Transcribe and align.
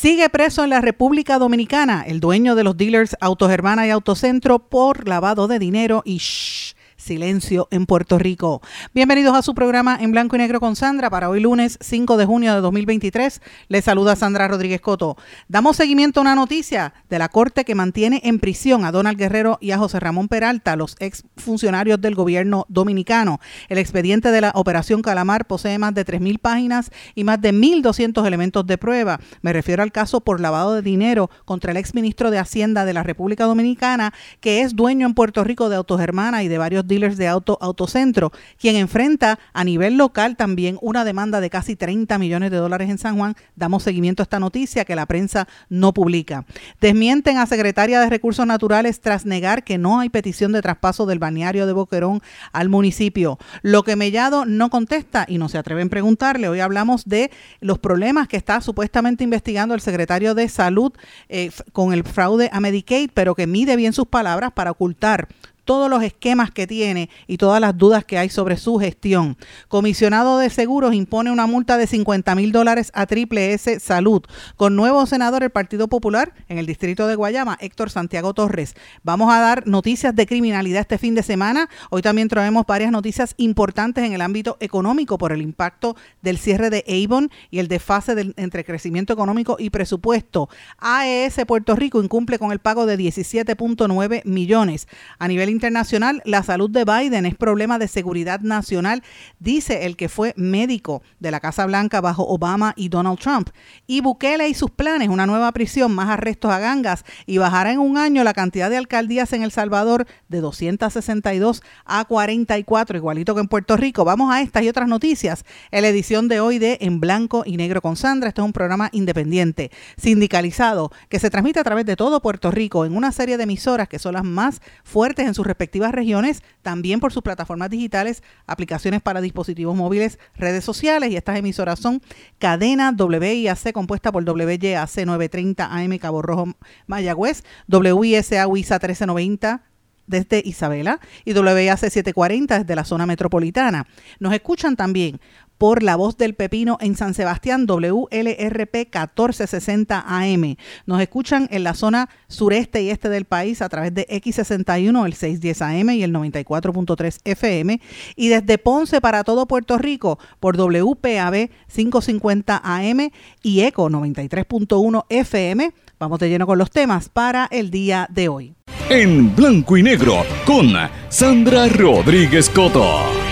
Sigue 0.00 0.28
preso 0.28 0.62
en 0.62 0.70
la 0.70 0.80
República 0.80 1.40
Dominicana 1.40 2.04
el 2.06 2.20
dueño 2.20 2.54
de 2.54 2.62
los 2.62 2.76
dealers 2.76 3.16
Autogermana 3.20 3.84
y 3.84 3.90
Autocentro 3.90 4.60
por 4.60 5.08
lavado 5.08 5.48
de 5.48 5.58
dinero 5.58 6.02
y 6.04 6.18
shh, 6.18 6.76
silencio 6.98 7.68
en 7.70 7.86
Puerto 7.86 8.18
Rico. 8.18 8.60
Bienvenidos 8.92 9.34
a 9.34 9.42
su 9.42 9.54
programa 9.54 9.96
en 9.98 10.10
blanco 10.10 10.36
y 10.36 10.40
negro 10.40 10.60
con 10.60 10.76
Sandra 10.76 11.08
para 11.08 11.30
hoy 11.30 11.40
lunes 11.40 11.78
5 11.80 12.16
de 12.16 12.26
junio 12.26 12.54
de 12.54 12.60
2023. 12.60 13.40
Les 13.68 13.84
saluda 13.84 14.16
Sandra 14.16 14.48
Rodríguez 14.48 14.80
Coto. 14.80 15.16
Damos 15.48 15.76
seguimiento 15.76 16.20
a 16.20 16.22
una 16.22 16.34
noticia 16.34 16.92
de 17.08 17.18
la 17.18 17.28
Corte 17.28 17.64
que 17.64 17.76
mantiene 17.76 18.20
en 18.24 18.40
prisión 18.40 18.84
a 18.84 18.92
Donald 18.92 19.16
Guerrero 19.16 19.58
y 19.60 19.70
a 19.70 19.78
José 19.78 20.00
Ramón 20.00 20.28
Peralta, 20.28 20.76
los 20.76 20.96
ex 20.98 21.24
funcionarios 21.36 22.00
del 22.00 22.16
gobierno 22.16 22.66
dominicano. 22.68 23.40
El 23.68 23.78
expediente 23.78 24.32
de 24.32 24.40
la 24.40 24.52
Operación 24.54 25.00
Calamar 25.00 25.46
posee 25.46 25.78
más 25.78 25.94
de 25.94 26.04
3.000 26.04 26.40
páginas 26.40 26.90
y 27.14 27.22
más 27.24 27.40
de 27.40 27.54
1.200 27.54 28.26
elementos 28.26 28.66
de 28.66 28.76
prueba. 28.76 29.20
Me 29.40 29.52
refiero 29.52 29.84
al 29.84 29.92
caso 29.92 30.20
por 30.20 30.40
lavado 30.40 30.74
de 30.74 30.82
dinero 30.82 31.30
contra 31.44 31.70
el 31.70 31.76
ex 31.76 31.94
ministro 31.94 32.32
de 32.32 32.38
Hacienda 32.38 32.84
de 32.84 32.92
la 32.92 33.04
República 33.04 33.44
Dominicana, 33.44 34.12
que 34.40 34.62
es 34.62 34.74
dueño 34.74 35.06
en 35.06 35.14
Puerto 35.14 35.44
Rico 35.44 35.68
de 35.68 35.76
Autogermana 35.76 36.42
y 36.42 36.48
de 36.48 36.58
varios 36.58 36.87
dealers 36.88 37.16
de 37.16 37.28
Auto 37.28 37.58
Autocentro, 37.60 38.32
quien 38.58 38.76
enfrenta 38.76 39.38
a 39.52 39.64
nivel 39.64 39.96
local 39.96 40.36
también 40.36 40.78
una 40.80 41.04
demanda 41.04 41.40
de 41.40 41.50
casi 41.50 41.76
30 41.76 42.18
millones 42.18 42.50
de 42.50 42.56
dólares 42.56 42.90
en 42.90 42.98
San 42.98 43.16
Juan. 43.16 43.36
Damos 43.54 43.82
seguimiento 43.84 44.22
a 44.22 44.24
esta 44.24 44.40
noticia 44.40 44.84
que 44.84 44.96
la 44.96 45.06
prensa 45.06 45.46
no 45.68 45.94
publica. 45.94 46.44
Desmienten 46.80 47.38
a 47.38 47.46
secretaria 47.46 48.00
de 48.00 48.10
Recursos 48.10 48.46
Naturales 48.46 49.00
tras 49.00 49.26
negar 49.26 49.62
que 49.62 49.78
no 49.78 50.00
hay 50.00 50.08
petición 50.08 50.52
de 50.52 50.62
traspaso 50.62 51.06
del 51.06 51.18
balneario 51.18 51.66
de 51.66 51.72
Boquerón 51.72 52.22
al 52.52 52.68
municipio. 52.68 53.38
Lo 53.62 53.82
que 53.82 53.96
Mellado 53.96 54.44
no 54.44 54.70
contesta 54.70 55.26
y 55.28 55.38
no 55.38 55.48
se 55.48 55.58
atreven 55.58 55.88
a 55.88 55.90
preguntarle. 55.90 56.48
Hoy 56.48 56.60
hablamos 56.60 57.04
de 57.04 57.30
los 57.60 57.78
problemas 57.78 58.28
que 58.28 58.36
está 58.36 58.60
supuestamente 58.60 59.24
investigando 59.24 59.74
el 59.74 59.80
secretario 59.80 60.34
de 60.34 60.48
Salud 60.48 60.92
eh, 61.28 61.50
con 61.72 61.92
el 61.92 62.04
fraude 62.04 62.50
a 62.52 62.60
Medicaid, 62.60 63.10
pero 63.12 63.34
que 63.34 63.46
mide 63.46 63.76
bien 63.76 63.92
sus 63.92 64.06
palabras 64.06 64.52
para 64.52 64.70
ocultar 64.70 65.28
todos 65.68 65.90
los 65.90 66.02
esquemas 66.02 66.50
que 66.50 66.66
tiene 66.66 67.10
y 67.26 67.36
todas 67.36 67.60
las 67.60 67.76
dudas 67.76 68.02
que 68.02 68.16
hay 68.16 68.30
sobre 68.30 68.56
su 68.56 68.78
gestión. 68.78 69.36
Comisionado 69.68 70.38
de 70.38 70.48
Seguros 70.48 70.94
impone 70.94 71.30
una 71.30 71.46
multa 71.46 71.76
de 71.76 71.86
50 71.86 72.34
mil 72.36 72.52
dólares 72.52 72.90
a 72.94 73.04
Triple 73.04 73.52
S 73.52 73.78
Salud. 73.78 74.22
Con 74.56 74.76
nuevo 74.76 75.04
senador 75.04 75.42
del 75.42 75.50
Partido 75.50 75.86
Popular 75.86 76.32
en 76.48 76.56
el 76.56 76.64
distrito 76.64 77.06
de 77.06 77.16
Guayama, 77.16 77.58
Héctor 77.60 77.90
Santiago 77.90 78.32
Torres. 78.32 78.76
Vamos 79.02 79.30
a 79.30 79.40
dar 79.40 79.66
noticias 79.66 80.16
de 80.16 80.26
criminalidad 80.26 80.80
este 80.80 80.96
fin 80.96 81.14
de 81.14 81.22
semana. 81.22 81.68
Hoy 81.90 82.00
también 82.00 82.28
traemos 82.28 82.64
varias 82.66 82.90
noticias 82.90 83.34
importantes 83.36 84.04
en 84.04 84.14
el 84.14 84.22
ámbito 84.22 84.56
económico 84.60 85.18
por 85.18 85.32
el 85.32 85.42
impacto 85.42 85.96
del 86.22 86.38
cierre 86.38 86.70
de 86.70 86.82
Avon 86.88 87.30
y 87.50 87.58
el 87.58 87.68
desfase 87.68 88.14
del, 88.14 88.32
entre 88.38 88.64
crecimiento 88.64 89.12
económico 89.12 89.56
y 89.58 89.68
presupuesto. 89.68 90.48
AES 90.78 91.36
Puerto 91.46 91.76
Rico 91.76 92.02
incumple 92.02 92.38
con 92.38 92.52
el 92.52 92.58
pago 92.58 92.86
de 92.86 92.96
17.9 92.96 94.24
millones. 94.24 94.88
A 95.18 95.28
nivel 95.28 95.57
internacional, 95.58 96.22
la 96.24 96.44
salud 96.44 96.70
de 96.70 96.84
Biden 96.84 97.26
es 97.26 97.34
problema 97.34 97.80
de 97.80 97.88
seguridad 97.88 98.38
nacional, 98.42 99.02
dice 99.40 99.86
el 99.86 99.96
que 99.96 100.08
fue 100.08 100.34
médico 100.36 101.02
de 101.18 101.32
la 101.32 101.40
Casa 101.40 101.66
Blanca 101.66 102.00
bajo 102.00 102.22
Obama 102.28 102.74
y 102.76 102.90
Donald 102.90 103.18
Trump. 103.18 103.50
Y 103.88 104.00
Bukele 104.00 104.48
y 104.48 104.54
sus 104.54 104.70
planes, 104.70 105.08
una 105.08 105.26
nueva 105.26 105.50
prisión, 105.50 105.92
más 105.92 106.10
arrestos 106.10 106.52
a 106.52 106.60
gangas 106.60 107.04
y 107.26 107.38
bajará 107.38 107.72
en 107.72 107.80
un 107.80 107.98
año 107.98 108.22
la 108.22 108.34
cantidad 108.34 108.70
de 108.70 108.76
alcaldías 108.76 109.32
en 109.32 109.42
El 109.42 109.50
Salvador 109.50 110.06
de 110.28 110.40
262 110.40 111.64
a 111.84 112.04
44, 112.04 112.96
igualito 112.96 113.34
que 113.34 113.40
en 113.40 113.48
Puerto 113.48 113.76
Rico. 113.76 114.04
Vamos 114.04 114.32
a 114.32 114.40
estas 114.40 114.62
y 114.62 114.68
otras 114.68 114.86
noticias 114.86 115.44
en 115.72 115.82
la 115.82 115.88
edición 115.88 116.28
de 116.28 116.38
hoy 116.38 116.60
de 116.60 116.78
En 116.80 117.00
Blanco 117.00 117.42
y 117.44 117.56
Negro 117.56 117.82
con 117.82 117.96
Sandra. 117.96 118.28
Este 118.28 118.42
es 118.42 118.44
un 118.44 118.52
programa 118.52 118.90
independiente, 118.92 119.72
sindicalizado, 119.96 120.92
que 121.08 121.18
se 121.18 121.30
transmite 121.30 121.58
a 121.58 121.64
través 121.64 121.84
de 121.84 121.96
todo 121.96 122.22
Puerto 122.22 122.52
Rico 122.52 122.84
en 122.84 122.96
una 122.96 123.10
serie 123.10 123.36
de 123.36 123.42
emisoras 123.42 123.88
que 123.88 123.98
son 123.98 124.14
las 124.14 124.24
más 124.24 124.60
fuertes 124.84 125.26
en 125.26 125.34
sus 125.34 125.46
respectivas 125.48 125.92
regiones, 125.92 126.42
también 126.62 127.00
por 127.00 127.12
sus 127.12 127.22
plataformas 127.22 127.70
digitales, 127.70 128.22
aplicaciones 128.46 129.02
para 129.02 129.20
dispositivos 129.20 129.74
móviles, 129.74 130.20
redes 130.36 130.64
sociales 130.64 131.10
y 131.10 131.16
estas 131.16 131.36
emisoras 131.36 131.80
son 131.80 132.00
Cadena 132.38 132.94
WIAC 132.96 133.72
compuesta 133.72 134.12
por 134.12 134.22
WYAC 134.22 135.04
930 135.04 135.64
AM 135.64 135.98
Cabo 135.98 136.22
Rojo 136.22 136.54
Mayagüez, 136.86 137.42
WISA 137.66 138.46
WISA 138.46 138.78
1390 138.78 139.62
desde 140.06 140.42
Isabela 140.44 141.00
y 141.24 141.32
WIAC 141.32 141.78
740 141.78 142.60
desde 142.60 142.76
la 142.76 142.84
zona 142.84 143.06
metropolitana. 143.06 143.86
Nos 144.18 144.32
escuchan 144.32 144.76
también 144.76 145.20
por 145.58 145.82
La 145.82 145.96
Voz 145.96 146.16
del 146.16 146.34
Pepino 146.34 146.78
en 146.80 146.96
San 146.96 147.14
Sebastián, 147.14 147.66
WLRP 147.66 148.74
1460 148.74 150.04
AM. 150.06 150.56
Nos 150.86 151.02
escuchan 151.02 151.48
en 151.50 151.64
la 151.64 151.74
zona 151.74 152.08
sureste 152.28 152.82
y 152.82 152.90
este 152.90 153.08
del 153.08 153.24
país 153.24 153.60
a 153.60 153.68
través 153.68 153.92
de 153.92 154.06
X61, 154.06 155.04
el 155.04 155.14
610 155.14 155.62
AM 155.62 155.90
y 155.90 156.02
el 156.02 156.12
94.3 156.12 157.18
FM. 157.24 157.80
Y 158.16 158.28
desde 158.28 158.58
Ponce 158.58 159.00
para 159.00 159.24
todo 159.24 159.46
Puerto 159.46 159.76
Rico 159.76 160.18
por 160.40 160.56
WPAB 160.56 161.50
550 161.74 162.60
AM 162.62 163.10
y 163.42 163.60
ECO 163.60 163.90
93.1 163.90 165.04
FM. 165.08 165.72
Vamos 165.98 166.20
de 166.20 166.28
lleno 166.28 166.46
con 166.46 166.58
los 166.58 166.70
temas 166.70 167.08
para 167.08 167.48
el 167.50 167.70
día 167.70 168.06
de 168.10 168.28
hoy. 168.28 168.54
En 168.88 169.34
blanco 169.34 169.76
y 169.76 169.82
negro 169.82 170.24
con 170.46 170.72
Sandra 171.08 171.68
Rodríguez 171.68 172.48
Coto. 172.48 173.27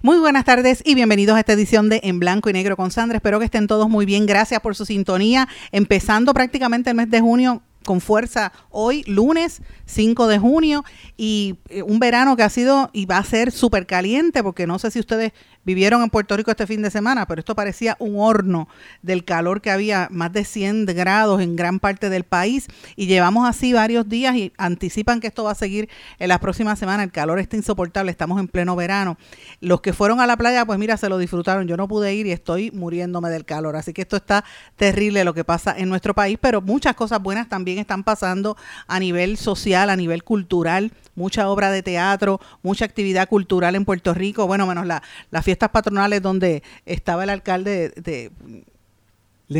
Muy 0.00 0.18
buenas 0.18 0.44
tardes 0.44 0.80
y 0.86 0.94
bienvenidos 0.94 1.36
a 1.36 1.40
esta 1.40 1.54
edición 1.54 1.88
de 1.88 2.00
En 2.04 2.20
Blanco 2.20 2.48
y 2.48 2.52
Negro 2.52 2.76
con 2.76 2.92
Sandra. 2.92 3.16
Espero 3.16 3.40
que 3.40 3.46
estén 3.46 3.66
todos 3.66 3.88
muy 3.88 4.06
bien. 4.06 4.26
Gracias 4.26 4.60
por 4.60 4.76
su 4.76 4.84
sintonía. 4.84 5.48
Empezando 5.72 6.32
prácticamente 6.32 6.90
el 6.90 6.96
mes 6.96 7.10
de 7.10 7.20
junio 7.20 7.62
con 7.84 8.00
fuerza 8.00 8.52
hoy, 8.70 9.02
lunes 9.08 9.60
5 9.86 10.28
de 10.28 10.38
junio, 10.38 10.84
y 11.16 11.58
eh, 11.68 11.82
un 11.82 11.98
verano 11.98 12.36
que 12.36 12.44
ha 12.44 12.48
sido 12.48 12.90
y 12.92 13.06
va 13.06 13.18
a 13.18 13.24
ser 13.24 13.50
súper 13.50 13.86
caliente, 13.86 14.44
porque 14.44 14.68
no 14.68 14.78
sé 14.78 14.92
si 14.92 15.00
ustedes 15.00 15.32
vivieron 15.68 16.02
en 16.02 16.08
Puerto 16.08 16.34
Rico 16.34 16.50
este 16.50 16.66
fin 16.66 16.80
de 16.80 16.90
semana, 16.90 17.26
pero 17.26 17.40
esto 17.40 17.54
parecía 17.54 17.94
un 17.98 18.14
horno 18.16 18.70
del 19.02 19.26
calor 19.26 19.60
que 19.60 19.70
había, 19.70 20.08
más 20.10 20.32
de 20.32 20.46
100 20.46 20.86
grados 20.86 21.42
en 21.42 21.56
gran 21.56 21.78
parte 21.78 22.08
del 22.08 22.24
país, 22.24 22.68
y 22.96 23.06
llevamos 23.06 23.46
así 23.46 23.74
varios 23.74 24.08
días 24.08 24.34
y 24.34 24.50
anticipan 24.56 25.20
que 25.20 25.26
esto 25.26 25.44
va 25.44 25.50
a 25.50 25.54
seguir 25.54 25.90
en 26.18 26.28
las 26.28 26.38
próximas 26.38 26.78
semanas. 26.78 27.04
El 27.04 27.12
calor 27.12 27.38
está 27.38 27.56
insoportable, 27.56 28.10
estamos 28.10 28.40
en 28.40 28.48
pleno 28.48 28.76
verano. 28.76 29.18
Los 29.60 29.82
que 29.82 29.92
fueron 29.92 30.20
a 30.20 30.26
la 30.26 30.38
playa, 30.38 30.64
pues 30.64 30.78
mira, 30.78 30.96
se 30.96 31.10
lo 31.10 31.18
disfrutaron. 31.18 31.68
Yo 31.68 31.76
no 31.76 31.86
pude 31.86 32.14
ir 32.14 32.26
y 32.26 32.32
estoy 32.32 32.70
muriéndome 32.70 33.28
del 33.28 33.44
calor, 33.44 33.76
así 33.76 33.92
que 33.92 34.00
esto 34.00 34.16
está 34.16 34.46
terrible 34.76 35.22
lo 35.22 35.34
que 35.34 35.44
pasa 35.44 35.74
en 35.76 35.90
nuestro 35.90 36.14
país, 36.14 36.38
pero 36.40 36.62
muchas 36.62 36.94
cosas 36.94 37.22
buenas 37.22 37.46
también 37.50 37.78
están 37.78 38.04
pasando 38.04 38.56
a 38.86 38.98
nivel 38.98 39.36
social, 39.36 39.90
a 39.90 39.96
nivel 39.96 40.24
cultural, 40.24 40.92
mucha 41.14 41.50
obra 41.50 41.70
de 41.70 41.82
teatro, 41.82 42.40
mucha 42.62 42.86
actividad 42.86 43.28
cultural 43.28 43.74
en 43.74 43.84
Puerto 43.84 44.14
Rico, 44.14 44.46
bueno, 44.46 44.66
menos 44.66 44.86
la, 44.86 45.02
las 45.30 45.44
fiestas 45.58 45.70
patronales 45.70 46.22
donde 46.22 46.62
estaba 46.86 47.24
el 47.24 47.30
alcalde 47.30 47.90
de, 47.96 48.30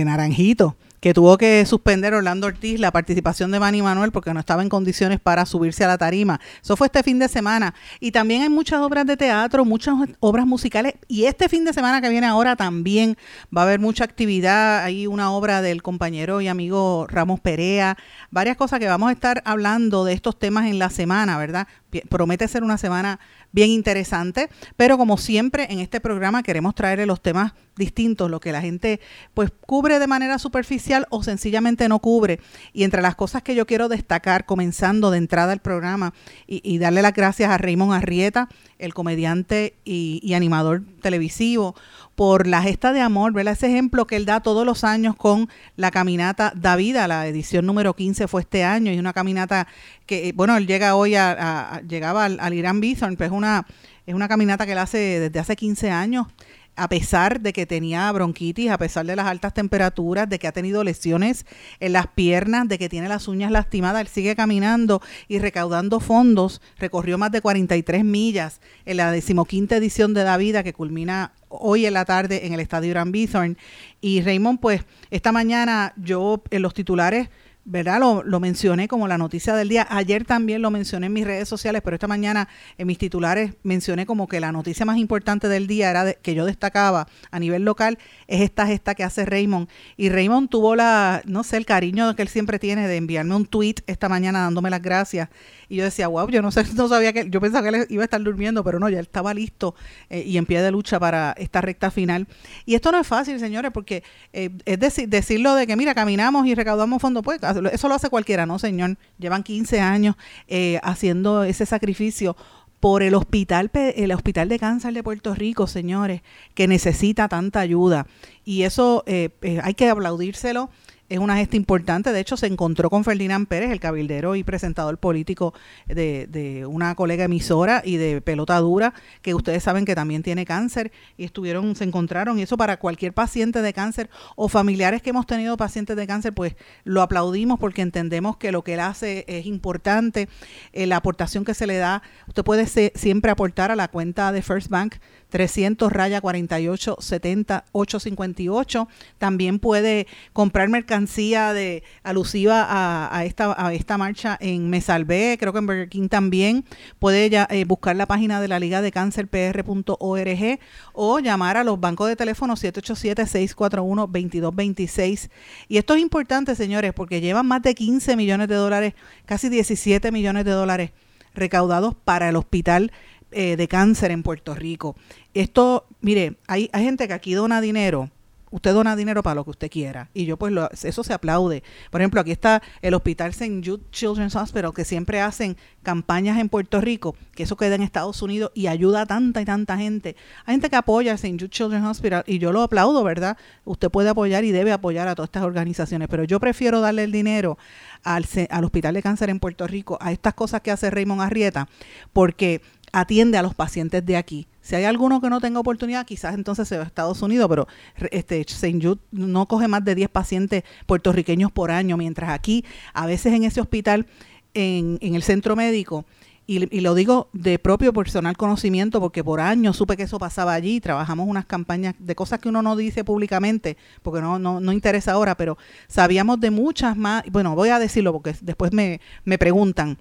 Naranjito 0.05 0.77
que 1.01 1.15
tuvo 1.15 1.39
que 1.39 1.65
suspender 1.65 2.13
Orlando 2.13 2.49
Ortiz 2.49 2.81
la 2.81 2.91
participación 2.91 3.53
de 3.53 3.61
Manny 3.61 3.83
Manuel 3.83 4.11
porque 4.11 4.35
no 4.35 4.41
estaba 4.41 4.63
en 4.63 4.69
condiciones 4.69 5.21
para 5.21 5.47
subirse 5.47 5.85
a 5.85 5.87
la 5.89 5.97
tarima. 5.97 6.41
Eso 6.61 6.77
fue 6.77 6.89
este 6.89 7.05
fin 7.05 7.21
de 7.21 7.29
semana. 7.29 7.73
Y 8.01 8.11
también 8.11 8.43
hay 8.43 8.49
muchas 8.49 8.81
obras 8.81 9.07
de 9.07 9.17
teatro, 9.17 9.65
muchas 9.65 9.95
obras 10.19 10.45
musicales. 10.45 10.95
Y 11.07 11.25
este 11.25 11.49
fin 11.49 11.65
de 11.65 11.73
semana 11.73 12.01
que 12.01 12.09
viene 12.09 12.27
ahora 12.27 12.57
también 12.57 13.17
va 13.57 13.61
a 13.61 13.65
haber 13.65 13.79
mucha 13.79 14.03
actividad. 14.03 14.83
Hay 14.83 15.07
una 15.07 15.31
obra 15.31 15.63
del 15.63 15.85
compañero 15.85 16.41
y 16.41 16.49
amigo 16.49 17.07
Ramos 17.09 17.39
Perea, 17.39 17.97
varias 18.33 18.57
cosas 18.57 18.81
que 18.81 18.89
vamos 18.89 19.09
a 19.09 19.13
estar 19.13 19.41
hablando 19.45 20.05
de 20.05 20.15
estos 20.15 20.37
temas 20.37 20.67
en 20.67 20.81
la 20.81 20.91
semana, 20.91 21.39
¿verdad? 21.39 21.69
Promete 22.09 22.49
ser 22.49 22.63
una 22.63 22.79
semana 22.79 23.19
bien 23.53 23.71
interesante, 23.71 24.49
pero 24.77 24.99
como 24.99 25.17
siempre 25.17 25.67
en 25.71 25.81
este 25.81 26.01
programa 26.01 26.43
queremos 26.43 26.75
traerle 26.75 27.07
los 27.07 27.21
temas 27.21 27.53
distintos, 27.77 28.31
lo 28.31 28.41
que 28.41 28.53
la 28.53 28.61
gente 28.61 29.01
pues 29.35 29.51
cubre 29.61 29.99
de 29.99 30.07
manera 30.07 30.39
superficial 30.39 31.07
o 31.11 31.23
sencillamente 31.23 31.89
no 31.89 32.01
cubre. 32.01 32.41
Y 32.73 32.85
entre 32.85 33.03
las 33.03 33.15
cosas 33.15 33.43
que 33.43 33.55
yo 33.55 33.67
quiero 33.67 33.89
destacar, 33.89 34.45
comenzando 34.45 35.11
de 35.11 35.19
entrada 35.19 35.53
el 35.53 35.61
programa 35.61 36.13
y, 36.47 36.79
darle 36.79 37.03
las 37.03 37.15
gracias 37.15 37.51
a 37.51 37.59
Raymond 37.59 37.93
Arrieta, 37.93 38.49
el 38.79 38.95
comediante 38.95 39.75
y, 39.85 40.21
y 40.23 40.35
animador 40.35 40.83
televisivo, 41.01 41.75
por 42.19 42.49
la 42.49 42.63
gesta 42.63 42.93
de 42.93 43.01
amor, 43.01 43.33
¿verdad? 43.33 43.53
Ese 43.53 43.69
ejemplo 43.69 44.09
que 44.09 44.17
él 44.17 44.27
da 44.27 44.41
todos 44.41 44.67
los 44.67 44.83
años 44.83 45.15
con 45.15 45.49
la 45.77 45.93
caminata 45.93 46.53
Davida, 46.57 47.07
la 47.07 47.29
edición 47.29 47.65
número 47.65 47.95
15 47.95 48.27
fue 48.27 48.41
este 48.41 48.65
año, 48.65 48.93
y 48.93 48.99
una 48.99 49.13
caminata 49.13 49.69
que, 50.05 50.33
bueno, 50.35 50.57
él 50.57 50.67
llega 50.67 50.97
hoy 50.97 51.15
a, 51.15 51.81
llegaba 51.87 52.25
al, 52.25 52.55
Irán 52.55 52.81
Bison, 52.81 53.17
pues 53.17 53.29
es 53.29 53.33
una, 53.33 53.69
es 54.05 54.17
una 54.17 54.27
caminata 54.27 54.67
que 54.67 54.73
él 54.73 54.79
hace 54.79 54.99
desde 55.21 55.39
hace 55.39 55.55
15 55.55 55.93
años 55.93 56.27
a 56.75 56.89
pesar 56.89 57.41
de 57.41 57.53
que 57.53 57.67
tenía 57.67 58.11
bronquitis, 58.13 58.71
a 58.71 58.79
pesar 58.79 59.05
de 59.05 59.17
las 59.17 59.27
altas 59.27 59.53
temperaturas, 59.53 60.29
de 60.29 60.39
que 60.39 60.47
ha 60.47 60.53
tenido 60.53 60.85
lesiones 60.85 61.45
en 61.81 61.93
las 61.93 62.07
piernas, 62.07 62.69
de 62.69 62.79
que 62.79 62.89
tiene 62.89 63.09
las 63.09 63.27
uñas 63.27 63.51
lastimadas, 63.51 64.01
él 64.01 64.09
sigue 64.09 64.37
caminando 64.37 65.03
y 65.27 65.41
recaudando 65.41 65.99
fondos. 65.99 66.61
Recorrió 66.79 67.19
más 67.19 67.33
de 67.33 67.41
43 67.41 68.05
millas 68.05 68.61
en 68.87 68.97
la 68.97 69.11
decimoquinta 69.11 69.77
edición 69.77 70.15
de 70.15 70.23
Davida 70.23 70.63
que 70.63 70.73
culmina 70.73 71.33
hoy 71.49 71.87
en 71.87 71.95
la 71.95 72.05
tarde 72.05 72.47
en 72.47 72.55
el 72.55 72.61
estadio 72.61 72.91
Gran 72.91 73.13
Bithorn. 73.13 73.57
Y 74.01 74.23
Raymond, 74.23 74.61
pues 74.61 74.83
esta 75.11 75.33
mañana 75.33 75.93
yo 75.97 76.43
en 76.51 76.63
los 76.63 76.75
titulares 76.75 77.29
¿verdad? 77.69 78.01
Lo, 78.25 78.41
mencioné 78.41 78.89
como 78.89 79.09
la 79.09 79.19
noticia 79.19 79.55
del 79.55 79.69
día. 79.69 79.87
Ayer 79.91 80.25
también 80.25 80.63
lo 80.63 80.71
mencioné 80.71 81.07
en 81.07 81.13
mis 81.13 81.27
redes 81.27 81.49
sociales, 81.49 81.83
pero 81.85 81.95
esta 81.95 82.07
mañana 82.07 82.49
en 82.79 82.87
mis 82.87 82.97
titulares 82.97 83.53
mencioné 83.63 84.07
como 84.07 84.27
que 84.27 84.41
la 84.41 84.53
noticia 84.53 84.87
más 84.87 84.97
importante 84.97 85.49
del 85.49 85.67
día 85.67 85.91
era 85.91 86.15
que 86.15 86.35
yo 86.35 86.47
destacaba 86.47 87.09
a 87.31 87.39
nivel 87.39 87.65
local 87.65 87.99
es 88.27 88.41
esta 88.41 88.67
gesta 88.67 88.95
que 88.95 89.05
hace 89.05 89.27
Raymond. 89.27 89.69
Y 89.99 90.09
Raymond 90.09 90.49
tuvo 90.49 90.77
la, 90.77 91.21
no 91.27 91.45
sé, 91.45 91.59
el 91.59 91.67
cariño 91.67 92.17
que 92.17 92.23
él 92.23 92.29
siempre 92.29 92.59
tiene 92.59 92.89
de 92.89 92.97
enviarme 92.97 93.37
un 93.37 93.45
tweet 93.45 93.77
esta 93.87 94.09
mañana 94.09 94.41
dándome 94.41 94.71
las 94.71 94.81
gracias 94.81 95.29
y 95.69 95.77
yo 95.77 95.85
decía, 95.85 96.09
wow, 96.09 96.29
yo 96.31 96.41
no 96.41 96.51
sé, 96.51 96.65
no 96.75 96.89
sabía 96.89 97.13
que, 97.13 97.29
yo 97.29 97.41
pensaba 97.41 97.69
que 97.69 97.77
él 97.77 97.87
iba 97.91 98.03
a 98.03 98.05
estar 98.05 98.23
durmiendo, 98.23 98.65
pero 98.65 98.79
no, 98.79 98.89
ya 98.89 98.99
él 98.99 99.05
estaba 99.05 99.35
listo 99.35 99.75
eh, 100.09 100.23
y 100.27 100.39
en 100.39 100.47
pie 100.47 100.63
de 100.63 100.71
lucha 100.71 100.99
para 100.99 101.35
esta 101.37 101.61
recta 101.61 101.91
final. 101.91 102.27
Y 102.65 102.75
esto 102.75 102.91
no 102.91 102.99
es 102.99 103.07
fácil, 103.07 103.39
señores, 103.39 103.71
porque 103.73 104.03
eh, 104.33 104.51
es 104.65 104.81
decir, 104.81 105.09
decirlo 105.09 105.55
de 105.55 105.67
que, 105.67 105.77
mira, 105.77 105.95
caminamos 105.95 106.47
y 106.47 106.55
recaudamos 106.55 107.03
fondos, 107.03 107.23
pues 107.23 107.41
eso 107.73 107.89
lo 107.89 107.95
hace 107.95 108.09
cualquiera, 108.09 108.47
¿no, 108.47 108.59
señor? 108.59 108.97
Llevan 109.19 109.43
15 109.43 109.81
años 109.81 110.17
eh, 110.47 110.81
haciendo 110.83 111.45
ese 111.45 111.67
sacrificio 111.67 112.37
por 112.81 113.03
el 113.03 113.15
hospital, 113.15 113.71
el 113.75 114.13
hospital 114.13 114.49
de 114.49 114.59
cáncer 114.59 114.95
de 114.95 115.03
Puerto 115.03 115.35
Rico, 115.35 115.67
señores, 115.67 116.23
que 116.55 116.69
necesita 116.69 117.29
tanta 117.29 117.59
ayuda. 117.61 118.07
Y 118.45 118.63
eso 118.63 119.05
hay 119.07 119.75
que 119.75 119.89
aplaudírselo 119.89 120.71
es 121.09 121.19
una 121.19 121.37
gesta 121.37 121.57
importante. 121.57 122.13
De 122.13 122.21
hecho, 122.21 122.37
se 122.37 122.47
encontró 122.47 122.91
con 122.91 123.05
Ferdinand 123.05 123.47
Pérez, 123.47 123.71
el 123.71 123.81
cabildero 123.81 124.37
y 124.37 124.45
presentador 124.45 124.99
político 124.99 125.55
de, 125.87 126.27
de, 126.27 126.67
una 126.67 126.95
colega 126.95 127.25
emisora 127.25 127.83
y 127.85 127.97
de 127.97 128.21
pelota 128.21 128.59
dura, 128.59 128.95
que 129.23 129.35
ustedes 129.35 129.63
saben 129.63 129.85
que 129.85 129.95
también 129.95 130.23
tiene 130.23 130.45
cáncer, 130.45 130.93
y 131.17 131.25
estuvieron, 131.25 131.77
se 131.77 131.85
encontraron, 131.85 132.39
y 132.39 132.43
eso 132.43 132.57
para 132.57 132.79
cualquier 132.79 133.13
paciente 133.13 133.63
de 133.63 133.73
cáncer 133.73 134.11
o 134.37 134.49
familiares 134.49 135.03
que 135.03 135.11
hemos 135.11 135.27
tenido 135.27 135.57
pacientes 135.57 135.97
de 135.97 136.07
cáncer, 136.07 136.35
pues 136.35 136.57
lo 136.85 137.03
aplaudimos 137.03 137.59
porque 137.59 137.83
entendemos 137.83 138.37
que 138.37 138.53
lo 138.53 138.63
que 138.63 138.75
él 138.75 138.81
hace 138.81 139.25
es 139.29 139.47
importante, 139.47 140.29
eh, 140.73 140.87
la 140.87 140.97
aportación 140.97 141.45
que 141.45 141.55
se 141.55 141.67
le 141.67 141.77
da, 141.77 142.03
usted 142.27 142.45
puede 142.45 142.67
siempre 142.67 143.31
aportar 143.31 143.71
a 143.71 143.77
la 143.77 143.89
cuenta 143.89 144.33
de 144.33 144.43
First 144.43 144.69
Bank 144.69 144.97
300 145.29 145.93
raya 145.93 146.21
48 146.21 146.97
70 147.01 147.65
858. 147.73 148.89
También 149.19 149.59
puede 149.59 150.07
comprar 150.33 150.69
mercancía 150.69 151.53
de 151.53 151.83
alusiva 152.03 152.67
a, 152.69 153.25
esta, 153.25 153.55
a 153.59 153.75
esta 153.75 153.99
marcha 153.99 154.37
en 154.41 154.71
Me 154.71 154.81
Salvé, 154.81 155.37
creo 155.39 155.53
que 155.53 155.59
en 155.59 155.67
Burger 155.67 155.89
King 155.89 156.09
también. 156.09 156.65
Puede 156.99 157.31
eh, 157.51 157.65
buscar 157.65 157.97
la 157.97 158.07
página 158.07 158.41
de 158.41 158.49
la 158.49 158.59
Liga 158.59 158.81
de 158.83 158.93
Cáncer 158.93 159.29
PR.org 159.29 160.59
o 160.93 161.19
llamar 161.21 161.57
a 161.57 161.65
los 161.65 161.81
bancos 161.81 162.09
de 162.09 162.17
teléfono 162.17 162.55
787-641-2226. 162.55 165.31
Y 165.69 165.79
esto 165.79 165.95
es 165.95 166.01
importante, 166.01 166.55
señores, 166.55 166.93
porque 166.95 167.21
llevan 167.21 167.47
más 167.47 167.63
de 167.63 167.75
15 167.75 168.17
millones 168.17 168.49
de 168.49 168.55
dólares, 168.55 168.95
casi 169.27 169.49
17 169.49 170.13
millones 170.13 170.45
de 170.45 170.53
dólares 170.53 170.93
recaudados 171.35 171.95
para 171.95 172.29
el 172.29 172.37
hospital 172.37 172.93
eh, 173.31 173.57
de 173.57 173.69
cáncer 173.69 174.11
en 174.11 174.23
Puerto 174.23 174.55
Rico. 174.55 174.97
Esto, 175.35 175.87
mire, 176.01 176.39
hay, 176.47 176.71
hay 176.73 176.85
gente 176.85 177.07
que 177.07 177.15
aquí 177.15 177.35
dona 177.35 177.61
dinero 177.61 178.11
usted 178.51 178.73
dona 178.73 178.97
dinero 178.97 179.23
para 179.23 179.37
lo 179.37 179.45
que 179.45 179.51
usted 179.51 179.71
quiera. 179.71 180.09
Y 180.15 180.25
yo 180.25 180.37
pues 180.37 180.53
lo, 180.53 180.71
eso 180.71 181.05
se 181.05 181.13
aplaude. 181.13 181.63
Por 181.91 182.01
ejemplo, 182.01 182.21
aquí 182.21 182.31
está 182.31 182.63
el 182.83 182.95
Hospital 182.95 183.31
St. 183.31 183.61
Jude 183.65 183.85
Children's 183.91 184.37
Hospital, 184.37 184.73
que 184.73 184.85
siempre 184.85 185.21
hacen 185.21 185.57
campañas 185.83 186.39
en 186.39 186.49
Puerto 186.49 186.81
Rico, 186.81 187.17
que 187.35 187.45
eso 187.45 187.57
queda 187.57 187.75
en 187.75 187.83
Estados 187.83 188.21
Unidos 188.23 188.51
y 188.55 188.67
ayuda 188.67 189.03
a 189.03 189.07
tanta 189.07 189.41
y 189.41 189.45
tanta 189.45 189.77
gente. 189.77 190.17
Hay 190.45 190.55
gente 190.55 190.71
que 190.71 190.77
apoya 190.77 191.15
St. 191.15 191.37
Jude 191.39 191.51
Children's 191.51 191.87
Hospital 191.87 192.25
y 192.27 192.39
yo 192.39 192.53
lo 192.53 192.63
aplaudo, 192.63 193.03
¿verdad? 193.05 193.37
Usted 193.65 193.91
puede 193.91 194.09
apoyar 194.09 194.45
y 194.45 194.53
debe 194.53 194.73
apoyar 194.73 195.09
a 195.09 195.15
todas 195.15 195.29
estas 195.29 195.45
organizaciones, 195.45 196.09
pero 196.09 196.25
yo 196.25 196.41
prefiero 196.41 196.81
darle 196.81 197.05
el 197.05 197.13
dinero 197.13 197.59
al, 198.03 198.27
al 198.51 198.65
Hospital 198.65 198.95
de 198.95 199.03
Cáncer 199.03 199.31
en 199.31 199.41
Puerto 199.41 199.67
Rico, 199.67 199.99
a 200.01 200.13
estas 200.13 200.35
cosas 200.35 200.61
que 200.63 200.71
hace 200.71 200.91
Raymond 200.91 201.21
Arrieta, 201.21 201.69
porque 202.13 202.63
atiende 202.93 203.39
a 203.39 203.43
los 203.43 203.55
pacientes 203.55 204.05
de 204.05 204.17
aquí. 204.17 204.47
Si 204.61 204.75
hay 204.77 204.85
alguno 204.85 205.21
que 205.21 205.31
no 205.31 205.41
tenga 205.41 205.61
oportunidad, 205.61 206.07
quizás 206.07 206.35
entonces 206.35 206.69
se 206.69 206.77
va 206.77 206.85
a 206.85 206.87
Estados 206.87 207.23
Unidos, 207.23 207.49
pero 207.49 207.67
este 208.11 208.41
St. 208.41 208.79
Jude 208.81 209.01
no 209.11 209.47
coge 209.47 209.69
más 209.69 209.85
de 209.85 209.95
10 209.95 210.11
pacientes 210.11 210.65
puertorriqueños 210.87 211.51
por 211.53 211.71
año, 211.71 211.97
mientras 211.97 212.31
aquí, 212.31 212.65
a 212.93 213.07
veces 213.07 213.33
en 213.33 213.45
ese 213.45 213.61
hospital, 213.61 214.07
en, 214.55 214.99
en 215.01 215.15
el 215.15 215.23
centro 215.23 215.57
médico, 215.57 216.05
y, 216.47 216.75
y, 216.75 216.81
lo 216.81 216.95
digo 216.95 217.29
de 217.35 217.59
propio 217.59 217.93
personal 217.93 218.35
conocimiento, 218.35 219.01
porque 219.01 219.23
por 219.23 219.39
años 219.39 219.77
supe 219.77 219.99
que 219.99 220.05
eso 220.05 220.19
pasaba 220.19 220.55
allí, 220.55 220.81
trabajamos 220.81 221.29
unas 221.29 221.45
campañas 221.45 221.95
de 221.99 222.15
cosas 222.15 222.39
que 222.39 222.49
uno 222.49 222.63
no 222.63 222.75
dice 222.75 223.05
públicamente, 223.05 223.77
porque 224.03 224.23
no, 224.23 224.39
no, 224.39 224.59
no 224.59 224.73
interesa 224.73 225.13
ahora, 225.13 225.37
pero 225.37 225.59
sabíamos 225.89 226.41
de 226.41 226.51
muchas 226.51 226.97
más, 226.97 227.23
bueno, 227.31 227.55
voy 227.55 227.69
a 227.69 227.79
decirlo 227.79 228.15
porque 228.15 228.35
después 228.41 228.73
me, 228.73 229.03
me 229.25 229.37
preguntan, 229.37 229.99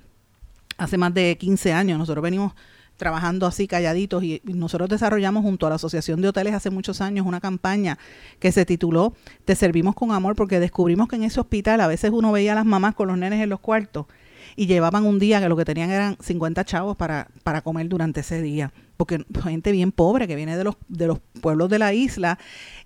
hace 0.78 0.98
más 0.98 1.14
de 1.14 1.38
15 1.38 1.74
años 1.74 2.00
nosotros 2.00 2.24
venimos 2.24 2.54
trabajando 2.98 3.46
así 3.46 3.68
calladitos 3.68 4.24
y, 4.24 4.42
nosotros 4.44 4.90
desarrollamos 4.90 5.44
junto 5.44 5.66
a 5.66 5.70
la 5.70 5.76
Asociación 5.76 6.22
de 6.22 6.28
Hoteles 6.28 6.54
hace 6.54 6.70
muchos 6.70 7.00
años 7.00 7.26
una 7.26 7.40
campaña 7.40 7.98
que 8.40 8.52
se 8.52 8.66
tituló 8.66 9.14
Te 9.46 9.56
servimos 9.56 9.96
con 9.96 10.12
amor 10.12 10.36
porque 10.36 10.60
descubrimos 10.60 11.08
que 11.08 11.16
en 11.16 11.24
ese 11.24 11.40
hospital 11.40 11.80
a 11.82 11.88
veces 11.88 12.12
uno 12.12 12.32
veía 12.32 12.52
a 12.52 12.56
las 12.56 12.66
mamás 12.66 12.96
con 12.96 13.08
los 13.08 13.18
nenes 13.18 13.42
en 13.42 13.50
los 13.50 13.60
cuartos 13.60 14.08
y 14.56 14.66
llevaban 14.66 15.06
un 15.06 15.20
día 15.20 15.40
que 15.40 15.50
lo 15.50 15.56
que 15.56 15.66
tenían 15.66 15.92
eran 15.92 16.18
50 16.20 16.66
chavos 16.66 16.98
para, 16.98 17.28
para 17.44 17.62
comer 17.62 17.88
durante 17.88 18.22
ese 18.22 18.42
día 18.42 18.74
porque 18.98 19.24
gente 19.44 19.72
bien 19.72 19.92
pobre 19.92 20.28
que 20.28 20.36
viene 20.36 20.58
de 20.58 20.64
los, 20.64 20.76
de 20.88 21.08
los 21.08 21.20
pueblos 21.42 21.70
de 21.70 21.80
la 21.80 21.94
isla 21.94 22.38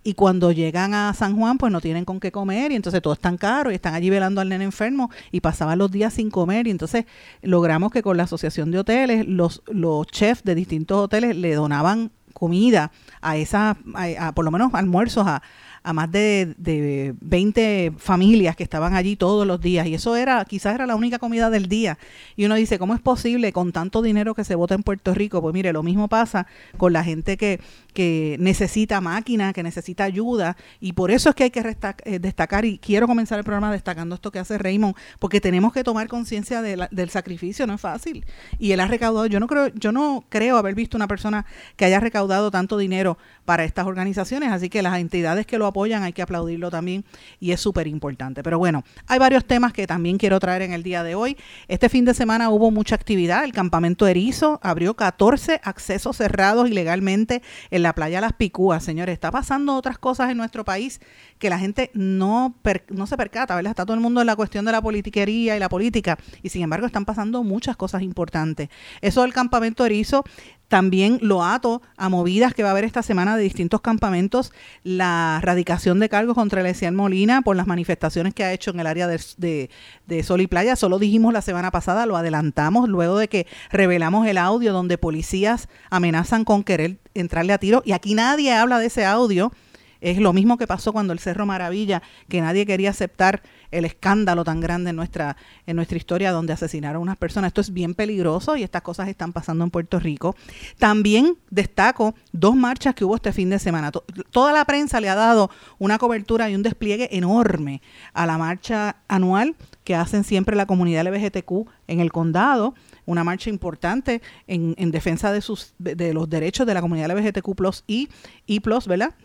y 0.04 0.14
cuando 0.14 0.52
llegan 0.52 0.94
a 0.94 1.14
San 1.14 1.36
Juan 1.36 1.58
pues 1.58 1.72
no 1.72 1.82
tienen 1.82 2.06
con 2.06 2.20
qué 2.20 2.32
comer 2.32 2.72
y 2.72 2.76
entonces 2.76 3.02
todo 3.02 3.14
es 3.14 3.20
tan 3.20 3.38
caro 3.38 3.72
y 3.72 3.76
están 3.76 3.94
allí 3.94 4.10
velando 4.10 4.42
al 4.42 4.50
nene 4.50 4.66
enfermo 4.66 5.10
y 5.32 5.42
pasaban 5.42 5.80
los 5.80 5.92
días 5.92 6.14
sin 6.14 6.30
comer 6.30 6.68
y 6.68 6.72
entonces 6.72 7.06
logramos 7.42 7.92
que 7.92 8.04
con 8.04 8.18
la 8.18 8.24
asociación 8.24 8.72
de 8.72 8.80
hoteles 8.80 9.28
los, 9.28 9.64
los 9.68 10.06
chefs 10.08 10.44
de 10.44 10.54
distintos 10.56 11.06
hoteles 11.06 11.36
le 11.36 11.56
donaban 11.56 12.12
comida 12.34 12.92
a 13.22 13.38
esa, 13.38 13.78
a 13.96 14.32
por 14.34 14.46
lo 14.46 14.52
menos 14.52 14.74
almuerzos 14.74 15.28
a, 15.28 15.42
a 15.84 15.94
más 15.94 16.12
de, 16.12 16.54
de 16.58 17.16
20 17.22 17.94
familias 17.98 18.56
que 18.56 18.64
estaban 18.64 18.94
allí 18.94 19.16
todos 19.16 19.48
los 19.48 19.62
días 19.62 19.88
y 19.88 19.96
eso 19.96 20.16
era, 20.16 20.44
quizás 20.46 20.76
era 20.76 20.86
la 20.86 20.96
única 20.96 21.20
comida 21.20 21.50
del 21.50 21.68
día. 21.68 21.98
Y 22.36 22.46
uno 22.46 22.56
dice, 22.56 22.78
¿cómo 22.78 22.94
es 22.94 23.02
posible 23.02 23.52
con 23.52 23.72
tanto 23.72 24.02
dinero 24.02 24.36
que 24.36 24.44
se 24.44 24.56
vota 24.56 24.76
en 24.76 24.84
Puerto 24.84 25.14
Rico? 25.14 25.42
Pues 25.42 25.54
mire, 25.54 25.74
lo 25.74 25.84
mismo 25.84 26.08
pasa 26.08 26.48
con 26.78 26.94
la 26.94 27.04
gente 27.04 27.38
que, 27.38 27.60
que 27.94 28.36
necesita 28.40 29.02
máquina, 29.02 29.54
que 29.54 29.64
necesita 29.64 30.04
ayuda 30.04 30.58
y 30.80 30.94
por 30.94 31.12
eso 31.12 31.30
es 31.30 31.36
que 31.36 31.46
hay 31.46 31.52
que 31.52 31.78
eh, 32.06 32.20
destacar 32.20 32.66
y 32.66 32.78
quiero 32.78 33.08
comenzar 33.08 33.40
el 33.40 33.46
programa 33.46 33.72
destacando 33.72 34.16
esto 34.16 34.32
que 34.32 34.40
hace 34.40 34.58
Raymond, 34.58 34.96
porque 35.20 35.42
tenemos 35.42 35.74
que 35.74 35.84
tomar 35.84 36.08
conciencia 36.08 36.62
de 36.62 36.72
del 36.92 37.10
sacrificio, 37.10 37.68
no 37.68 37.76
es 37.76 37.82
fácil. 37.82 38.26
Y 38.60 38.72
él 38.72 38.80
ha 38.80 38.88
recaudado, 38.88 39.26
yo 39.28 39.40
no 39.40 39.48
creo, 39.48 39.68
yo 39.70 39.92
no 39.92 40.26
creo 40.30 40.58
haber 40.58 40.76
visto 40.76 40.98
una 40.98 41.08
persona 41.08 41.46
que 41.76 41.86
haya 41.86 42.00
recaudado 42.00 42.52
tanto 42.52 42.78
dinero 42.78 43.18
para 43.46 43.64
estas 43.64 43.86
organizaciones, 43.86 44.52
así 44.52 44.70
que 44.70 44.82
las 44.82 45.00
entidades 45.00 45.46
que 45.46 45.58
lo 45.58 45.66
apoyan 45.72 46.04
hay 46.04 46.14
que 46.14 46.22
aplaudirlo 46.22 46.70
también 46.70 47.04
y 47.40 47.52
es 47.52 47.60
súper 47.60 47.88
importante. 47.88 48.44
Pero 48.44 48.60
bueno, 48.60 48.84
hay 49.08 49.20
varios 49.20 49.46
temas 49.46 49.74
que 49.74 49.88
también 49.88 50.18
quiero 50.18 50.40
traer 50.40 50.62
en 50.62 50.74
el 50.74 50.84
día 50.84 51.04
de 51.04 51.16
hoy. 51.16 51.38
Este 51.68 51.90
fin 51.90 52.06
de 52.06 52.14
semana 52.14 52.50
hubo 52.50 52.72
mucha 52.72 52.96
actividad. 52.96 53.44
El 53.44 53.52
campamento 53.52 54.08
Erizo 54.08 54.60
abrió 54.62 54.96
14 54.96 55.62
accesos 55.64 56.18
cerrados 56.18 56.70
ilegalmente 56.70 57.42
en 57.72 57.84
la 57.84 57.94
playa 57.94 58.22
Las 58.22 58.34
Picúas. 58.34 58.84
Señores, 58.84 59.14
está 59.14 59.32
pasando 59.32 59.76
otras 59.76 59.98
cosas 59.98 60.30
en 60.30 60.38
nuestro 60.38 60.64
país 60.64 61.02
que 61.40 61.50
la 61.50 61.58
gente 61.58 61.90
no, 61.94 62.56
no 62.90 63.08
se 63.08 63.18
percata, 63.18 63.56
¿verdad? 63.56 63.72
Está 63.72 63.86
todo 63.86 63.96
el 63.96 64.02
mundo 64.02 64.22
en 64.22 64.28
la 64.28 64.36
cuestión 64.36 64.66
de 64.66 64.72
la 64.72 64.82
politiquería 64.82 65.56
y 65.56 65.60
la 65.60 65.70
política 65.70 66.18
y 66.44 66.50
sin 66.50 66.62
embargo 66.62 66.86
están 66.86 67.06
pasando 67.06 67.44
muchas 67.44 67.76
cosas 67.76 68.02
importantes. 68.02 68.70
Eso 69.02 69.24
del 69.24 69.34
campamento 69.34 69.86
Erizo 69.86 70.24
también 70.72 71.20
lo 71.22 71.44
ato 71.44 71.82
a 71.98 72.08
movidas 72.08 72.54
que 72.54 72.64
va 72.64 72.70
a 72.70 72.72
haber 72.72 72.86
esta 72.86 73.04
semana 73.04 73.36
de 73.36 73.44
distintos 73.44 73.82
campamentos, 73.82 74.54
la 74.86 75.42
radicación 75.44 76.00
de 76.00 76.08
cargos 76.08 76.34
contra 76.34 76.62
Elesian 76.62 76.96
Molina 76.96 77.42
por 77.42 77.58
las 77.58 77.68
manifestaciones 77.68 78.34
que 78.34 78.46
ha 78.46 78.54
hecho 78.54 78.72
en 78.72 78.80
el 78.80 78.88
área 78.88 79.06
de, 79.06 79.70
de, 80.08 80.24
Sol 80.24 80.40
y 80.40 80.48
Playa. 80.48 80.78
Solo 80.78 80.98
dijimos 80.98 81.34
la 81.34 81.42
semana 81.42 81.72
pasada, 81.72 82.06
lo 82.06 82.16
adelantamos 82.16 82.88
luego 82.88 83.18
de 83.18 83.28
que 83.28 83.48
revelamos 83.70 84.26
el 84.28 84.38
audio 84.38 84.72
donde 84.72 84.98
policías 84.98 85.68
amenazan 85.90 86.46
con 86.46 86.64
querer 86.64 87.00
entrarle 87.16 87.52
a 87.52 87.58
tiro 87.58 87.84
y 87.86 87.92
aquí 87.92 88.14
nadie 88.14 88.54
habla 88.54 88.80
de 88.80 88.86
ese 88.86 89.06
audio. 89.06 89.52
Es 90.00 90.20
lo 90.20 90.32
mismo 90.32 90.58
que 90.58 90.68
pasó 90.68 90.94
cuando 90.94 91.12
el 91.12 91.20
Cerro 91.20 91.46
Maravilla, 91.46 92.02
que 92.30 92.40
nadie 92.40 92.66
quería 92.66 92.92
aceptar 92.92 93.44
el 93.72 93.86
escándalo 93.86 94.44
tan 94.44 94.60
grande 94.60 94.92
en 94.92 94.96
nuestra, 94.96 95.38
en 95.66 95.76
nuestra 95.76 95.98
historia 95.98 96.32
donde 96.32 96.54
asesinaron 96.54 96.98
a 96.98 97.04
unas 97.04 97.18
personas. 97.18 97.50
Esto 97.50 97.62
es 97.62 97.74
bien 97.74 97.96
peligroso 97.96 98.56
y 98.56 98.64
estas 98.64 98.82
cosas 98.82 99.08
están 99.08 99.34
pasando 99.34 99.64
en 99.64 99.72
Puerto 99.72 100.00
Rico. 100.00 100.36
También 100.78 101.38
destaco 101.50 102.16
dos 102.32 102.56
marchas 102.56 102.96
que 102.96 103.06
hubo 103.06 103.16
este 103.16 103.34
fin 103.34 103.50
de 103.50 103.60
semana. 103.60 103.92
Toda 104.32 104.54
la 104.54 104.66
prensa 104.66 105.02
le 105.02 105.10
ha 105.10 105.16
dado 105.16 105.50
una 105.80 105.98
cobertura 105.98 106.50
y 106.50 106.56
un 106.56 106.64
despliegue 106.64 107.16
enorme 107.16 107.82
a 108.14 108.26
la 108.26 108.38
marcha 108.38 108.98
anual 109.08 109.56
que 109.84 109.96
hacen 109.96 110.24
siempre 110.24 110.56
la 110.56 110.66
comunidad 110.66 111.08
LGBTQ 111.08 111.68
en 111.88 112.00
el 112.00 112.12
condado 112.12 112.76
una 113.06 113.24
marcha 113.24 113.50
importante 113.50 114.22
en, 114.48 114.76
en 114.78 114.92
defensa 114.92 115.32
de 115.32 115.42
sus 115.42 115.74
de 115.80 116.14
los 116.14 116.30
derechos 116.30 116.68
de 116.68 116.74
la 116.74 116.82
comunidad 116.82 117.12
LGBTQ 117.12 117.56
plus 117.56 117.84
y, 117.88 118.10
y 118.46 118.60
plus, 118.60 118.88
¿verdad? 118.88 119.16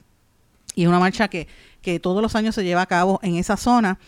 Y 0.74 0.86
una 0.86 0.98
marcha 0.98 1.28
que, 1.28 1.48
que 1.80 1.98
todos 2.00 2.20
los 2.20 2.34
años 2.34 2.54
se 2.54 2.64
lleva 2.64 2.82
a 2.82 2.86
cabo 2.86 3.18
en 3.22 3.36
esa 3.36 3.56
zona, 3.56 3.98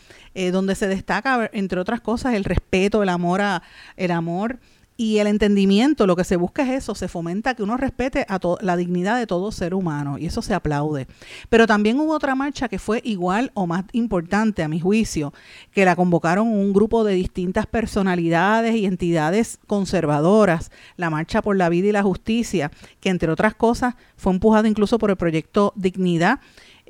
eh, 0.40 0.52
donde 0.52 0.76
se 0.76 0.86
destaca, 0.86 1.50
entre 1.52 1.80
otras 1.80 2.00
cosas, 2.00 2.34
el 2.34 2.44
respeto, 2.44 3.02
el 3.02 3.08
amor, 3.08 3.40
a, 3.40 3.64
el 3.96 4.12
amor 4.12 4.60
y 4.96 5.18
el 5.18 5.26
entendimiento, 5.26 6.06
lo 6.06 6.14
que 6.14 6.22
se 6.22 6.36
busca 6.36 6.62
es 6.62 6.84
eso, 6.84 6.94
se 6.94 7.08
fomenta 7.08 7.54
que 7.54 7.64
uno 7.64 7.76
respete 7.76 8.24
a 8.28 8.38
la 8.60 8.76
dignidad 8.76 9.18
de 9.18 9.26
todo 9.26 9.50
ser 9.50 9.74
humano 9.74 10.16
y 10.16 10.26
eso 10.26 10.40
se 10.40 10.54
aplaude. 10.54 11.08
Pero 11.48 11.66
también 11.66 11.98
hubo 11.98 12.12
otra 12.12 12.36
marcha 12.36 12.68
que 12.68 12.78
fue 12.78 13.00
igual 13.02 13.50
o 13.54 13.66
más 13.66 13.84
importante 13.90 14.62
a 14.62 14.68
mi 14.68 14.78
juicio, 14.78 15.34
que 15.72 15.84
la 15.84 15.96
convocaron 15.96 16.46
un 16.46 16.72
grupo 16.72 17.02
de 17.02 17.14
distintas 17.14 17.66
personalidades 17.66 18.76
y 18.76 18.86
entidades 18.86 19.58
conservadoras, 19.66 20.70
la 20.96 21.10
Marcha 21.10 21.42
por 21.42 21.56
la 21.56 21.68
Vida 21.68 21.88
y 21.88 21.92
la 21.92 22.04
Justicia, 22.04 22.70
que 23.00 23.08
entre 23.08 23.32
otras 23.32 23.56
cosas 23.56 23.96
fue 24.16 24.32
empujada 24.32 24.68
incluso 24.68 24.98
por 24.98 25.10
el 25.10 25.16
proyecto 25.16 25.72
Dignidad 25.74 26.38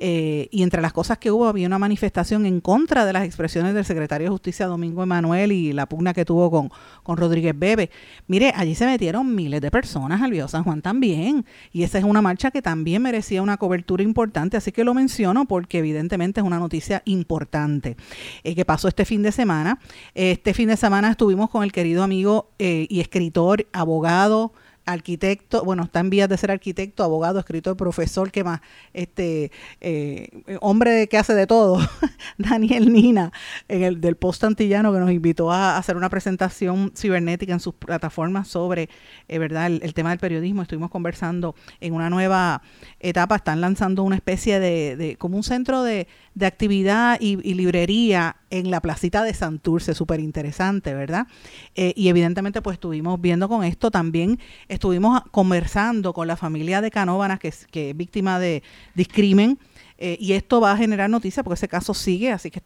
eh, 0.01 0.47
y 0.49 0.63
entre 0.63 0.81
las 0.81 0.93
cosas 0.93 1.17
que 1.17 1.29
hubo 1.29 1.47
había 1.47 1.67
una 1.67 1.77
manifestación 1.77 2.45
en 2.45 2.61
contra 2.61 3.05
de 3.05 3.11
las 3.11 3.25
expresiones 3.25 3.73
del 3.73 3.83
secretario 3.83 4.27
de 4.27 4.31
Justicia 4.31 4.65
Domingo 4.65 5.03
Emanuel 5.03 5.51
y 5.51 5.73
la 5.73 5.87
pugna 5.87 6.13
que 6.13 6.23
tuvo 6.23 6.49
con, 6.49 6.71
con 7.03 7.17
Rodríguez 7.17 7.53
Bebe. 7.57 7.89
Mire, 8.27 8.53
allí 8.55 8.75
se 8.75 8.85
metieron 8.85 9.35
miles 9.35 9.59
de 9.59 9.69
personas 9.69 10.21
al 10.21 10.31
Viejo 10.31 10.47
San 10.47 10.63
Juan 10.63 10.81
también. 10.81 11.45
Y 11.73 11.83
esa 11.83 11.97
es 11.97 12.05
una 12.05 12.21
marcha 12.21 12.49
que 12.49 12.61
también 12.61 13.01
merecía 13.01 13.41
una 13.41 13.57
cobertura 13.57 14.01
importante, 14.01 14.55
así 14.55 14.71
que 14.71 14.85
lo 14.85 14.93
menciono 14.93 15.45
porque 15.45 15.79
evidentemente 15.79 16.39
es 16.39 16.47
una 16.47 16.59
noticia 16.59 17.01
importante 17.03 17.97
eh, 18.43 18.55
que 18.55 18.63
pasó 18.63 18.87
este 18.87 19.03
fin 19.03 19.21
de 19.21 19.33
semana. 19.33 19.79
Este 20.15 20.53
fin 20.53 20.69
de 20.69 20.77
semana 20.77 21.11
estuvimos 21.11 21.49
con 21.49 21.63
el 21.63 21.73
querido 21.73 22.03
amigo 22.03 22.51
eh, 22.57 22.87
y 22.89 23.01
escritor, 23.01 23.67
abogado, 23.73 24.53
arquitecto, 24.91 25.63
bueno, 25.63 25.83
está 25.83 25.99
en 25.99 26.09
vías 26.09 26.29
de 26.29 26.37
ser 26.37 26.51
arquitecto, 26.51 27.03
abogado, 27.03 27.39
escritor, 27.39 27.77
profesor, 27.77 28.31
que 28.31 28.43
más, 28.43 28.61
este, 28.93 29.51
eh, 29.81 30.29
hombre 30.61 31.07
que 31.07 31.17
hace 31.17 31.33
de 31.33 31.47
todo, 31.47 31.79
Daniel 32.37 32.91
Nina, 32.91 33.31
en 33.67 33.83
el 33.83 34.01
del 34.01 34.15
Post 34.15 34.43
Antillano, 34.43 34.91
que 34.91 34.99
nos 34.99 35.11
invitó 35.11 35.51
a 35.51 35.77
hacer 35.77 35.95
una 35.95 36.09
presentación 36.09 36.91
cibernética 36.95 37.53
en 37.53 37.59
sus 37.59 37.75
plataformas 37.75 38.47
sobre, 38.47 38.89
eh, 39.27 39.39
¿verdad?, 39.39 39.67
el, 39.67 39.93
tema 39.93 40.09
del 40.09 40.19
periodismo. 40.19 40.61
Estuvimos 40.61 40.89
conversando 40.89 41.55
en 41.79 41.93
una 41.93 42.09
nueva 42.09 42.61
etapa, 42.99 43.35
están 43.35 43.61
lanzando 43.61 44.03
una 44.03 44.15
especie 44.15 44.59
de, 44.59 44.95
de 44.95 45.15
como 45.17 45.37
un 45.37 45.43
centro 45.43 45.83
de, 45.83 46.07
de 46.35 46.45
actividad 46.45 47.17
y, 47.19 47.37
librería 47.53 48.37
en 48.49 48.71
la 48.71 48.81
placita 48.81 49.23
de 49.23 49.33
Santurce, 49.33 49.93
súper 49.93 50.19
interesante, 50.19 50.93
¿verdad? 50.93 51.27
Eh, 51.75 51.93
y 51.95 52.09
evidentemente 52.09 52.61
pues 52.61 52.75
estuvimos 52.75 53.19
viendo 53.19 53.49
con 53.49 53.63
esto, 53.63 53.91
también 53.91 54.39
estuvimos 54.67 55.21
conversando 55.31 56.13
con 56.13 56.27
la 56.27 56.37
familia 56.37 56.81
de 56.81 56.91
Canóvanas, 56.91 57.39
que, 57.39 57.53
que 57.71 57.89
es 57.91 57.97
víctima 57.97 58.39
de 58.39 58.63
discrimen, 58.95 59.59
eh, 60.01 60.17
y 60.17 60.31
esto 60.31 60.61
va 60.61 60.71
a 60.71 60.77
generar 60.77 61.09
noticias 61.09 61.43
porque 61.43 61.55
ese 61.55 61.67
caso 61.67 61.93
sigue, 61.93 62.31
así 62.31 62.49
que 62.49 62.61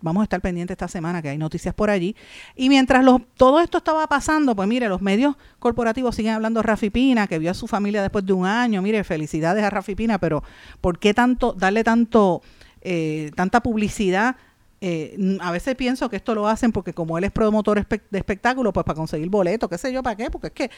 vamos 0.00 0.20
a 0.20 0.24
estar 0.24 0.40
pendientes 0.40 0.74
esta 0.74 0.86
semana 0.86 1.20
que 1.20 1.28
hay 1.28 1.36
noticias 1.36 1.74
por 1.74 1.90
allí. 1.90 2.14
Y 2.54 2.68
mientras 2.68 3.04
todo 3.36 3.58
esto 3.58 3.78
estaba 3.78 4.06
pasando, 4.06 4.54
pues 4.54 4.68
mire, 4.68 4.88
los 4.88 5.02
medios 5.02 5.34
corporativos 5.58 6.14
siguen 6.14 6.34
hablando 6.34 6.60
de 6.60 6.62
Rafi 6.62 6.90
Pina, 6.90 7.26
que 7.26 7.40
vio 7.40 7.50
a 7.50 7.54
su 7.54 7.66
familia 7.66 8.02
después 8.02 8.24
de 8.24 8.32
un 8.34 8.46
año. 8.46 8.82
Mire, 8.82 9.02
felicidades 9.02 9.64
a 9.64 9.70
Rafi 9.70 9.96
Pina, 9.96 10.18
pero 10.18 10.44
¿por 10.80 11.00
qué 11.00 11.12
tanto, 11.12 11.52
darle 11.54 11.82
tanto 11.82 12.42
eh, 12.88 13.32
tanta 13.34 13.60
publicidad. 13.60 14.36
Eh, 14.80 15.18
a 15.40 15.50
veces 15.50 15.74
pienso 15.74 16.08
que 16.08 16.14
esto 16.14 16.36
lo 16.36 16.46
hacen 16.46 16.70
porque 16.70 16.92
como 16.92 17.18
él 17.18 17.24
es 17.24 17.32
promotor 17.32 17.84
de 17.84 18.18
espectáculos, 18.18 18.72
pues 18.72 18.84
para 18.84 18.94
conseguir 18.94 19.28
boletos, 19.28 19.68
qué 19.68 19.76
sé 19.76 19.92
yo, 19.92 20.04
para 20.04 20.14
qué, 20.14 20.30
porque 20.30 20.46
es 20.48 20.52
que 20.52 20.70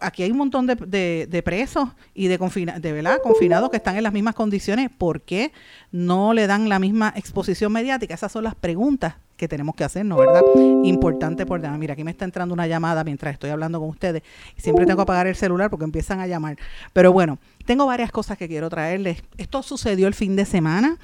aquí 0.00 0.24
hay 0.24 0.32
un 0.32 0.38
montón 0.38 0.66
de, 0.66 1.42
presos 1.44 1.90
y 2.14 2.26
de, 2.26 2.36
confina, 2.36 2.80
de 2.80 2.92
¿verdad? 2.92 3.20
confinados 3.22 3.70
que 3.70 3.76
están 3.76 3.96
en 3.96 4.02
las 4.02 4.12
mismas 4.12 4.34
condiciones, 4.34 4.90
¿por 4.90 5.20
qué 5.20 5.52
no 5.92 6.32
le 6.32 6.48
dan 6.48 6.68
la 6.68 6.80
misma 6.80 7.12
exposición 7.14 7.70
mediática? 7.72 8.14
Esas 8.14 8.32
son 8.32 8.42
las 8.42 8.56
preguntas 8.56 9.14
que 9.36 9.46
tenemos 9.46 9.76
que 9.76 9.84
hacernos, 9.84 10.18
¿verdad? 10.18 10.40
Importante 10.82 11.46
por 11.46 11.60
demás. 11.60 11.78
Mira, 11.78 11.92
aquí 11.92 12.02
me 12.02 12.10
está 12.10 12.24
entrando 12.24 12.54
una 12.54 12.66
llamada 12.66 13.04
mientras 13.04 13.34
estoy 13.34 13.50
hablando 13.50 13.78
con 13.78 13.90
ustedes 13.90 14.22
siempre 14.56 14.86
tengo 14.86 14.96
que 14.96 15.02
apagar 15.02 15.26
el 15.26 15.36
celular 15.36 15.70
porque 15.70 15.84
empiezan 15.84 16.20
a 16.20 16.26
llamar. 16.26 16.56
Pero 16.92 17.12
bueno, 17.12 17.38
tengo 17.66 17.86
varias 17.86 18.10
cosas 18.10 18.38
que 18.38 18.48
quiero 18.48 18.70
traerles. 18.70 19.22
Esto 19.36 19.62
sucedió 19.62 20.08
el 20.08 20.14
fin 20.14 20.36
de 20.36 20.46
semana. 20.46 20.98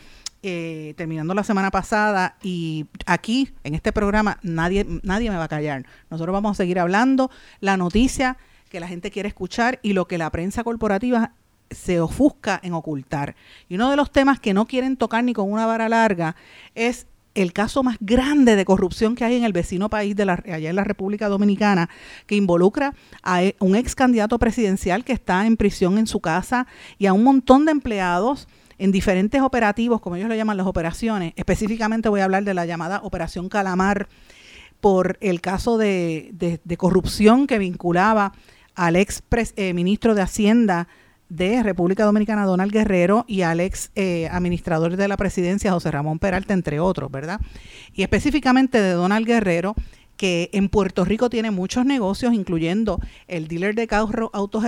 Eh, 0.45 0.95
terminando 0.97 1.35
la 1.35 1.45
semana 1.45 1.71
pasada 1.71 2.37
y 2.43 2.87
aquí 3.07 3.51
en 3.63 3.77
este 3.77 3.93
programa 3.93 4.41
nadie, 4.43 4.85
nadie 5.05 5.31
me 5.31 5.37
va 5.37 5.45
a 5.45 5.49
callar. 5.49 5.87
Nosotros 6.11 6.33
vamos 6.33 6.51
a 6.51 6.55
seguir 6.63 6.81
hablando 6.81 7.31
la 7.61 7.77
noticia 7.77 8.37
que 8.69 8.81
la 8.81 8.89
gente 8.89 9.13
quiere 9.13 9.29
escuchar 9.29 9.79
y 9.83 9.93
lo 9.93 10.09
que 10.09 10.19
la 10.19 10.31
prensa 10.31 10.65
corporativa 10.65 11.35
se 11.71 12.01
ofusca 12.01 12.59
en 12.65 12.73
ocultar. 12.73 13.37
Y 13.69 13.77
uno 13.77 13.89
de 13.89 13.97
los 13.97 14.11
temas 14.11 14.41
que 14.41 14.53
no 14.53 14.67
quieren 14.67 14.97
tocar 14.97 15.23
ni 15.23 15.33
con 15.33 15.53
una 15.53 15.65
vara 15.65 15.89
larga 15.89 16.35
es 16.75 17.07
el 17.35 17.53
caso 17.53 17.83
más 17.83 17.97
grande 18.01 18.57
de 18.57 18.65
corrupción 18.65 19.15
que 19.15 19.25
hay 19.25 19.37
en 19.37 19.45
el 19.45 19.53
vecino 19.53 19.89
país 19.89 20.17
de 20.17 20.25
la, 20.25 20.43
allá 20.53 20.71
en 20.71 20.77
la 20.77 20.85
República 20.85 21.29
Dominicana, 21.29 21.89
que 22.27 22.35
involucra 22.35 22.95
a 23.23 23.43
e, 23.43 23.57
un 23.59 23.77
ex 23.77 23.95
candidato 23.95 24.39
presidencial 24.39 25.05
que 25.05 25.13
está 25.13 25.47
en 25.47 25.57
prisión 25.57 25.99
en 25.99 26.07
su 26.07 26.21
casa 26.21 26.67
y 26.99 27.07
a 27.07 27.13
un 27.13 27.25
montón 27.25 27.65
de 27.65 27.73
empleados 27.73 28.49
en 28.79 28.93
diferentes 28.93 29.41
operativos, 29.41 30.01
como 30.01 30.17
ellos 30.17 30.29
lo 30.29 30.35
llaman 30.35 30.57
las 30.57 30.67
operaciones, 30.67 31.33
específicamente 31.37 32.09
voy 32.09 32.21
a 32.21 32.25
hablar 32.25 32.45
de 32.45 32.55
la 32.55 32.67
llamada 32.67 33.01
Operación 33.03 33.49
Calamar, 33.49 34.09
por 34.81 35.17
el 35.21 35.41
caso 35.41 35.79
de, 35.79 36.61
corrupción 36.77 37.47
que 37.47 37.59
vinculaba 37.59 38.33
al 38.75 38.97
ex 38.97 39.23
eh, 39.57 39.75
ministro 39.75 40.15
de 40.15 40.23
Hacienda 40.23 40.89
de 41.29 41.63
República 41.63 42.05
Dominicana, 42.05 42.45
Donald 42.45 42.73
Guerrero, 42.73 43.25
y 43.27 43.43
al 43.43 43.61
ex 43.61 43.91
eh, 43.95 44.29
administrador 44.31 44.97
de 44.97 45.09
la 45.09 45.17
presidencia, 45.17 45.73
José 45.73 45.91
Ramón 45.91 46.19
Peralta, 46.19 46.53
entre 46.53 46.79
otros, 46.79 47.11
¿verdad? 47.11 47.41
Y 47.95 48.03
específicamente 48.03 48.83
de 48.83 48.91
Donald 48.91 49.27
Guerrero, 49.27 49.75
que 50.23 50.51
en 50.53 50.69
Puerto 50.69 51.05
Rico 51.05 51.29
tiene 51.29 51.51
muchos 51.51 51.85
negocios, 51.85 52.33
incluyendo 52.33 53.01
el 53.27 53.49
dealer 53.49 53.75
de 53.75 53.89
carro 53.89 54.31
Autos 54.33 54.63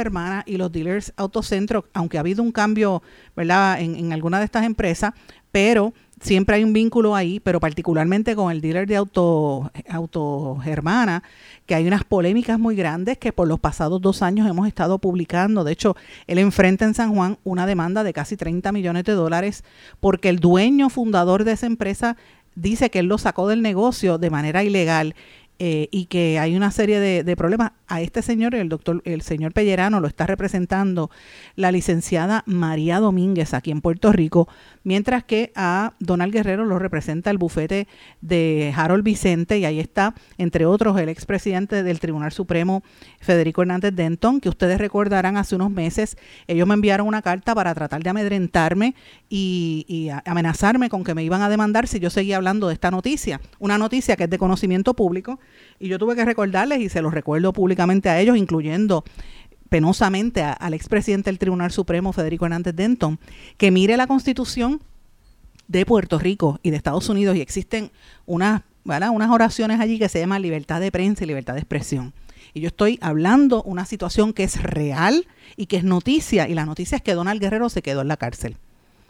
y 0.47 0.57
los 0.57 0.73
dealers 0.73 1.13
Autocentro, 1.17 1.85
aunque 1.95 2.17
ha 2.17 2.23
habido 2.23 2.43
un 2.43 2.51
cambio, 2.51 3.05
¿verdad?, 3.37 3.81
en, 3.81 3.95
en 3.95 4.13
alguna 4.13 4.41
de 4.41 4.47
estas 4.47 4.65
empresas, 4.65 5.13
pero 5.53 5.95
siempre 6.21 6.57
hay 6.57 6.65
un 6.65 6.73
vínculo 6.73 7.15
ahí, 7.15 7.39
pero 7.39 7.61
particularmente 7.61 8.35
con 8.35 8.51
el 8.51 8.61
dealer 8.61 8.89
de 8.89 8.97
auto, 8.97 9.71
auto 9.89 10.59
Germana, 10.61 11.23
que 11.67 11.77
hay 11.77 11.87
unas 11.87 12.03
polémicas 12.03 12.59
muy 12.59 12.75
grandes 12.75 13.17
que 13.19 13.33
por 13.33 13.47
los 13.47 13.61
pasados 13.61 14.03
dos 14.03 14.23
años 14.23 14.49
hemos 14.49 14.67
estado 14.67 14.99
publicando. 14.99 15.63
De 15.63 15.71
hecho, 15.71 15.95
él 16.27 16.39
enfrenta 16.39 16.85
en 16.85 16.95
San 16.95 17.15
Juan 17.15 17.39
una 17.45 17.65
demanda 17.65 18.03
de 18.03 18.13
casi 18.13 18.37
30 18.37 18.73
millones 18.73 19.05
de 19.05 19.13
dólares 19.13 19.63
porque 20.01 20.31
el 20.31 20.41
dueño 20.41 20.91
fundador 20.91 21.45
de 21.45 21.53
esa 21.53 21.67
empresa 21.67 22.17
dice 22.57 22.91
que 22.91 23.01
él 23.01 23.07
lo 23.07 23.19
sacó 23.19 23.49
del 23.49 23.63
negocio 23.63 24.19
de 24.19 24.31
manera 24.31 24.65
ilegal 24.65 25.15
eh, 25.61 25.89
y 25.93 26.07
que 26.07 26.41
hay 26.41 26.57
una 26.57 26.73
serie 26.73 26.99
de, 26.99 27.37
problemas. 27.37 27.73
A 27.87 28.01
este 28.01 28.23
señor, 28.23 28.55
el 28.55 28.69
doctor, 28.69 29.03
el 29.05 29.23
señor 29.23 29.53
Pellerano, 29.53 30.01
lo 30.01 30.09
está 30.09 30.27
representando 30.27 31.11
la 31.55 31.71
licenciada 31.71 32.43
María 32.47 32.99
Domínguez 32.99 33.55
aquí 33.55 33.71
en 33.71 33.83
Puerto 33.83 34.11
Rico, 34.11 34.49
mientras 34.83 35.23
que 35.23 35.53
a 35.55 35.93
Donald 36.01 36.33
Guerrero 36.33 36.65
lo 36.65 36.79
representa 36.79 37.31
el 37.31 37.39
bufete 37.39 37.87
de 38.21 38.73
Harold 38.75 39.05
Vicente, 39.05 39.59
y 39.59 39.65
ahí 39.65 39.79
está, 39.79 40.15
entre 40.39 40.67
otros, 40.67 40.99
el 40.99 41.09
expresidente 41.09 41.83
del 41.83 42.01
Tribunal 42.01 42.33
Supremo, 42.33 42.83
Federico 43.21 43.63
Hernández 43.63 43.95
Denton, 43.95 44.41
que 44.41 44.49
ustedes 44.49 44.79
recordarán 44.79 45.37
hace 45.37 45.55
unos 45.55 45.71
meses, 45.71 46.17
ellos 46.49 46.67
me 46.67 46.75
enviaron 46.75 47.07
una 47.07 47.23
carta 47.23 47.55
para 47.55 47.75
tratar 47.75 48.03
de 48.03 48.11
amedrentarme 48.11 48.95
y, 49.29 49.85
y 49.89 50.09
amenazarme 50.25 50.89
con 50.89 51.05
que 51.05 51.15
me 51.15 51.23
iban 51.23 51.43
a 51.43 51.49
demandar 51.49 51.87
si 51.87 52.01
yo 52.01 52.11
seguía 52.11 52.37
hablando 52.37 52.67
de 52.67 52.75
esta 52.75 52.91
noticia, 52.91 53.41
una 53.59 53.79
noticia 53.79 54.17
que 54.17 54.25
es 54.25 54.31
de 54.31 54.39
conocimiento 54.39 54.95
público 54.95 55.39
y 55.79 55.89
yo 55.89 55.99
tuve 55.99 56.17
que 56.17 56.25
recordarles, 56.25 56.81
y 56.81 56.89
se 56.89 57.03
los 57.03 57.13
recuerdo 57.13 57.53
públicamente 57.53 58.09
a 58.09 58.21
ellos, 58.21 58.37
incluyendo 58.37 59.05
penosamente 59.69 60.43
al 60.43 60.75
expresidente 60.75 61.31
del 61.31 61.39
Tribunal 61.39 61.73
Supremo, 61.73 62.13
Federico 62.13 62.45
Hernández 62.45 62.75
Denton, 62.75 63.19
que 63.57 63.71
mire 63.71 63.97
la 63.97 64.07
constitución 64.07 64.81
de 65.67 65.87
Puerto 65.87 66.19
Rico 66.19 66.61
y 66.63 66.71
de 66.71 66.77
Estados 66.77 67.09
Unidos 67.09 67.37
y 67.37 67.41
existen 67.41 67.91
unas, 68.27 68.63
unas 68.85 69.31
oraciones 69.31 69.81
allí 69.81 69.99
que 69.99 70.09
se 70.09 70.21
llaman 70.21 70.43
libertad 70.43 70.81
de 70.81 70.93
prensa 70.93 71.25
y 71.25 71.27
libertad 71.27 71.55
de 71.55 71.61
expresión. 71.61 72.13
Y 72.53 72.61
yo 72.61 72.69
estoy 72.69 72.99
hablando 73.01 73.63
una 73.65 73.85
situación 73.85 74.33
que 74.33 74.45
es 74.45 74.63
real 74.63 75.27
y 75.57 75.67
que 75.67 75.79
es 75.79 75.85
noticia, 75.85 76.49
y 76.49 76.55
la 76.55 76.67
noticia 76.67 76.97
es 76.97 77.03
que 77.03 77.15
Donald 77.15 77.41
Guerrero 77.41 77.69
se 77.69 77.83
quedó 77.83 78.03
en 78.03 78.09
la 78.09 78.17
cárcel 78.17 78.57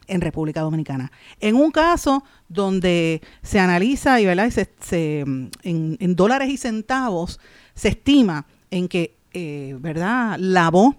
en 0.06 0.20
República 0.20 0.61
Dominicana. 0.61 1.11
En 1.40 1.56
un 1.56 1.70
caso 1.70 2.25
donde 2.49 3.23
se 3.42 3.58
analiza 3.58 4.20
y, 4.20 4.26
¿verdad? 4.26 4.50
se, 4.50 5.20
en, 5.62 6.16
dólares 6.16 6.50
y 6.50 6.56
centavos 6.56 7.40
se 7.75 7.88
estima 7.88 8.46
en 8.70 8.88
que, 8.88 9.16
eh, 9.32 9.76
¿verdad?, 9.80 10.37
lavó, 10.38 10.96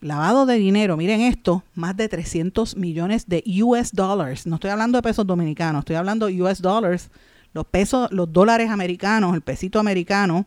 lavado 0.00 0.46
de 0.46 0.56
dinero, 0.56 0.96
miren 0.96 1.20
esto, 1.22 1.64
más 1.74 1.96
de 1.96 2.08
300 2.08 2.76
millones 2.76 3.28
de 3.28 3.42
US 3.62 3.92
dollars. 3.92 4.46
No 4.46 4.56
estoy 4.56 4.70
hablando 4.70 4.98
de 4.98 5.02
pesos 5.02 5.26
dominicanos, 5.26 5.80
estoy 5.80 5.96
hablando 5.96 6.26
de 6.26 6.42
US 6.42 6.60
dollars, 6.60 7.10
los 7.52 7.66
pesos, 7.66 8.10
los 8.12 8.32
dólares 8.32 8.70
americanos, 8.70 9.34
el 9.34 9.40
pesito 9.40 9.78
americano 9.78 10.46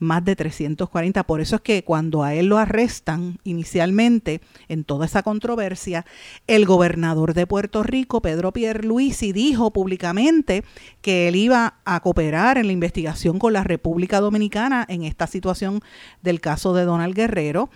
más 0.00 0.24
de 0.24 0.34
340. 0.34 1.22
Por 1.24 1.40
eso 1.40 1.56
es 1.56 1.62
que 1.62 1.84
cuando 1.84 2.24
a 2.24 2.34
él 2.34 2.46
lo 2.46 2.58
arrestan 2.58 3.38
inicialmente 3.44 4.40
en 4.68 4.82
toda 4.82 5.06
esa 5.06 5.22
controversia, 5.22 6.04
el 6.48 6.66
gobernador 6.66 7.34
de 7.34 7.46
Puerto 7.46 7.84
Rico, 7.84 8.20
Pedro 8.20 8.52
Pierluisi, 8.52 9.32
dijo 9.32 9.70
públicamente 9.72 10.64
que 11.02 11.28
él 11.28 11.36
iba 11.36 11.74
a 11.84 12.00
cooperar 12.00 12.58
en 12.58 12.66
la 12.66 12.72
investigación 12.72 13.38
con 13.38 13.52
la 13.52 13.62
República 13.62 14.20
Dominicana 14.20 14.84
en 14.88 15.04
esta 15.04 15.26
situación 15.26 15.80
del 16.22 16.40
caso 16.40 16.74
de 16.74 16.84
Donald 16.84 17.14
Guerrero. 17.14 17.70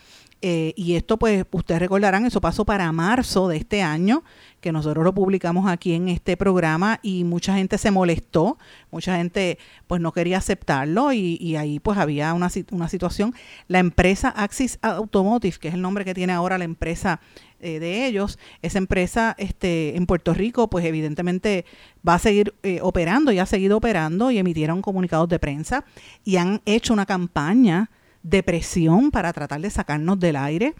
Eh, 0.46 0.74
y 0.76 0.94
esto, 0.96 1.18
pues, 1.18 1.46
ustedes 1.52 1.80
recordarán, 1.80 2.26
eso 2.26 2.38
pasó 2.38 2.66
para 2.66 2.92
marzo 2.92 3.48
de 3.48 3.56
este 3.56 3.80
año 3.80 4.24
que 4.60 4.72
nosotros 4.72 5.02
lo 5.02 5.14
publicamos 5.14 5.66
aquí 5.66 5.94
en 5.94 6.10
este 6.10 6.36
programa 6.36 7.00
y 7.02 7.24
mucha 7.24 7.54
gente 7.54 7.78
se 7.78 7.90
molestó, 7.90 8.58
mucha 8.90 9.16
gente 9.16 9.56
pues 9.86 10.02
no 10.02 10.12
quería 10.12 10.36
aceptarlo 10.36 11.14
y, 11.14 11.56
ahí 11.56 11.80
pues 11.80 11.96
había 11.96 12.34
una, 12.34 12.50
una, 12.72 12.88
situación. 12.90 13.34
La 13.68 13.78
empresa 13.78 14.28
Axis 14.28 14.78
Automotive, 14.82 15.56
que 15.58 15.68
es 15.68 15.74
el 15.74 15.80
nombre 15.80 16.04
que 16.04 16.12
tiene 16.12 16.34
ahora 16.34 16.58
la 16.58 16.64
empresa 16.64 17.20
eh, 17.60 17.78
de 17.78 18.04
ellos, 18.04 18.38
esa 18.60 18.76
empresa 18.76 19.34
este, 19.38 19.96
en 19.96 20.04
Puerto 20.04 20.34
Rico 20.34 20.68
pues 20.68 20.84
evidentemente 20.84 21.64
va 22.06 22.16
a 22.16 22.18
seguir 22.18 22.54
eh, 22.62 22.80
operando 22.82 23.32
y 23.32 23.38
ha 23.38 23.46
seguido 23.46 23.78
operando 23.78 24.30
y 24.30 24.36
emitieron 24.36 24.82
comunicados 24.82 25.30
de 25.30 25.38
prensa 25.38 25.86
y 26.22 26.36
han 26.36 26.60
hecho 26.66 26.92
una 26.92 27.06
campaña 27.06 27.88
de 28.24 28.42
presión 28.42 29.12
para 29.12 29.32
tratar 29.32 29.60
de 29.60 29.70
sacarnos 29.70 30.18
del 30.18 30.34
aire 30.34 30.74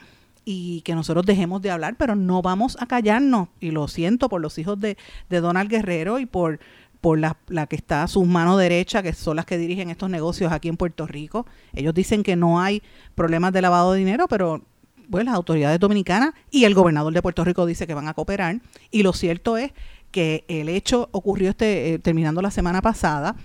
y 0.44 0.80
que 0.80 0.94
nosotros 0.94 1.24
dejemos 1.24 1.62
de 1.62 1.70
hablar, 1.70 1.94
pero 1.96 2.16
no 2.16 2.42
vamos 2.42 2.76
a 2.80 2.86
callarnos. 2.86 3.48
Y 3.60 3.70
lo 3.70 3.86
siento 3.86 4.28
por 4.28 4.40
los 4.40 4.58
hijos 4.58 4.80
de, 4.80 4.96
Donald 5.28 5.70
Guerrero 5.70 6.18
y 6.18 6.26
por, 6.26 6.58
por 7.00 7.18
la, 7.18 7.36
la, 7.48 7.66
que 7.66 7.76
está 7.76 8.02
a 8.02 8.08
sus 8.08 8.26
manos 8.26 8.58
derecha, 8.58 9.02
que 9.02 9.12
son 9.12 9.36
las 9.36 9.46
que 9.46 9.58
dirigen 9.58 9.90
estos 9.90 10.10
negocios 10.10 10.52
aquí 10.52 10.68
en 10.68 10.76
Puerto 10.76 11.06
Rico. 11.06 11.46
Ellos 11.74 11.94
dicen 11.94 12.22
que 12.22 12.34
no 12.34 12.60
hay 12.60 12.82
problemas 13.14 13.52
de 13.52 13.62
lavado 13.62 13.92
de 13.92 14.00
dinero, 14.00 14.26
pero 14.28 14.62
pues 15.10 15.24
las 15.24 15.34
autoridades 15.34 15.78
dominicanas 15.78 16.34
y 16.50 16.64
el 16.64 16.74
gobernador 16.74 17.12
de 17.12 17.22
Puerto 17.22 17.44
Rico 17.44 17.66
dice 17.66 17.86
que 17.86 17.94
van 17.94 18.08
a 18.08 18.14
cooperar. 18.14 18.60
Y 18.90 19.02
lo 19.02 19.12
cierto 19.12 19.56
es 19.56 19.72
que 20.10 20.44
el 20.48 20.68
hecho 20.68 21.08
ocurrió 21.12 21.50
este, 21.50 21.94
eh, 21.94 21.98
terminando 21.98 22.40
la 22.40 22.50
semana 22.50 22.80
pasada 22.80 23.36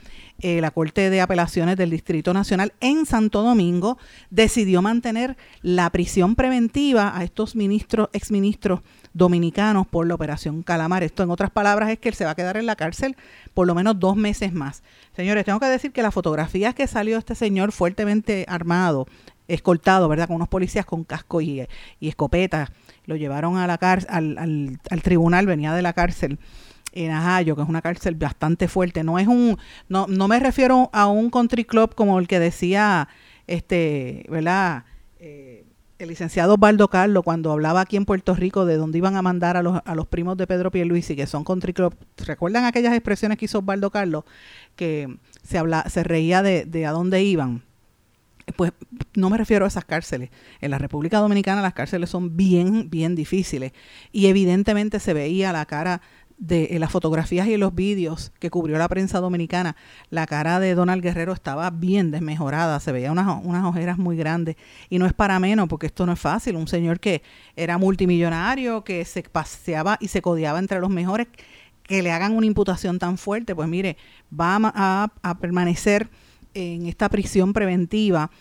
eh, 0.42 0.62
la 0.62 0.72
Corte 0.72 1.10
de 1.10 1.22
Apelaciones 1.22 1.76
del 1.76 1.90
Distrito 1.90 2.34
Nacional 2.34 2.74
en 2.80 3.06
Santo 3.06 3.42
Domingo 3.42 3.98
decidió 4.30 4.82
mantener 4.82 5.38
la 5.62 5.90
prisión 5.90 6.36
preventiva 6.36 7.18
a 7.18 7.24
estos 7.24 7.56
ministros, 7.56 8.10
exministros 8.14 8.82
dominicanos 9.14 9.88
por 9.88 10.08
la 10.08 10.16
operación 10.16 10.64
Calamar. 10.64 11.04
Esto, 11.04 11.24
en 11.24 11.32
otras 11.32 11.52
palabras, 11.52 11.90
es 11.90 12.00
que 12.00 12.10
él 12.10 12.16
se 12.16 12.26
va 12.26 12.32
a 12.32 12.36
quedar 12.36 12.58
en 12.58 12.66
la 12.66 12.76
cárcel 12.76 13.16
por 13.54 13.68
lo 13.68 13.76
menos 13.76 14.00
dos 14.00 14.16
meses 14.16 14.54
más. 14.54 14.84
Señores, 15.16 15.46
tengo 15.46 15.60
que 15.60 15.66
decir 15.66 15.92
que 15.92 16.02
las 16.02 16.14
fotografías 16.14 16.74
que 16.74 16.88
salió 16.88 17.18
este 17.18 17.36
señor 17.36 17.72
fuertemente 17.72 18.46
armado, 18.48 19.08
escoltado, 19.48 20.08
¿verdad? 20.08 20.28
Con 20.28 20.38
unos 20.38 20.48
policías 20.48 20.86
con 20.86 21.04
casco 21.04 21.42
y, 21.42 21.68
y 22.00 22.08
escopeta, 22.08 22.72
lo 23.06 23.16
llevaron 23.16 23.58
a 23.58 23.68
la 23.68 23.76
al 23.76 25.02
tribunal, 25.02 25.48
venía 25.48 25.74
de 25.74 25.82
la 25.82 25.94
cárcel 25.94 26.40
en 26.92 27.12
Ajayo, 27.12 27.56
que 27.56 27.62
es 27.62 27.70
una 27.70 27.82
cárcel 27.82 28.16
bastante 28.16 28.68
fuerte. 28.68 29.04
No 29.04 29.20
es 29.20 29.28
un, 29.28 29.58
no, 29.88 30.08
no 30.08 30.28
me 30.28 30.40
refiero 30.40 30.90
a 30.94 31.08
un 31.08 31.30
country 31.30 31.66
club 31.66 31.96
como 31.96 32.20
el 32.20 32.28
que 32.28 32.40
decía, 32.40 33.08
este, 33.48 34.26
¿verdad? 34.30 34.86
Eh, 35.20 35.66
el 36.00 36.08
licenciado 36.08 36.54
Osvaldo 36.54 36.88
Carlos 36.88 37.24
cuando 37.24 37.52
hablaba 37.52 37.82
aquí 37.82 37.98
en 37.98 38.06
Puerto 38.06 38.34
Rico 38.34 38.66
de 38.66 38.78
dónde 38.78 38.98
iban 38.98 39.18
a 39.18 39.22
mandar 39.22 39.58
a 39.58 39.62
los, 39.62 39.82
a 39.84 39.96
los 39.96 40.08
primos 40.08 40.38
de 40.38 40.48
Pedro 40.48 40.72
Pierluisi, 40.72 41.16
que 41.16 41.28
son 41.28 41.44
country 41.44 41.74
club. 41.74 41.94
¿Recuerdan 42.26 42.64
aquellas 42.64 42.94
expresiones 42.94 43.38
que 43.38 43.46
hizo 43.46 43.60
Osvaldo 43.60 43.92
Carlos? 43.92 44.24
Que 44.78 45.18
se, 45.44 45.58
habla, 45.58 45.84
se 45.90 46.04
reía 46.04 46.42
de, 46.42 46.64
de 46.64 46.86
a 46.86 46.92
dónde 46.92 47.22
iban. 47.22 47.64
Pues 48.56 48.72
no 49.14 49.30
me 49.30 49.38
refiero 49.38 49.66
a 49.66 49.68
esas 49.68 49.86
cárceles. 49.86 50.30
En 50.62 50.72
la 50.72 50.78
República 50.78 51.20
Dominicana 51.20 51.62
las 51.62 51.74
cárceles 51.74 52.10
son 52.10 52.38
bien, 52.38 52.90
bien 52.90 53.14
difíciles. 53.14 53.74
Y 54.12 54.28
evidentemente 54.28 55.00
se 55.00 55.14
veía 55.14 55.52
la 55.52 55.66
cara 55.66 56.02
de 56.40 56.80
las 56.80 56.90
fotografías 56.90 57.48
y 57.48 57.58
los 57.58 57.76
vídeos 57.76 58.32
que 58.40 58.50
cubrió 58.50 58.78
la 58.78 58.88
prensa 58.88 59.20
dominicana, 59.20 59.76
la 60.10 60.26
cara 60.26 60.60
de 60.62 60.74
Donald 60.74 61.04
Guerrero 61.04 61.34
estaba 61.34 61.70
bien 61.70 62.12
desmejorada, 62.12 62.80
se 62.80 62.94
veía 62.94 63.12
unas, 63.12 63.44
unas 63.44 63.66
ojeras 63.66 63.98
muy 63.98 64.16
grandes. 64.16 64.56
Y 64.90 65.00
no 65.00 65.06
es 65.06 65.14
para 65.14 65.38
menos, 65.40 65.68
porque 65.68 65.88
esto 65.88 66.06
no 66.06 66.14
es 66.14 66.20
fácil. 66.20 66.56
Un 66.56 66.68
señor 66.68 67.02
que 67.02 67.22
era 67.58 67.78
multimillonario, 67.78 68.86
que 68.86 69.04
se 69.04 69.22
paseaba 69.24 69.98
y 70.00 70.08
se 70.08 70.22
codiaba 70.22 70.60
entre 70.60 70.80
los 70.80 70.90
mejores, 70.90 71.28
que 71.84 72.02
le 72.02 72.12
hagan 72.12 72.36
una 72.36 72.46
imputación 72.46 73.00
tan 73.00 73.18
fuerte, 73.18 73.54
pues 73.54 73.68
mire, 73.68 73.98
va 74.38 74.58
a, 74.62 75.12
a 75.22 75.40
permanecer 75.40 76.10
en 76.54 76.86
esta 76.86 77.10
prisión 77.10 77.52
preventiva. 77.52 78.32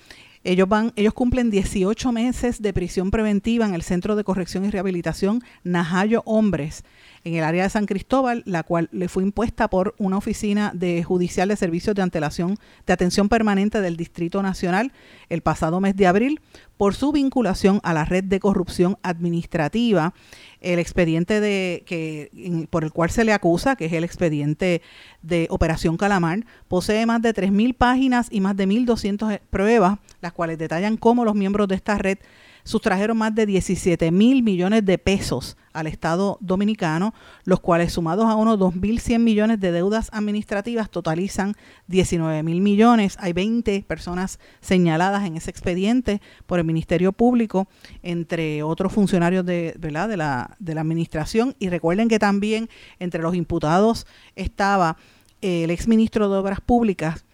Ellos 0.44 0.68
van, 0.68 0.92
ellos 0.96 1.14
cumplen 1.14 1.51
18 1.51 2.12
meses 2.12 2.62
de 2.62 2.72
prisión 2.72 3.11
preventiva 3.11 3.66
en 3.66 3.74
el 3.74 3.83
Centro 3.83 4.16
de 4.16 4.24
Corrección 4.24 4.64
y 4.64 4.70
Rehabilitación 4.70 5.42
Najayo 5.64 6.22
Hombres 6.24 6.85
en 7.24 7.35
el 7.35 7.44
área 7.44 7.64
de 7.64 7.70
San 7.70 7.87
Cristóbal, 7.87 8.42
la 8.46 8.62
cual 8.62 8.88
le 8.92 9.09
fue 9.09 9.22
impuesta 9.22 9.68
por 9.68 9.94
una 9.98 10.16
oficina 10.16 10.72
de 10.74 11.03
judicial 11.03 11.48
de 11.48 11.57
servicios 11.57 11.94
de 11.94 12.03
antelación 12.03 12.57
de 12.87 12.92
atención 12.92 13.29
permanente 13.29 13.81
del 13.81 13.96
Distrito 13.96 14.42
Nacional 14.42 14.92
el 15.29 15.42
pasado 15.42 15.81
mes 15.81 15.96
de 15.96 16.07
abril 16.07 16.40
por 16.77 16.94
su 16.94 17.12
vinculación 17.12 17.81
a 17.83 17.92
la 17.92 18.05
red 18.05 18.24
de 18.24 18.40
corrupción 18.40 18.98
administrativa. 19.03 20.14
El 20.61 20.79
expediente 20.79 21.40
de 21.40 21.85
que 21.87 22.66
por 22.70 22.85
el 22.85 22.92
cual 22.92 23.11
se 23.11 23.24
le 23.24 23.33
acusa, 23.33 23.77
que 23.77 23.87
es 23.87 23.92
el 23.92 24.05
expediente 24.05 24.83
de 25.22 25.46
Operación 25.51 25.96
Calamar, 25.96 26.46
posee 26.68 27.05
más 27.07 27.20
de 27.22 27.35
3.000 27.35 27.77
páginas 27.77 28.29
y 28.31 28.40
más 28.40 28.57
de 28.57 28.66
1.200 28.66 29.40
pruebas, 29.51 29.98
las 30.20 30.33
cuales 30.33 30.59
detallan 30.59 30.96
cómo 30.96 31.24
los 31.24 31.35
miembros 31.35 31.68
de 31.68 31.74
esta 31.74 31.98
red 31.98 32.18
sustrajeron 32.64 33.16
más 33.16 33.35
de 33.35 33.46
17 33.46 34.11
mil 34.11 34.42
millones 34.42 34.85
de 34.85 34.98
pesos 34.98 35.57
al 35.72 35.87
Estado 35.87 36.37
dominicano, 36.40 37.14
los 37.44 37.61
cuales 37.61 37.92
sumados 37.92 38.26
a 38.26 38.35
unos 38.35 38.59
2.100 38.59 39.20
millones 39.20 39.61
de 39.61 39.72
deudas 39.72 40.11
administrativas 40.12 40.90
totalizan 40.90 41.54
19 41.87 42.42
mil 42.42 42.61
millones. 42.61 43.16
Hay 43.20 43.33
20 43.33 43.85
personas 43.85 44.38
señaladas 44.61 45.24
en 45.26 45.37
ese 45.37 45.50
expediente 45.50 46.20
por 46.46 46.59
el 46.59 46.66
Ministerio 46.66 47.12
Público, 47.12 47.68
entre 48.02 48.62
otros 48.62 48.92
funcionarios 48.92 49.46
de, 49.46 49.74
¿verdad? 49.78 50.09
de, 50.09 50.16
la, 50.18 50.57
de 50.59 50.74
la 50.74 50.83
administración. 50.83 51.54
Y 51.59 51.70
recuerden 51.70 52.09
que 52.09 52.18
también 52.18 52.68
entre 52.98 53.22
los 53.22 53.35
imputados 53.35 54.07
estaba 54.37 54.98
el 55.40 55.70
exministro 55.70 56.28
de 56.28 56.37
Obras 56.37 56.61
Públicas, 56.61 57.24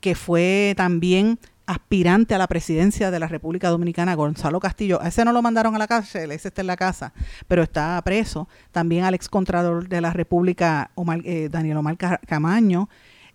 que 0.00 0.14
fue 0.14 0.74
también 0.76 1.38
aspirante 1.66 2.34
a 2.34 2.38
la 2.38 2.46
presidencia 2.46 3.10
de 3.10 3.18
la 3.18 3.28
República 3.28 3.68
Dominicana, 3.68 4.14
Gonzalo 4.14 4.60
Castillo. 4.60 5.00
A 5.02 5.08
ese 5.08 5.24
no 5.24 5.32
lo 5.32 5.42
mandaron 5.42 5.74
a 5.74 5.78
la 5.78 5.86
cárcel, 5.86 6.30
ese 6.32 6.48
está 6.48 6.60
en 6.60 6.68
la 6.68 6.76
casa, 6.76 7.12
pero 7.48 7.62
está 7.62 8.00
preso. 8.02 8.48
También 8.72 9.04
al 9.04 9.14
excontrador 9.14 9.88
de 9.88 10.00
la 10.00 10.12
República, 10.12 10.90
Omar, 10.94 11.20
eh, 11.24 11.48
Daniel 11.50 11.78
Omar 11.78 11.96
Camaño, 11.96 12.88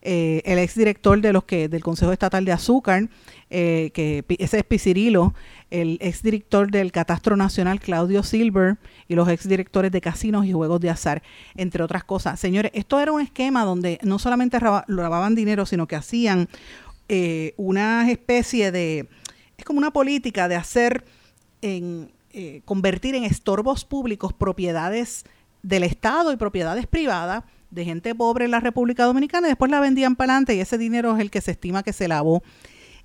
eh, 0.04 0.42
el 0.46 0.58
exdirector 0.58 1.22
de 1.22 1.32
los 1.32 1.44
que, 1.44 1.70
del 1.70 1.84
Consejo 1.84 2.12
Estatal 2.12 2.44
de 2.44 2.52
Azúcar, 2.52 3.10
eh, 3.52 3.92
que 3.94 4.26
ese 4.40 4.58
es 4.60 4.64
Picirilo, 4.64 5.36
el 5.70 6.00
exdirector 6.02 6.72
del 6.72 6.92
Catastro 6.92 7.38
Nacional, 7.38 7.80
Claudio 7.80 8.24
Silver, 8.24 8.78
y 9.08 9.14
los 9.14 9.30
exdirectores 9.30 9.92
de 9.92 10.02
casinos 10.02 10.46
y 10.46 10.54
juegos 10.54 10.82
de 10.82 10.90
azar, 10.90 11.22
entre 11.56 11.84
otras 11.84 12.04
cosas. 12.04 12.40
Señores, 12.40 12.72
esto 12.74 13.00
era 13.00 13.12
un 13.12 13.22
esquema 13.22 13.64
donde 13.64 14.00
no 14.02 14.18
solamente 14.18 14.60
robaban 14.60 15.36
dinero, 15.36 15.68
sino 15.68 15.86
que 15.86 15.96
hacían 15.96 16.50
eh, 17.14 17.54
una 17.58 18.10
especie 18.10 18.72
de, 18.72 19.10
es 19.58 19.66
como 19.66 19.80
una 19.80 19.92
política 19.92 20.48
de 20.48 20.56
hacer, 20.56 21.04
en, 21.62 22.10
eh, 22.32 22.62
convertir 22.64 23.16
en 23.16 23.26
estorbos 23.26 23.84
públicos 23.84 24.32
propiedades 24.32 25.26
del 25.62 25.84
Estado 25.84 26.32
y 26.32 26.38
propiedades 26.38 26.88
privadas 26.88 27.44
de 27.70 27.84
gente 27.84 28.16
pobre 28.16 28.46
en 28.46 28.52
la 28.52 28.62
República 28.62 29.04
Dominicana 29.04 29.48
y 29.48 29.50
después 29.50 29.70
la 29.70 29.82
vendían 29.82 30.16
para 30.16 30.32
adelante 30.32 30.56
y 30.56 30.62
ese 30.62 30.78
dinero 30.78 31.14
es 31.14 31.20
el 31.20 31.32
que 31.32 31.42
se 31.42 31.52
estima 31.52 31.84
que 31.84 31.92
se 31.92 32.08
lavó. 32.08 32.44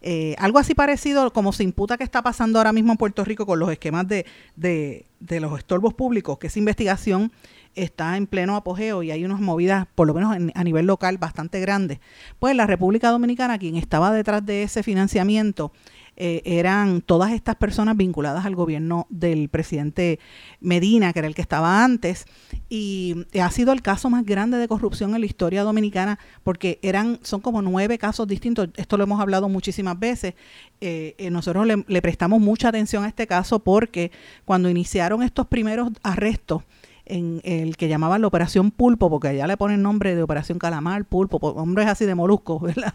Eh, 0.03 0.35
algo 0.39 0.59
así 0.59 0.75
parecido 0.75 1.33
como 1.33 1.53
se 1.53 1.65
imputa 1.65 1.97
que 1.97 2.05
está 2.05 2.23
pasando 2.23 2.59
ahora 2.59 2.73
mismo 2.73 2.93
en 2.93 2.99
Puerto 2.99 3.25
Rico 3.25 3.47
con 3.47 3.59
los 3.59 3.71
esquemas 3.71 4.07
de, 4.07 4.27
de, 4.55 5.07
de 5.21 5.41
los 5.41 5.59
estorbos 5.59 5.95
públicos, 5.95 6.39
que 6.39 6.47
esa 6.49 6.59
investigación 6.59 7.33
está 7.75 8.17
en 8.17 8.27
pleno 8.27 8.57
apogeo 8.57 9.03
y 9.03 9.11
hay 9.11 9.25
unas 9.25 9.41
movidas, 9.41 9.87
por 9.95 10.07
lo 10.07 10.15
menos 10.15 10.37
a 10.55 10.65
nivel 10.65 10.87
local, 10.87 11.19
bastante 11.19 11.61
grandes. 11.61 11.99
Pues 12.39 12.57
la 12.57 12.67
República 12.67 13.11
Dominicana, 13.11 13.59
quien 13.59 13.77
estaba 13.77 14.13
detrás 14.13 14.45
de 14.45 14.63
ese 14.63 14.83
financiamiento, 14.83 15.73
eh, 16.17 16.43
eran 16.45 17.03
todas 17.03 17.33
estas 17.33 17.57
personas 17.57 17.97
vinculadas 17.97 18.47
al 18.47 18.55
gobierno 18.55 19.07
del 19.11 19.49
presidente 19.49 20.19
Medina, 20.61 21.13
que 21.13 21.19
era 21.19 21.29
el 21.29 21.35
que 21.35 21.43
estaba 21.43 21.85
antes, 21.85 22.25
y 22.69 23.27
ha 23.41 23.51
sido 23.51 23.73
el 23.73 23.83
caso 23.83 24.09
más 24.09 24.25
grande 24.25 24.57
de 24.57 24.67
corrupción 24.67 25.15
en 25.15 25.21
la 25.21 25.27
historia 25.27 25.63
dominicana, 25.63 26.19
porque 26.43 26.79
eran, 26.83 27.19
son 27.23 27.41
como 27.41 27.61
nueve 27.61 27.99
casos 27.99 28.27
distintos, 28.27 28.69
esto 28.77 28.97
lo 28.97 29.05
hemos 29.05 29.21
hablado 29.21 29.49
muchísimas 29.49 29.99
veces, 29.99 30.35
eh, 30.81 31.15
eh, 31.19 31.31
nosotros 31.31 31.67
le, 31.67 31.85
le 31.87 32.03
prestamos 32.03 32.41
mucha 32.41 32.69
atención 32.69 33.05
a 33.05 33.09
este 33.09 33.27
caso 33.27 33.59
porque 33.59 34.11
cuando 34.45 34.71
iniciaron 34.71 35.23
estos 35.23 35.47
primeros 35.47 35.91
arrestos, 36.03 36.63
en 37.07 37.40
el 37.45 37.77
que 37.77 37.88
llamaban 37.88 38.21
la 38.21 38.27
Operación 38.27 38.71
Pulpo, 38.71 39.09
porque 39.09 39.29
allá 39.29 39.47
le 39.47 39.57
ponen 39.57 39.83
nombre 39.83 40.14
de 40.14 40.23
Operación 40.23 40.59
Calamar, 40.59 41.05
Pulpo, 41.05 41.38
hombres 41.38 41.87
así 41.87 42.05
de 42.05 42.14
moluscos, 42.14 42.61
¿verdad? 42.62 42.95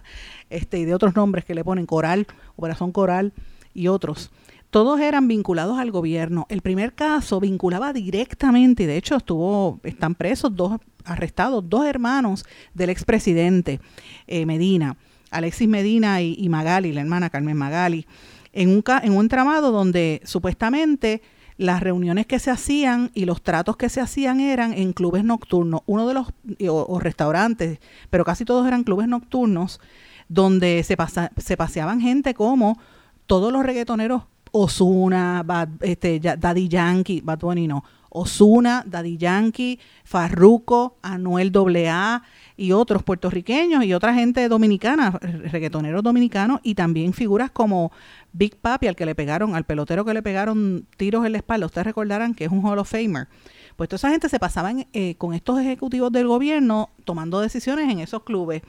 Este, 0.50 0.80
y 0.80 0.86
de 0.86 0.94
otros 0.94 1.16
nombres 1.16 1.46
que 1.46 1.56
le 1.56 1.64
ponen 1.64 1.86
Coral, 1.86 2.28
Operación 2.56 2.92
Coral 2.92 3.34
y 3.74 3.88
otros. 3.88 4.32
Todos 4.70 5.02
eran 5.02 5.28
vinculados 5.28 5.80
al 5.80 5.92
gobierno. 5.92 6.46
El 6.50 6.62
primer 6.62 6.94
caso 6.94 7.40
vinculaba 7.40 7.92
directamente, 7.92 8.84
y 8.84 8.86
de 8.86 8.98
hecho 8.98 9.18
estuvo, 9.18 9.80
están 9.84 10.16
presos 10.16 10.56
dos, 10.56 10.80
arrestados, 11.04 11.68
dos 11.68 11.86
hermanos 11.86 12.46
del 12.74 12.90
expresidente 12.90 13.80
eh, 14.28 14.46
Medina, 14.46 14.98
Alexis 15.30 15.68
Medina 15.68 16.22
y, 16.22 16.36
y, 16.38 16.50
Magali, 16.50 16.94
la 16.94 17.02
hermana 17.02 17.30
Carmen 17.30 17.58
Magali, 17.58 18.06
en 18.54 18.70
un, 18.70 18.84
en 19.04 19.14
un 19.14 19.22
entramado 19.22 19.72
donde 19.72 20.22
supuestamente 20.26 21.22
las 21.62 21.80
reuniones 21.80 22.26
que 22.26 22.40
se 22.40 22.50
hacían 22.50 23.12
y 23.14 23.26
los 23.26 23.44
tratos 23.44 23.78
que 23.78 23.88
se 23.88 24.02
hacían 24.02 24.40
eran 24.40 24.74
en 24.74 24.94
clubes 24.94 25.24
nocturnos, 25.24 25.82
uno 25.86 26.08
de 26.08 26.16
los, 26.16 26.34
o, 26.68 27.00
restaurantes, 27.00 27.80
pero 28.10 28.26
casi 28.26 28.46
todos 28.46 28.66
eran 28.68 28.84
clubes 28.84 29.08
nocturnos, 29.08 29.80
donde 30.28 30.82
se, 30.84 30.98
pasa, 30.98 31.32
se 31.38 31.58
paseaban 31.58 32.02
gente 32.02 32.34
como 32.34 32.80
todos 33.28 33.54
los 33.54 33.64
reggaetoneros, 33.64 34.24
Osuna, 34.52 35.46
este, 35.82 36.20
Daddy 36.20 36.68
Yankee, 36.68 37.22
Bad 37.22 37.44
no, 37.44 37.84
Osuna, 38.10 38.84
Daddy 38.88 39.18
Yankee, 39.18 39.80
Farruco, 40.04 40.98
Anuel 41.04 41.52
AA 41.56 42.24
y 42.58 42.72
otros 42.72 43.04
puertorriqueños 43.04 43.84
y 43.84 43.94
otra 43.94 44.14
gente 44.14 44.48
dominicana, 44.48 45.12
reggaetoneros 45.22 46.04
dominicanos 46.04 46.60
y 46.64 46.76
también 46.76 47.14
figuras 47.14 47.52
como 47.52 47.92
Big 48.34 48.56
Papi, 48.56 48.88
al 48.88 48.96
que 48.96 49.06
le 49.06 49.16
pegaron, 49.16 49.56
al 49.56 49.64
pelotero 49.64 50.06
que 50.06 50.14
le 50.14 50.22
pegaron 50.22 50.86
tiros 50.98 51.26
en 51.26 51.34
la 51.34 51.40
espalda, 51.40 51.66
ustedes 51.66 51.88
recordarán 51.88 52.34
que 52.34 52.46
es 52.46 52.52
un 52.52 52.66
Hall 52.66 52.80
of 52.80 52.90
Famer. 52.90 53.28
Pues 53.76 53.90
toda 53.90 53.98
esa 53.98 54.10
gente 54.10 54.30
se 54.30 54.40
pasaba 54.40 54.72
eh, 54.94 55.16
con 55.16 55.34
estos 55.34 55.60
ejecutivos 55.60 56.12
del 56.12 56.28
gobierno 56.28 56.90
tomando 57.06 57.40
decisiones 57.42 57.90
en 57.90 58.00
esos 58.00 58.24
clubes. 58.24 58.62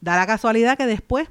Da 0.00 0.16
la 0.16 0.26
casualidad 0.26 0.78
que 0.78 0.86
después 0.86 1.28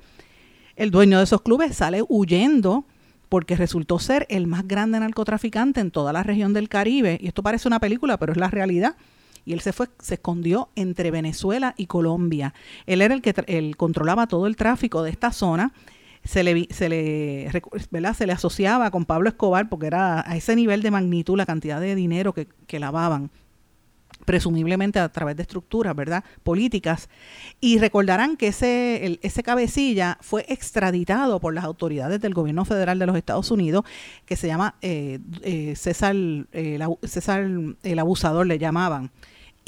el 0.76 0.92
dueño 0.92 1.18
de 1.18 1.24
esos 1.24 1.42
clubes 1.42 1.76
sale 1.76 2.04
huyendo 2.08 2.86
porque 3.30 3.56
resultó 3.56 4.00
ser 4.00 4.26
el 4.30 4.48
más 4.48 4.68
grande 4.68 5.00
narcotraficante 5.00 5.80
en 5.80 5.92
toda 5.92 6.12
la 6.12 6.24
región 6.24 6.52
del 6.52 6.68
Caribe. 6.68 7.18
Y 7.22 7.28
esto 7.28 7.44
parece 7.44 7.68
una 7.68 7.80
película, 7.80 8.18
pero 8.18 8.32
es 8.32 8.38
la 8.38 8.50
realidad. 8.50 8.96
Y 9.46 9.54
él 9.54 9.62
se 9.62 9.74
fue, 9.74 9.88
se 10.00 10.16
escondió 10.16 10.70
entre 10.76 11.12
Venezuela 11.12 11.74
y 11.78 11.88
Colombia. 11.88 12.54
Él 12.86 13.02
era 13.02 13.14
el 13.14 13.22
que 13.22 13.34
él 13.48 13.78
controlaba 13.78 14.28
todo 14.28 14.48
el 14.48 14.56
tráfico 14.56 15.04
de 15.04 15.12
esta 15.12 15.32
zona. 15.32 15.74
Se 16.24 16.44
le, 16.44 16.68
se 16.70 16.90
le, 16.90 17.50
se 18.14 18.28
le 18.28 18.34
asociaba 18.34 18.92
con 18.92 19.06
Pablo 19.06 19.30
Escobar 19.30 19.70
porque 19.70 19.88
era 19.88 20.30
a 20.30 20.36
ese 20.36 20.56
nivel 20.56 20.82
de 20.82 20.92
magnitud 20.92 21.38
la 21.38 21.46
cantidad 21.46 21.80
de 21.80 21.96
dinero 21.96 22.34
que, 22.34 22.48
que 22.68 22.80
lavaban 22.80 23.32
presumiblemente 24.30 25.00
a 25.00 25.10
través 25.10 25.36
de 25.38 25.42
estructuras, 25.42 25.96
¿verdad? 25.96 26.24
Políticas. 26.44 27.10
Y 27.60 27.80
recordarán 27.80 28.38
que 28.38 28.50
ese, 28.50 29.18
ese 29.24 29.42
cabecilla 29.42 30.20
fue 30.22 30.46
extraditado 30.48 31.40
por 31.40 31.56
las 31.56 31.64
autoridades 31.64 32.22
del 32.22 32.36
gobierno 32.36 32.64
federal 32.64 33.00
de 33.00 33.08
los 33.08 33.16
Estados 33.16 33.50
Unidos, 33.50 33.86
que 34.28 34.36
se 34.36 34.46
llama 34.46 34.76
eh, 34.84 35.18
eh, 35.42 35.76
César, 35.76 36.16
eh, 36.16 36.80
César 37.02 37.44
el 37.82 37.98
abusador, 37.98 38.46
le 38.46 38.60
llamaban 38.60 39.10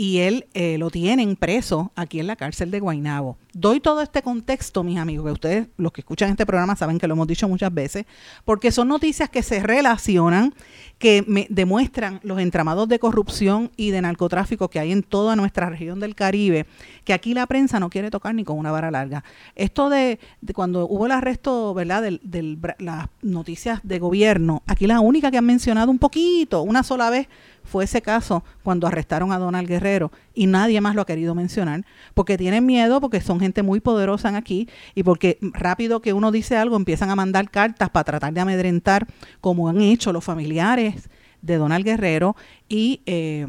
y 0.01 0.17
él 0.17 0.47
eh, 0.55 0.79
lo 0.79 0.89
tienen 0.89 1.35
preso 1.35 1.91
aquí 1.95 2.19
en 2.19 2.25
la 2.25 2.35
cárcel 2.35 2.71
de 2.71 2.79
Guaynabo. 2.79 3.37
Doy 3.53 3.79
todo 3.79 4.01
este 4.01 4.23
contexto, 4.23 4.83
mis 4.83 4.97
amigos, 4.97 5.27
que 5.27 5.31
ustedes, 5.31 5.67
los 5.77 5.91
que 5.91 6.01
escuchan 6.01 6.31
este 6.31 6.43
programa, 6.43 6.75
saben 6.75 6.97
que 6.97 7.07
lo 7.07 7.13
hemos 7.13 7.27
dicho 7.27 7.47
muchas 7.47 7.71
veces, 7.71 8.05
porque 8.43 8.71
son 8.71 8.87
noticias 8.87 9.29
que 9.29 9.43
se 9.43 9.61
relacionan, 9.61 10.55
que 10.97 11.23
me 11.27 11.45
demuestran 11.51 12.19
los 12.23 12.39
entramados 12.39 12.87
de 12.89 12.97
corrupción 12.97 13.69
y 13.77 13.91
de 13.91 14.01
narcotráfico 14.01 14.69
que 14.69 14.79
hay 14.79 14.91
en 14.91 15.03
toda 15.03 15.35
nuestra 15.35 15.69
región 15.69 15.99
del 15.99 16.15
Caribe, 16.15 16.65
que 17.03 17.13
aquí 17.13 17.35
la 17.35 17.45
prensa 17.45 17.79
no 17.79 17.91
quiere 17.91 18.09
tocar 18.09 18.33
ni 18.33 18.43
con 18.43 18.57
una 18.57 18.71
vara 18.71 18.89
larga. 18.89 19.23
Esto 19.53 19.89
de, 19.89 20.17
cuando 20.55 20.87
hubo 20.87 21.05
el 21.05 21.11
arresto, 21.11 21.75
¿verdad?, 21.75 22.01
de 22.01 22.57
las 22.79 23.07
noticias 23.21 23.81
de 23.83 23.99
gobierno, 23.99 24.63
aquí 24.65 24.87
la 24.87 24.99
única 24.99 25.29
que 25.29 25.37
han 25.37 25.45
mencionado 25.45 25.91
un 25.91 25.99
poquito, 25.99 26.63
una 26.63 26.81
sola 26.81 27.11
vez, 27.11 27.27
fue 27.63 27.83
ese 27.83 28.01
caso 28.01 28.43
cuando 28.63 28.87
arrestaron 28.87 29.31
a 29.31 29.37
Donald 29.37 29.67
Guerrero 29.67 30.11
y 30.33 30.47
nadie 30.47 30.81
más 30.81 30.95
lo 30.95 31.01
ha 31.01 31.05
querido 31.05 31.35
mencionar 31.35 31.85
porque 32.13 32.37
tienen 32.37 32.65
miedo, 32.65 33.01
porque 33.01 33.21
son 33.21 33.39
gente 33.39 33.63
muy 33.63 33.79
poderosa 33.79 34.35
aquí 34.35 34.69
y 34.95 35.03
porque 35.03 35.37
rápido 35.41 36.01
que 36.01 36.13
uno 36.13 36.31
dice 36.31 36.57
algo 36.57 36.75
empiezan 36.75 37.09
a 37.09 37.15
mandar 37.15 37.49
cartas 37.49 37.89
para 37.89 38.03
tratar 38.03 38.33
de 38.33 38.41
amedrentar 38.41 39.07
como 39.39 39.69
han 39.69 39.81
hecho 39.81 40.13
los 40.13 40.23
familiares 40.23 41.09
de 41.41 41.57
Donald 41.57 41.85
Guerrero 41.85 42.35
y 42.69 43.01
eh, 43.05 43.47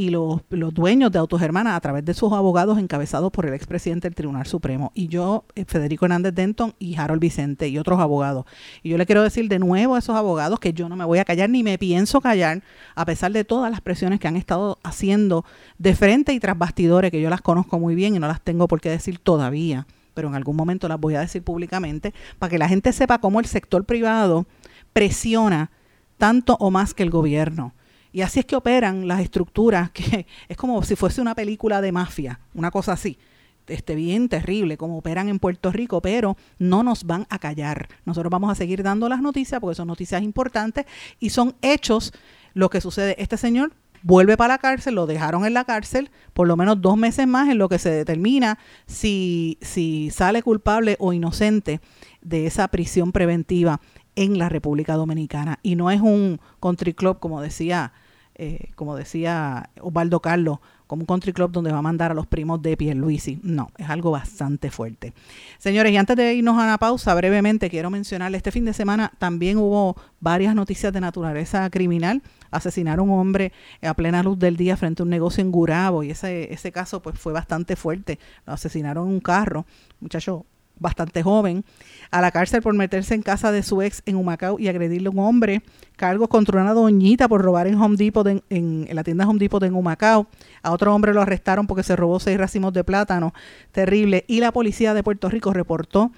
y 0.00 0.08
los, 0.08 0.40
los 0.48 0.72
dueños 0.72 1.12
de 1.12 1.18
Autos 1.18 1.42
a 1.42 1.80
través 1.80 2.02
de 2.06 2.14
sus 2.14 2.32
abogados 2.32 2.78
encabezados 2.78 3.30
por 3.30 3.44
el 3.44 3.52
expresidente 3.52 4.08
del 4.08 4.14
Tribunal 4.14 4.46
Supremo. 4.46 4.92
Y 4.94 5.08
yo, 5.08 5.44
eh, 5.54 5.66
Federico 5.66 6.06
Hernández 6.06 6.34
Denton 6.34 6.72
y 6.78 6.96
Harold 6.96 7.20
Vicente 7.20 7.68
y 7.68 7.76
otros 7.76 8.00
abogados. 8.00 8.46
Y 8.82 8.88
yo 8.88 8.96
le 8.96 9.04
quiero 9.04 9.22
decir 9.22 9.46
de 9.50 9.58
nuevo 9.58 9.96
a 9.96 9.98
esos 9.98 10.16
abogados 10.16 10.58
que 10.58 10.72
yo 10.72 10.88
no 10.88 10.96
me 10.96 11.04
voy 11.04 11.18
a 11.18 11.26
callar 11.26 11.50
ni 11.50 11.62
me 11.62 11.76
pienso 11.76 12.22
callar, 12.22 12.62
a 12.94 13.04
pesar 13.04 13.30
de 13.32 13.44
todas 13.44 13.70
las 13.70 13.82
presiones 13.82 14.20
que 14.20 14.26
han 14.26 14.36
estado 14.36 14.78
haciendo 14.82 15.44
de 15.76 15.94
frente 15.94 16.32
y 16.32 16.40
tras 16.40 16.56
bastidores, 16.56 17.10
que 17.10 17.20
yo 17.20 17.28
las 17.28 17.42
conozco 17.42 17.78
muy 17.78 17.94
bien 17.94 18.16
y 18.16 18.18
no 18.18 18.26
las 18.26 18.40
tengo 18.40 18.68
por 18.68 18.80
qué 18.80 18.88
decir 18.88 19.18
todavía, 19.18 19.86
pero 20.14 20.28
en 20.28 20.34
algún 20.34 20.56
momento 20.56 20.88
las 20.88 20.98
voy 20.98 21.16
a 21.16 21.20
decir 21.20 21.42
públicamente, 21.42 22.14
para 22.38 22.48
que 22.48 22.56
la 22.56 22.68
gente 22.68 22.94
sepa 22.94 23.18
cómo 23.18 23.38
el 23.38 23.44
sector 23.44 23.84
privado 23.84 24.46
presiona 24.94 25.70
tanto 26.16 26.56
o 26.58 26.70
más 26.70 26.94
que 26.94 27.02
el 27.02 27.10
gobierno 27.10 27.74
y 28.12 28.22
así 28.22 28.40
es 28.40 28.46
que 28.46 28.56
operan 28.56 29.06
las 29.06 29.20
estructuras, 29.20 29.90
que 29.90 30.26
es 30.48 30.56
como 30.56 30.82
si 30.82 30.96
fuese 30.96 31.20
una 31.20 31.34
película 31.34 31.80
de 31.80 31.92
mafia, 31.92 32.40
una 32.54 32.70
cosa 32.70 32.92
así. 32.92 33.18
Este, 33.66 33.94
bien 33.94 34.28
terrible 34.28 34.76
como 34.76 34.98
operan 34.98 35.28
en 35.28 35.38
Puerto 35.38 35.70
Rico, 35.70 36.00
pero 36.02 36.36
no 36.58 36.82
nos 36.82 37.04
van 37.04 37.26
a 37.30 37.38
callar. 37.38 37.88
Nosotros 38.04 38.28
vamos 38.28 38.50
a 38.50 38.56
seguir 38.56 38.82
dando 38.82 39.08
las 39.08 39.22
noticias 39.22 39.60
porque 39.60 39.76
son 39.76 39.86
noticias 39.86 40.22
importantes 40.22 40.86
y 41.20 41.30
son 41.30 41.54
hechos 41.62 42.12
lo 42.52 42.68
que 42.68 42.80
sucede. 42.80 43.14
Este 43.22 43.36
señor 43.36 43.72
vuelve 44.02 44.36
para 44.36 44.54
la 44.54 44.58
cárcel, 44.58 44.94
lo 44.94 45.06
dejaron 45.06 45.44
en 45.44 45.54
la 45.54 45.64
cárcel 45.64 46.10
por 46.32 46.48
lo 46.48 46.56
menos 46.56 46.80
dos 46.80 46.96
meses 46.96 47.28
más 47.28 47.48
en 47.48 47.58
lo 47.58 47.68
que 47.68 47.78
se 47.78 47.90
determina 47.90 48.58
si, 48.86 49.58
si 49.60 50.10
sale 50.10 50.42
culpable 50.42 50.96
o 50.98 51.12
inocente 51.12 51.80
de 52.22 52.46
esa 52.46 52.66
prisión 52.68 53.12
preventiva 53.12 53.80
en 54.20 54.38
la 54.38 54.50
República 54.50 54.96
Dominicana. 54.96 55.58
Y 55.62 55.76
no 55.76 55.90
es 55.90 56.02
un 56.02 56.40
country 56.60 56.92
club, 56.92 57.18
como 57.20 57.40
decía, 57.40 57.92
eh, 58.34 58.68
como 58.74 58.94
decía 58.94 59.70
Osvaldo 59.80 60.20
Carlos, 60.20 60.58
como 60.86 61.02
un 61.02 61.06
country 61.06 61.32
club 61.32 61.52
donde 61.52 61.72
va 61.72 61.78
a 61.78 61.82
mandar 61.82 62.10
a 62.10 62.14
los 62.14 62.26
primos 62.26 62.60
de 62.60 62.76
Pierluisi. 62.76 63.40
No, 63.42 63.70
es 63.78 63.88
algo 63.88 64.10
bastante 64.10 64.70
fuerte. 64.70 65.14
Señores, 65.56 65.92
y 65.92 65.96
antes 65.96 66.16
de 66.16 66.34
irnos 66.34 66.58
a 66.58 66.64
una 66.64 66.76
pausa, 66.76 67.14
brevemente 67.14 67.70
quiero 67.70 67.88
mencionarle, 67.88 68.36
este 68.36 68.52
fin 68.52 68.66
de 68.66 68.74
semana 68.74 69.10
también 69.18 69.56
hubo 69.56 69.96
varias 70.20 70.54
noticias 70.54 70.92
de 70.92 71.00
naturaleza 71.00 71.70
criminal. 71.70 72.22
Asesinaron 72.50 73.08
a 73.08 73.12
un 73.12 73.20
hombre 73.20 73.52
a 73.80 73.94
plena 73.94 74.22
luz 74.22 74.38
del 74.38 74.58
día 74.58 74.76
frente 74.76 75.00
a 75.00 75.04
un 75.04 75.10
negocio 75.10 75.40
en 75.40 75.50
Gurabo 75.50 76.02
y 76.02 76.10
ese, 76.10 76.52
ese 76.52 76.72
caso 76.72 77.00
pues 77.00 77.18
fue 77.18 77.32
bastante 77.32 77.74
fuerte. 77.74 78.18
Lo 78.44 78.52
asesinaron 78.52 79.06
en 79.06 79.14
un 79.14 79.20
carro, 79.20 79.64
muchacho 80.00 80.44
bastante 80.80 81.22
joven, 81.22 81.64
a 82.10 82.20
la 82.20 82.30
cárcel 82.30 82.62
por 82.62 82.74
meterse 82.74 83.14
en 83.14 83.22
casa 83.22 83.52
de 83.52 83.62
su 83.62 83.82
ex 83.82 84.02
en 84.06 84.16
Humacao 84.16 84.58
y 84.58 84.68
agredirle 84.68 85.08
a 85.08 85.10
un 85.10 85.20
hombre, 85.20 85.62
cargos 85.96 86.28
contra 86.28 86.60
una 86.60 86.74
doñita 86.74 87.28
por 87.28 87.42
robar 87.42 87.66
en 87.66 87.76
Home 87.80 87.96
Depot, 87.96 88.26
en, 88.26 88.88
la 88.90 89.04
tienda 89.04 89.28
Home 89.28 89.38
Depot 89.38 89.62
en 89.62 89.74
Humacao, 89.74 90.26
a 90.62 90.72
otro 90.72 90.94
hombre 90.94 91.14
lo 91.14 91.22
arrestaron 91.22 91.66
porque 91.66 91.82
se 91.82 91.96
robó 91.96 92.18
seis 92.20 92.38
racimos 92.38 92.72
de 92.72 92.84
plátano, 92.84 93.32
terrible, 93.72 94.24
y 94.26 94.40
la 94.40 94.52
policía 94.52 94.94
de 94.94 95.02
Puerto 95.02 95.28
Rico 95.28 95.52
reportó 95.52 96.10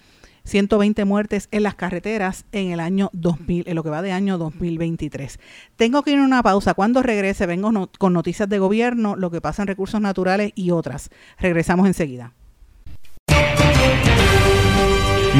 120 0.45 1.05
muertes 1.05 1.49
en 1.53 1.63
las 1.63 1.75
carreteras 1.75 2.47
en 2.53 2.73
el 2.73 2.81
año 2.81 3.11
2000, 3.13 3.69
en 3.69 3.77
lo 3.77 3.83
que 3.83 3.91
va 3.91 4.03
de 4.03 4.13
año 4.13 4.39
2023. 4.39 5.39
Tengo 5.77 6.03
que 6.03 6.13
ir 6.13 6.19
a 6.19 6.25
una 6.25 6.43
pausa. 6.43 6.75
Cuando 6.75 7.03
regrese 7.03 7.47
vengo 7.47 7.71
con 7.99 8.13
noticias 8.13 8.49
de 8.49 8.59
gobierno, 8.59 9.15
lo 9.15 9.31
que 9.31 9.41
pasa 9.41 9.63
en 9.63 9.69
recursos 9.69 10.01
naturales 10.01 10.53
y 10.57 10.73
otras. 10.73 11.11
Regresamos 11.39 11.87
enseguida. 11.87 12.33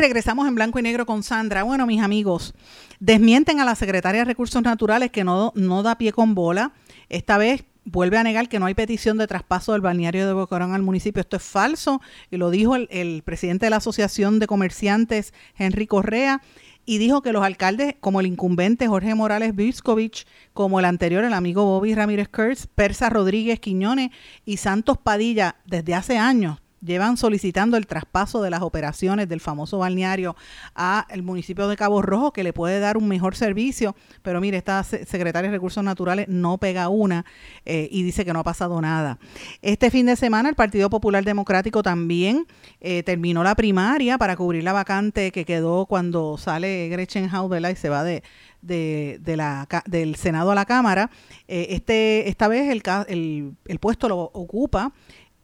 Regresamos 0.00 0.48
en 0.48 0.54
blanco 0.54 0.78
y 0.78 0.82
negro 0.82 1.06
con 1.06 1.22
Sandra. 1.22 1.62
Bueno, 1.62 1.86
mis 1.86 2.00
amigos, 2.00 2.54
desmienten 2.98 3.60
a 3.60 3.64
la 3.64 3.74
secretaria 3.74 4.22
de 4.22 4.24
Recursos 4.24 4.62
Naturales 4.62 5.10
que 5.10 5.24
no, 5.24 5.52
no 5.54 5.82
da 5.82 5.98
pie 5.98 6.12
con 6.12 6.34
bola. 6.34 6.72
Esta 7.08 7.36
vez 7.38 7.64
vuelve 7.84 8.16
a 8.16 8.22
negar 8.22 8.48
que 8.48 8.58
no 8.58 8.66
hay 8.66 8.74
petición 8.74 9.18
de 9.18 9.26
traspaso 9.26 9.72
del 9.72 9.82
balneario 9.82 10.26
de 10.26 10.32
Bocorón 10.32 10.72
al 10.72 10.82
municipio. 10.82 11.20
Esto 11.20 11.36
es 11.36 11.42
falso 11.42 12.00
y 12.30 12.38
lo 12.38 12.50
dijo 12.50 12.76
el, 12.76 12.88
el 12.90 13.22
presidente 13.22 13.66
de 13.66 13.70
la 13.70 13.76
Asociación 13.76 14.38
de 14.38 14.46
Comerciantes, 14.46 15.34
Henry 15.56 15.86
Correa 15.86 16.40
y 16.86 16.98
dijo 16.98 17.20
que 17.20 17.32
los 17.32 17.44
alcaldes, 17.44 17.94
como 18.00 18.20
el 18.20 18.26
incumbente 18.26 18.88
Jorge 18.88 19.14
Morales 19.14 19.54
Biscovich, 19.54 20.26
como 20.54 20.78
el 20.78 20.86
anterior, 20.86 21.24
el 21.24 21.34
amigo 21.34 21.64
Bobby 21.64 21.94
Ramírez 21.94 22.28
Kurtz, 22.28 22.66
Persa 22.66 23.10
Rodríguez 23.10 23.60
Quiñones 23.60 24.10
y 24.46 24.56
Santos 24.56 24.96
Padilla, 24.96 25.56
desde 25.66 25.94
hace 25.94 26.16
años 26.16 26.58
llevan 26.80 27.16
solicitando 27.16 27.76
el 27.76 27.86
traspaso 27.86 28.42
de 28.42 28.50
las 28.50 28.62
operaciones 28.62 29.28
del 29.28 29.40
famoso 29.40 29.78
balneario 29.78 30.36
a 30.74 31.06
el 31.10 31.22
municipio 31.22 31.68
de 31.68 31.76
Cabo 31.76 32.02
Rojo 32.02 32.32
que 32.32 32.42
le 32.42 32.52
puede 32.52 32.80
dar 32.80 32.96
un 32.96 33.08
mejor 33.08 33.36
servicio, 33.36 33.94
pero 34.22 34.40
mire, 34.40 34.56
esta 34.56 34.82
secretaria 34.82 35.50
de 35.50 35.56
Recursos 35.56 35.84
Naturales 35.84 36.28
no 36.28 36.58
pega 36.58 36.88
una 36.88 37.24
eh, 37.64 37.88
y 37.90 38.02
dice 38.02 38.24
que 38.24 38.32
no 38.32 38.40
ha 38.40 38.44
pasado 38.44 38.80
nada. 38.80 39.18
Este 39.62 39.90
fin 39.90 40.06
de 40.06 40.16
semana 40.16 40.48
el 40.48 40.54
Partido 40.54 40.90
Popular 40.90 41.24
Democrático 41.24 41.82
también 41.82 42.46
eh, 42.80 43.02
terminó 43.02 43.42
la 43.42 43.54
primaria 43.54 44.18
para 44.18 44.36
cubrir 44.36 44.64
la 44.64 44.72
vacante 44.72 45.32
que 45.32 45.44
quedó 45.44 45.86
cuando 45.86 46.38
sale 46.38 46.88
Gretchen 46.88 47.34
Howe 47.34 47.70
y 47.70 47.76
se 47.76 47.88
va 47.88 48.04
de, 48.04 48.22
de, 48.62 49.36
la, 49.36 49.66
del 49.86 50.16
Senado 50.16 50.50
a 50.50 50.54
la 50.54 50.64
Cámara. 50.64 51.10
Eh, 51.48 51.68
este, 51.70 52.28
esta 52.28 52.48
vez 52.48 52.70
el, 52.70 52.82
el, 53.08 53.54
el 53.66 53.78
puesto 53.78 54.08
lo 54.08 54.18
ocupa 54.18 54.92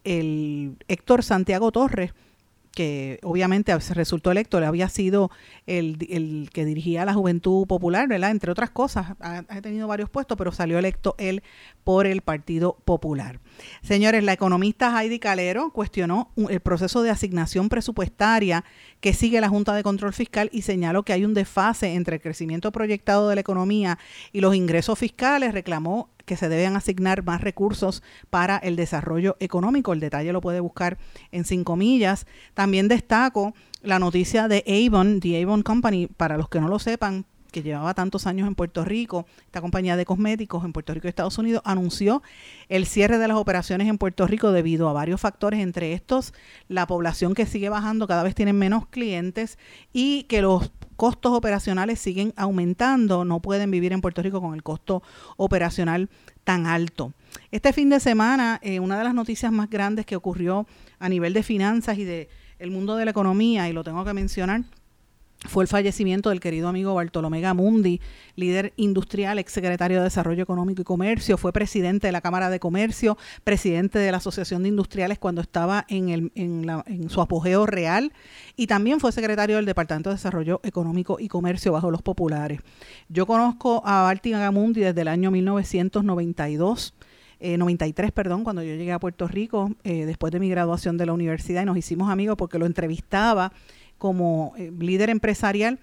el 0.03 0.77
Héctor 0.87 1.23
Santiago 1.23 1.71
Torres, 1.71 2.13
que 2.77 3.19
obviamente 3.23 3.75
resultó 3.75 4.29
electo, 4.29 4.59
le 4.59 4.67
había 4.67 4.87
sido 4.87 5.31
el, 5.65 6.47
que 6.53 6.63
dirigía 6.63 7.05
la 7.05 7.15
Juventud 7.15 7.65
Popular, 7.65 8.07
¿verdad? 8.07 8.29
Entre 8.29 8.51
otras 8.51 8.69
cosas, 8.69 9.15
ha, 9.19 9.41
tenido 9.63 9.87
varios 9.87 10.11
puestos, 10.11 10.37
pero 10.37 10.51
salió 10.51 10.77
electo 10.77 11.15
él 11.17 11.41
por 11.83 12.05
el 12.05 12.21
Partido 12.21 12.77
Popular. 12.85 13.39
Señores, 13.81 14.23
la 14.23 14.33
economista 14.33 14.95
Heidi 14.95 15.17
Calero 15.17 15.71
cuestionó 15.71 16.29
el 16.49 16.59
proceso 16.59 17.01
de 17.01 17.09
asignación 17.09 17.67
presupuestaria 17.67 18.63
que 19.01 19.15
sigue 19.15 19.41
la 19.41 19.49
Junta 19.49 19.73
de 19.73 19.81
Control 19.81 20.13
Fiscal 20.13 20.51
y 20.53 20.61
señaló 20.61 21.01
que 21.01 21.13
hay 21.13 21.25
un 21.25 21.33
desfase 21.33 21.95
entre 21.95 22.17
el 22.17 22.21
crecimiento 22.21 22.71
proyectado 22.71 23.27
de 23.27 23.33
la 23.33 23.41
economía 23.41 23.97
y 24.31 24.41
los 24.41 24.53
ingresos 24.53 24.99
fiscales. 24.99 25.51
Reclamó 25.51 26.11
que 26.27 26.37
se 26.37 26.49
deben 26.49 26.75
asignar 26.75 27.23
más 27.23 27.41
recursos 27.41 28.03
para 28.29 28.57
el 28.57 28.75
desarrollo 28.75 29.37
económico. 29.39 29.93
El 29.93 30.01
detalle 30.01 30.33
lo 30.33 30.41
puede 30.41 30.59
buscar 30.59 30.97
en 31.31 31.45
cinco 31.45 31.75
millas. 31.77 32.27
También 32.53 32.89
destaco 32.89 33.55
la 33.81 33.97
noticia 33.97 34.47
de 34.47 34.63
Avon, 34.67 35.21
The 35.21 35.41
Avon 35.41 35.63
Company, 35.63 36.07
para 36.07 36.37
los 36.37 36.49
que 36.49 36.59
no 36.59 36.67
lo 36.67 36.79
sepan, 36.79 37.25
que 37.57 37.69
llevaba 37.69 37.93
tantos 37.95 38.27
años 38.27 38.47
en 38.47 38.53
Puerto 38.53 38.85
Rico, 38.85 39.25
esta 39.45 39.61
compañía 39.61 39.97
de 39.97 40.05
cosméticos 40.05 40.63
en 40.63 40.73
Puerto 40.73 40.93
Rico 40.93 41.07
y 41.07 41.09
Estados 41.09 41.37
Unidos, 41.39 41.63
anunció 41.65 42.21
el 42.69 42.85
cierre 42.85 43.17
de 43.17 43.27
las 43.27 43.37
operaciones 43.37 43.87
en 43.87 43.97
Puerto 43.97 44.27
Rico 44.27 44.51
debido 44.51 44.87
a 44.87 44.93
varios 44.93 45.19
factores, 45.19 45.59
entre 45.59 45.93
estos 45.93 46.33
la 46.67 46.85
población 46.85 47.33
que 47.33 47.47
sigue 47.47 47.69
bajando, 47.69 48.07
cada 48.07 48.21
vez 48.21 48.35
tienen 48.35 48.59
menos 48.59 48.85
clientes 48.87 49.57
y 49.91 50.23
que 50.23 50.43
los 50.43 50.71
costos 50.97 51.31
operacionales 51.33 51.99
siguen 51.99 52.31
aumentando, 52.35 53.25
no 53.25 53.39
pueden 53.39 53.71
vivir 53.71 53.91
en 53.91 54.01
Puerto 54.01 54.21
Rico 54.21 54.39
con 54.39 54.53
el 54.53 54.61
costo 54.61 55.01
operacional 55.37 56.09
tan 56.43 56.67
alto. 56.67 57.13
Este 57.49 57.73
fin 57.73 57.89
de 57.89 57.99
semana, 57.99 58.59
eh, 58.61 58.79
una 58.79 58.99
de 58.99 59.03
las 59.03 59.15
noticias 59.15 59.51
más 59.51 59.69
grandes 59.69 60.05
que 60.05 60.15
ocurrió 60.15 60.67
a 60.99 61.09
nivel 61.09 61.33
de 61.33 61.41
finanzas 61.41 61.97
y 61.97 62.03
de 62.03 62.29
el 62.59 62.71
mundo 62.71 62.95
de 62.95 63.05
la 63.05 63.11
economía, 63.11 63.67
y 63.69 63.73
lo 63.73 63.83
tengo 63.83 64.03
que 64.05 64.13
mencionar, 64.13 64.63
fue 65.47 65.63
el 65.63 65.67
fallecimiento 65.67 66.29
del 66.29 66.39
querido 66.39 66.67
amigo 66.67 66.93
Bartolomé 66.93 67.41
Gamundi, 67.41 68.01
líder 68.35 68.73
industrial, 68.75 69.39
exsecretario 69.39 69.97
de 69.97 70.03
Desarrollo 70.03 70.43
Económico 70.43 70.81
y 70.81 70.85
Comercio, 70.85 71.37
fue 71.37 71.53
presidente 71.53 72.07
de 72.07 72.11
la 72.11 72.21
Cámara 72.21 72.49
de 72.49 72.59
Comercio, 72.59 73.17
presidente 73.43 73.99
de 73.99 74.11
la 74.11 74.17
Asociación 74.17 74.63
de 74.63 74.69
Industriales 74.69 75.19
cuando 75.19 75.41
estaba 75.41 75.85
en, 75.87 76.09
el, 76.09 76.31
en, 76.35 77.09
su 77.09 77.21
apogeo 77.21 77.65
real 77.65 78.11
y 78.55 78.67
también 78.67 78.99
fue 78.99 79.11
secretario 79.11 79.55
del 79.55 79.65
Departamento 79.65 80.09
de 80.09 80.15
Desarrollo 80.15 80.59
Económico 80.63 81.17
y 81.19 81.27
Comercio 81.27 81.71
bajo 81.71 81.91
los 81.91 82.01
populares. 82.01 82.61
Yo 83.09 83.25
conozco 83.25 83.81
a 83.85 84.03
Barty 84.03 84.31
Gamundi 84.31 84.81
desde 84.81 85.01
el 85.01 85.07
año 85.07 85.31
1992. 85.31 86.93
93, 87.39 88.09
eh, 88.09 88.11
perdón, 88.11 88.43
cuando 88.43 88.63
yo 88.63 88.73
llegué 88.73 88.91
a 88.91 88.99
Puerto 88.99 89.27
Rico, 89.27 89.71
eh, 89.83 90.05
después 90.05 90.31
de 90.31 90.39
mi 90.39 90.49
graduación 90.49 90.97
de 90.97 91.05
la 91.05 91.13
universidad, 91.13 91.61
y 91.61 91.65
nos 91.65 91.77
hicimos 91.77 92.09
amigos 92.09 92.35
porque 92.35 92.57
lo 92.57 92.65
entrevistaba 92.65 93.51
como 93.97 94.53
eh, 94.57 94.71
líder 94.77 95.09
empresarial. 95.09 95.79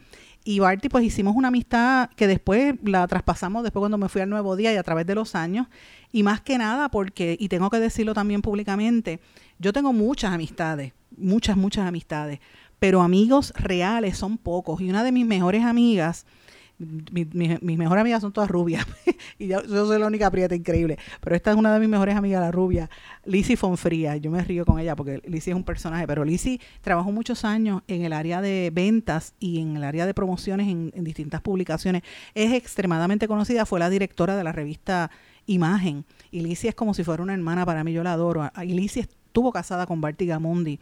Y 0.47 0.59
Barty, 0.59 0.91
pues 0.91 1.05
hicimos 1.05 1.35
una 1.37 1.49
amistad 1.49 2.11
que 2.17 2.27
después 2.27 2.75
la 2.83 3.07
traspasamos, 3.07 3.63
después 3.63 3.81
cuando 3.81 3.97
me 3.97 4.11
fui 4.11 4.21
al 4.21 4.29
Nuevo 4.29 4.57
Día 4.57 4.75
y 4.75 4.77
a 4.77 4.83
través 4.83 5.07
de 5.07 5.15
los 5.15 5.35
años. 5.35 5.69
Y 6.13 6.23
más 6.23 6.43
que 6.43 6.59
nada 6.59 6.91
porque, 6.91 7.37
y 7.41 7.49
tengo 7.49 7.71
que 7.71 7.81
decirlo 7.81 8.13
también 8.13 8.43
públicamente, 8.43 9.21
yo 9.59 9.73
tengo 9.73 9.93
muchas 9.95 10.33
amistades, 10.33 10.93
muchas, 11.17 11.57
muchas 11.57 11.87
amistades, 11.87 12.41
pero 12.79 13.01
amigos 13.01 13.55
reales 13.57 14.19
son 14.19 14.37
pocos. 14.37 14.83
Y 14.83 14.91
una 14.91 15.03
de 15.03 15.13
mis 15.13 15.25
mejores 15.25 15.65
amigas, 15.65 16.27
mis 16.79 17.79
mejores 17.79 18.01
amigas 18.01 18.21
son 18.21 18.33
todas 18.33 18.51
rubias. 18.51 18.87
Y 19.39 19.49
yo, 19.49 19.61
soy 19.67 19.99
la 19.99 20.07
única 20.07 20.31
prieta 20.31 20.55
increíble, 20.55 20.99
pero 21.21 21.35
esta 21.35 21.51
es 21.51 21.57
una 21.57 21.73
de 21.73 21.81
mis 21.81 21.89
mejores 21.89 22.15
amigas, 22.15 22.41
la 22.41 22.53
rubia, 22.53 22.89
Lizzie 23.25 23.57
Fonfría, 23.57 24.17
yo 24.17 24.31
me 24.31 24.43
río 24.43 24.65
con 24.65 24.79
ella 24.79 24.95
porque 24.95 25.23
Lizzie 25.27 25.53
es 25.53 25.57
un 25.57 25.65
personaje, 25.65 26.07
pero 26.07 26.25
Lizzie 26.25 26.61
trabajó 26.83 27.11
muchos 27.11 27.45
años 27.45 27.83
en 27.89 28.05
el 28.05 28.13
área 28.13 28.41
de 28.41 28.71
ventas 28.73 29.35
y 29.41 29.61
en 29.61 29.77
el 29.77 29.85
área 29.85 30.07
de 30.07 30.15
promociones 30.15 30.69
en, 30.69 31.05
distintas 31.05 31.41
publicaciones, 31.41 32.03
es 32.35 32.53
extremadamente 32.53 33.27
conocida, 33.27 33.67
fue 33.67 33.81
la 33.81 33.91
directora 33.91 34.37
de 34.37 34.45
la 34.45 34.53
revista 34.53 35.11
Imagen. 35.47 36.05
Y 36.31 36.41
Lizzie 36.41 36.71
es 36.71 36.75
como 36.75 36.95
si 36.95 37.05
fuera 37.05 37.23
una 37.23 37.35
hermana. 37.35 37.67
Para 37.67 37.85
mí, 37.85 37.93
yo 37.93 38.03
la 38.03 38.13
adoro, 38.13 38.51
y 38.63 38.73
Lizzie 38.73 39.03
estuvo 39.03 39.53
casada 39.53 39.87
con 39.87 40.01
Barty 40.01 40.27
Gamundi 40.27 40.79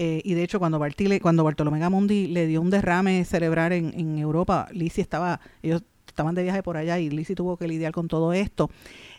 eh, 0.00 0.20
y 0.22 0.34
de 0.34 0.44
hecho, 0.44 0.60
cuando, 0.60 0.78
Bartile, 0.78 1.20
cuando 1.20 1.42
Bartolomé 1.42 1.80
Gamundi 1.80 2.28
le 2.28 2.46
dio 2.46 2.60
un 2.60 2.70
derrame 2.70 3.24
cerebral 3.24 3.72
en, 3.72 3.92
en 3.98 4.16
Europa, 4.16 4.68
Lizzie 4.70 5.02
estaba, 5.02 5.40
ellos 5.60 5.82
estaban 6.06 6.36
de 6.36 6.44
viaje 6.44 6.62
por 6.62 6.76
allá 6.76 7.00
y 7.00 7.10
Lizzie 7.10 7.34
tuvo 7.34 7.56
que 7.56 7.66
lidiar 7.66 7.90
con 7.90 8.06
todo 8.06 8.32
esto. 8.32 8.70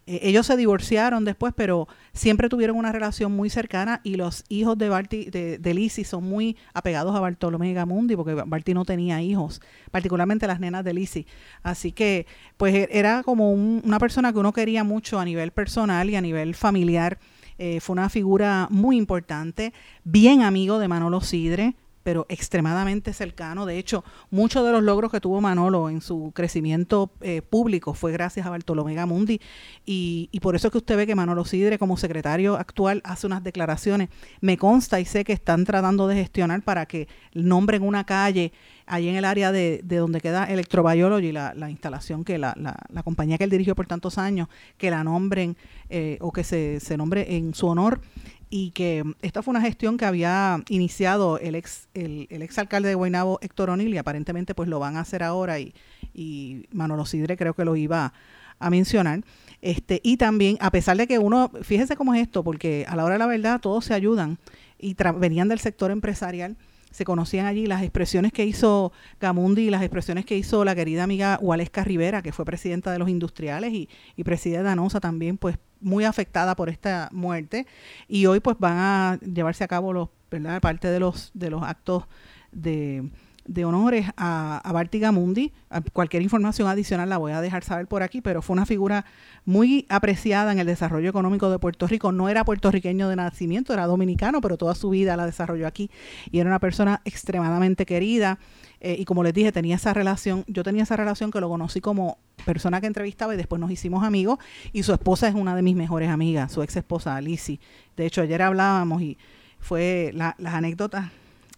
Eh, 0.05 0.21
ellos 0.23 0.45
se 0.45 0.55
divorciaron 0.55 1.25
después, 1.25 1.53
pero 1.53 1.89
siempre 2.13 2.47
tuvieron 2.47 2.77
una 2.77 2.93
relación 2.93 3.33
muy 3.33 3.49
cercana 3.49 3.99
y 4.05 4.15
los 4.15 4.45
hijos 4.47 4.77
de 4.77 4.87
Barty, 4.87 5.25
de, 5.25 5.57
de 5.57 5.73
Lizzie 5.73 6.05
son 6.05 6.23
muy 6.23 6.55
apegados 6.73 7.13
a 7.13 7.19
Bartolomé 7.19 7.73
Gamundi 7.73 8.15
porque 8.15 8.35
Barty 8.35 8.73
no 8.73 8.85
tenía 8.85 9.21
hijos, 9.21 9.61
particularmente 9.91 10.47
las 10.47 10.61
nenas 10.61 10.85
de 10.85 10.93
Lizzie. 10.93 11.27
Así 11.61 11.91
que, 11.91 12.25
pues 12.55 12.73
e, 12.73 12.87
era 12.89 13.23
como 13.23 13.51
una 13.51 13.99
persona 13.99 14.31
que 14.31 14.39
uno 14.39 14.53
quería 14.53 14.85
mucho 14.85 15.19
a 15.19 15.25
nivel 15.25 15.51
personal 15.51 16.09
y 16.09 16.15
a 16.15 16.21
nivel 16.21 16.55
familiar 16.55 17.19
Eh, 17.61 17.81
fue 17.81 17.93
una 17.93 18.07
figura 18.07 18.67
muy 18.71 18.95
importante, 18.95 19.73
bien 20.05 20.43
amigo 20.43 20.79
de 20.79 20.87
Manolo 20.87 21.19
Sidre, 21.19 21.75
pero 22.03 22.25
extremadamente 22.29 23.11
cercano. 23.11 23.65
De 23.65 23.77
hecho, 23.77 24.05
muchos 24.31 24.65
de 24.65 24.71
los 24.71 24.81
logros 24.81 25.11
que 25.11 25.19
tuvo 25.19 25.41
Manolo 25.41 25.89
en 25.89 25.99
su 25.99 26.31
crecimiento 26.33 27.11
eh, 27.19 27.41
público 27.41 27.93
fue 27.93 28.13
gracias 28.13 28.45
a 28.45 28.49
Bartolomé 28.49 28.95
Gamundi 28.95 29.41
y, 29.85 30.29
y, 30.31 30.39
por 30.39 30.55
eso 30.55 30.69
es 30.69 30.71
que 30.71 30.77
usted 30.77 30.95
ve 30.95 31.05
que 31.05 31.15
Manolo 31.15 31.43
Sidre 31.43 31.77
como 31.77 31.97
secretario 31.97 32.55
actual 32.55 33.01
hace 33.03 33.27
unas 33.27 33.43
declaraciones. 33.43 34.07
Me 34.39 34.57
consta 34.57 35.01
y 35.01 35.05
sé 35.05 35.25
que 35.25 35.33
están 35.33 35.65
tratando 35.65 36.07
de 36.07 36.15
gestionar 36.15 36.61
para 36.63 36.85
que 36.85 37.09
nombren 37.33 37.83
una 37.83 38.05
calle 38.05 38.53
ahí 38.89 39.07
en 39.07 39.15
el 39.15 39.23
área 39.23 39.51
de, 39.51 39.81
de 39.83 39.97
donde 39.97 40.19
queda 40.19 40.45
Electrobiology, 40.45 41.31
la, 41.31 41.53
la 41.53 41.69
instalación 41.69 42.23
que 42.23 42.37
la, 42.37 42.55
la, 42.57 42.75
la, 42.89 43.03
compañía 43.03 43.37
que 43.37 43.43
él 43.43 43.49
dirigió 43.51 43.75
por 43.75 43.85
tantos 43.85 44.17
años, 44.17 44.49
que 44.77 44.89
la 44.89 45.03
nombren 45.03 45.55
eh, 45.89 46.17
o 46.21 46.31
que 46.31 46.43
se, 46.43 46.79
se 46.79 46.97
nombre 46.97 47.35
en 47.35 47.53
su 47.53 47.67
honor 47.67 48.01
y 48.49 48.71
que 48.71 49.03
esta 49.21 49.43
fue 49.43 49.51
una 49.51 49.61
gestión 49.61 49.97
que 49.97 50.05
había 50.05 50.63
iniciado 50.69 51.37
el 51.37 51.55
ex 51.55 51.87
el, 51.93 52.27
el 52.31 52.41
ex 52.41 52.57
alcalde 52.57 52.89
de 52.89 52.95
Guaynabo 52.95 53.39
Héctor 53.41 53.69
O'Neill 53.69 53.93
y 53.93 53.97
aparentemente 53.97 54.55
pues 54.55 54.69
lo 54.69 54.79
van 54.79 54.97
a 54.97 55.01
hacer 55.01 55.21
ahora 55.21 55.59
y, 55.59 55.73
y 56.13 56.65
Manolo 56.71 57.05
Sidre 57.05 57.37
creo 57.37 57.53
que 57.53 57.65
lo 57.65 57.75
iba 57.75 58.13
a 58.59 58.69
mencionar. 58.69 59.21
Este, 59.61 59.99
y 60.03 60.17
también, 60.17 60.57
a 60.61 60.71
pesar 60.71 60.97
de 60.97 61.07
que 61.07 61.19
uno, 61.19 61.51
fíjese 61.61 61.95
cómo 61.95 62.13
es 62.13 62.21
esto, 62.21 62.43
porque 62.43 62.85
a 62.87 62.95
la 62.95 63.03
hora 63.03 63.15
de 63.15 63.19
la 63.19 63.25
verdad 63.25 63.59
todos 63.59 63.85
se 63.85 63.93
ayudan 63.93 64.37
y 64.77 64.95
venían 65.17 65.49
del 65.49 65.59
sector 65.59 65.91
empresarial, 65.91 66.55
se 66.91 67.05
conocían 67.05 67.45
allí 67.45 67.65
las 67.65 67.83
expresiones 67.83 68.31
que 68.31 68.45
hizo 68.45 68.91
Gamundi 69.19 69.63
y 69.63 69.69
las 69.69 69.81
expresiones 69.81 70.25
que 70.25 70.37
hizo 70.37 70.65
la 70.65 70.75
querida 70.75 71.03
amiga 71.03 71.37
Waleska 71.41 71.83
Rivera, 71.83 72.21
que 72.21 72.31
fue 72.31 72.45
presidenta 72.45 72.91
de 72.91 72.99
los 72.99 73.09
industriales 73.09 73.73
y, 73.73 73.89
y 74.15 74.23
presidenta 74.23 74.63
de 74.63 74.69
Danosa 74.69 74.99
también, 74.99 75.37
pues 75.37 75.57
muy 75.81 76.03
afectada 76.03 76.55
por 76.55 76.69
esta 76.69 77.09
muerte 77.11 77.65
y 78.07 78.25
hoy 78.25 78.39
pues 78.39 78.57
van 78.59 78.77
a 78.77 79.19
llevarse 79.21 79.63
a 79.63 79.67
cabo 79.67 79.93
los, 79.93 80.09
¿verdad? 80.29 80.59
parte 80.61 80.89
de 80.89 80.99
los 80.99 81.31
de 81.33 81.49
los 81.49 81.63
actos 81.63 82.05
de, 82.51 83.09
de 83.49 83.65
honores 83.65 84.05
a, 84.15 84.59
a 84.63 84.71
Barty 84.71 84.99
Gamundi. 84.99 85.51
Cualquier 85.91 86.21
información 86.21 86.67
adicional 86.67 87.09
la 87.09 87.17
voy 87.17 87.31
a 87.31 87.41
dejar 87.41 87.63
saber 87.63 87.87
por 87.87 88.03
aquí, 88.03 88.21
pero 88.21 88.43
fue 88.43 88.53
una 88.53 88.67
figura 88.67 89.05
muy 89.43 89.87
apreciada 89.89 90.51
en 90.51 90.59
el 90.59 90.67
desarrollo 90.67 91.09
económico 91.09 91.49
de 91.49 91.57
Puerto 91.57 91.87
Rico. 91.87 92.11
No 92.11 92.29
era 92.29 92.45
puertorriqueño 92.45 93.09
de 93.09 93.15
nacimiento, 93.15 93.73
era 93.73 93.87
dominicano, 93.87 94.39
pero 94.39 94.55
toda 94.55 94.75
su 94.75 94.91
vida 94.91 95.17
la 95.17 95.25
desarrolló 95.25 95.65
aquí 95.65 95.89
y 96.31 96.39
era 96.39 96.49
una 96.49 96.59
persona 96.59 97.01
extremadamente 97.05 97.87
querida. 97.87 98.37
Eh, 98.81 98.97
y 98.99 99.05
como 99.05 99.23
les 99.23 99.33
dije, 99.33 99.51
tenía 99.51 99.77
esa 99.77 99.95
relación, 99.95 100.45
yo 100.47 100.63
tenía 100.63 100.83
esa 100.83 100.95
relación 100.95 101.31
que 101.31 101.41
lo 101.41 101.49
conocí 101.49 101.81
como 101.81 102.19
persona 102.45 102.79
que 102.79 102.87
entrevistaba 102.87 103.33
y 103.33 103.37
después 103.37 103.59
nos 103.59 103.71
hicimos 103.71 104.03
amigos 104.03 104.37
y 104.71 104.83
su 104.83 104.93
esposa 104.93 105.27
es 105.27 105.33
una 105.33 105.55
de 105.55 105.63
mis 105.63 105.75
mejores 105.75 106.09
amigas, 106.09 106.51
su 106.51 106.61
ex 106.61 106.77
esposa 106.77 107.15
Alicia. 107.15 107.57
De 107.97 108.05
hecho, 108.05 108.21
ayer 108.21 108.43
hablábamos 108.43 109.01
y 109.01 109.17
fue 109.59 110.11
la, 110.13 110.35
las 110.37 110.53
anécdotas 110.53 111.09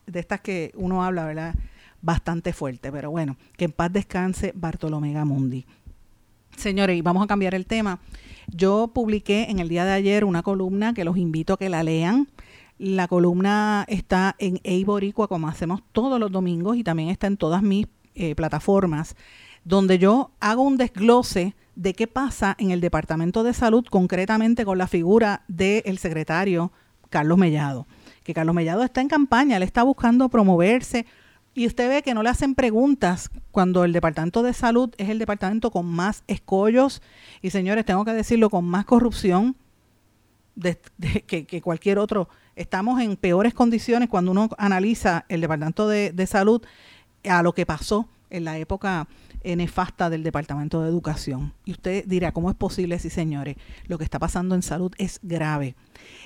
de 0.08 0.20
estas 0.22 0.40
que 0.40 0.72
uno 0.76 1.04
habla, 1.04 1.26
¿verdad? 1.26 1.54
Bastante 2.02 2.54
fuerte, 2.54 2.92
pero 2.92 3.12
bueno, 3.12 3.38
que 3.58 3.66
en 3.66 3.72
paz 3.72 3.92
descanse 3.92 4.54
Bartolomé 4.56 5.14
Gamundi. 5.14 5.66
Señores, 6.58 6.98
y 6.98 7.02
vamos 7.02 7.24
a 7.24 7.28
cambiar 7.28 7.56
el 7.56 7.66
tema. 7.66 8.00
Yo 8.48 8.92
publiqué 8.94 9.48
en 9.50 9.60
el 9.60 9.70
día 9.70 9.86
de 9.86 9.94
ayer 9.94 10.26
una 10.26 10.44
columna 10.44 10.94
que 10.94 11.06
los 11.06 11.18
invito 11.18 11.54
a 11.54 11.58
que 11.58 11.70
la 11.70 11.84
lean 11.84 12.28
la 12.82 13.08
columna 13.08 13.86
está 13.88 14.36
en 14.40 14.60
Eiboricua, 14.64 15.28
como 15.28 15.48
hacemos 15.48 15.84
todos 15.92 16.20
los 16.20 16.32
domingos, 16.32 16.78
y 16.78 16.84
también 16.84 17.10
está 17.10 17.28
en 17.28 17.38
todas 17.38 17.62
mis 17.62 17.86
eh, 18.16 18.34
plataformas, 18.34 19.16
donde 19.64 20.00
yo 20.00 20.32
hago 20.40 20.64
un 20.64 20.78
desglose 20.78 21.54
de 21.76 21.94
qué 21.94 22.08
pasa 22.08 22.56
en 22.58 22.72
el 22.72 22.82
Departamento 22.82 23.44
de 23.44 23.54
Salud, 23.54 23.86
concretamente 23.88 24.66
con 24.66 24.80
la 24.80 24.88
figura 24.88 25.44
del 25.48 26.00
secretario 26.00 26.72
Carlos 27.12 27.38
Mellado. 27.38 27.86
Que 28.24 28.34
Carlos 28.34 28.56
Mellado 28.56 28.82
está 28.82 29.00
en 29.00 29.10
campaña, 29.10 29.58
él 29.58 29.64
está 29.64 29.84
buscando 29.84 30.30
promoverse, 30.30 31.06
y 31.54 31.68
usted 31.68 31.90
ve 31.90 32.02
que 32.02 32.14
no 32.14 32.24
le 32.24 32.30
hacen 32.30 32.56
preguntas 32.56 33.30
cuando 33.52 33.84
el 33.84 33.92
Departamento 33.92 34.42
de 34.44 34.54
Salud 34.54 34.94
es 34.98 35.10
el 35.10 35.20
departamento 35.20 35.72
con 35.72 35.86
más 35.86 36.24
escollos 36.28 37.02
y 37.42 37.50
señores, 37.50 37.86
tengo 37.86 38.06
que 38.06 38.14
decirlo, 38.14 38.50
con 38.50 38.66
más 38.66 38.86
corrupción 38.86 39.56
que, 41.28 41.62
cualquier 41.62 42.00
otro. 42.00 42.30
Estamos 42.56 43.02
en 43.02 43.16
peores 43.18 43.54
condiciones 43.54 44.08
cuando 44.10 44.32
uno 44.32 44.50
analiza 44.58 45.26
el 45.28 45.42
Departamento 45.42 45.88
de, 45.88 46.12
de 46.12 46.28
Salud 46.28 46.62
a 47.26 47.44
lo 47.44 47.54
que 47.54 47.66
pasó 47.66 48.08
en 48.30 48.46
la 48.46 48.58
época 48.58 49.08
nefasta 49.44 50.10
del 50.10 50.24
Departamento 50.24 50.82
de 50.82 50.90
Educación. 50.90 51.54
Y 51.66 51.72
usted 51.72 52.06
dirá, 52.06 52.32
¿cómo 52.32 52.50
es 52.50 52.56
posible, 52.56 53.00
sí 53.00 53.10
señores? 53.10 53.56
Lo 53.88 53.98
que 53.98 54.04
está 54.04 54.20
pasando 54.20 54.56
en 54.56 54.62
salud 54.62 54.92
es 54.98 55.20
grave. 55.24 55.76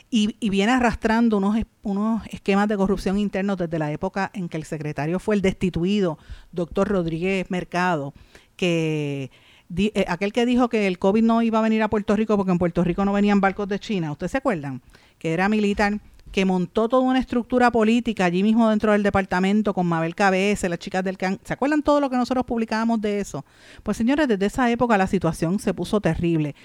Y, 0.10 0.36
y, 0.40 0.50
viene 0.50 0.72
arrastrando 0.72 1.38
unos, 1.38 1.58
unos 1.84 2.26
esquemas 2.28 2.68
de 2.68 2.78
corrupción 2.78 3.18
internos 3.18 3.58
desde 3.58 3.80
la 3.80 3.92
época 3.92 4.32
en 4.34 4.50
que 4.50 4.58
el 4.58 4.64
secretario 4.64 5.20
fue 5.20 5.36
el 5.36 5.42
destituido, 5.42 6.18
doctor 6.52 6.88
Rodríguez 6.88 7.50
Mercado, 7.50 8.14
que 8.56 9.32
eh, 9.76 10.06
aquel 10.08 10.32
que 10.32 10.46
dijo 10.46 10.70
que 10.70 10.88
el 10.88 11.00
COVID 11.00 11.24
no 11.24 11.42
iba 11.42 11.60
a 11.60 11.62
venir 11.62 11.82
a 11.82 11.90
Puerto 11.90 12.16
Rico 12.16 12.38
porque 12.38 12.52
en 12.52 12.60
Puerto 12.60 12.84
Rico 12.84 13.04
no 13.04 13.14
venían 13.14 13.42
barcos 13.42 13.68
de 13.68 13.80
China, 13.80 14.12
¿ustedes 14.12 14.32
se 14.32 14.38
acuerdan? 14.38 14.82
Que 15.18 15.34
era 15.34 15.50
militar 15.50 16.00
que 16.32 16.46
montó 16.46 16.90
toda 16.90 17.04
una 17.04 17.20
estructura 17.20 17.72
política 17.72 18.26
allí 18.26 18.44
mismo 18.44 18.70
dentro 18.70 18.92
del 18.92 19.04
departamento 19.04 19.74
con 19.74 19.88
Mabel 19.88 20.16
Cabeza, 20.16 20.68
las 20.68 20.80
chicas 20.80 21.04
del 21.04 21.18
CAN. 21.18 21.40
¿Se 21.44 21.54
acuerdan 21.54 21.82
todo 21.82 22.02
lo 22.02 22.10
que 22.10 22.18
nosotros 22.18 22.46
publicábamos 22.46 23.00
de 23.02 23.20
eso? 23.20 23.46
Pues 23.84 23.98
señores, 23.98 24.28
desde 24.28 24.46
esa 24.46 24.70
época 24.70 24.98
la 24.98 25.08
situación 25.08 25.60
se 25.60 25.74
puso 25.74 26.02
terrible. 26.02 26.56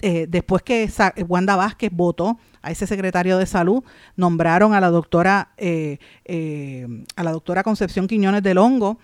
Eh, 0.00 0.26
después 0.28 0.62
que 0.62 0.88
Wanda 1.26 1.56
Vázquez 1.56 1.90
votó 1.92 2.38
a 2.62 2.70
ese 2.70 2.86
secretario 2.86 3.36
de 3.36 3.46
salud, 3.46 3.82
nombraron 4.14 4.72
a 4.72 4.80
la 4.80 4.90
doctora, 4.90 5.52
eh, 5.56 5.98
eh, 6.24 6.86
a 7.16 7.24
la 7.24 7.32
doctora 7.32 7.64
Concepción 7.64 8.06
Quiñones 8.06 8.44
del 8.44 8.58
Hongo, 8.58 8.98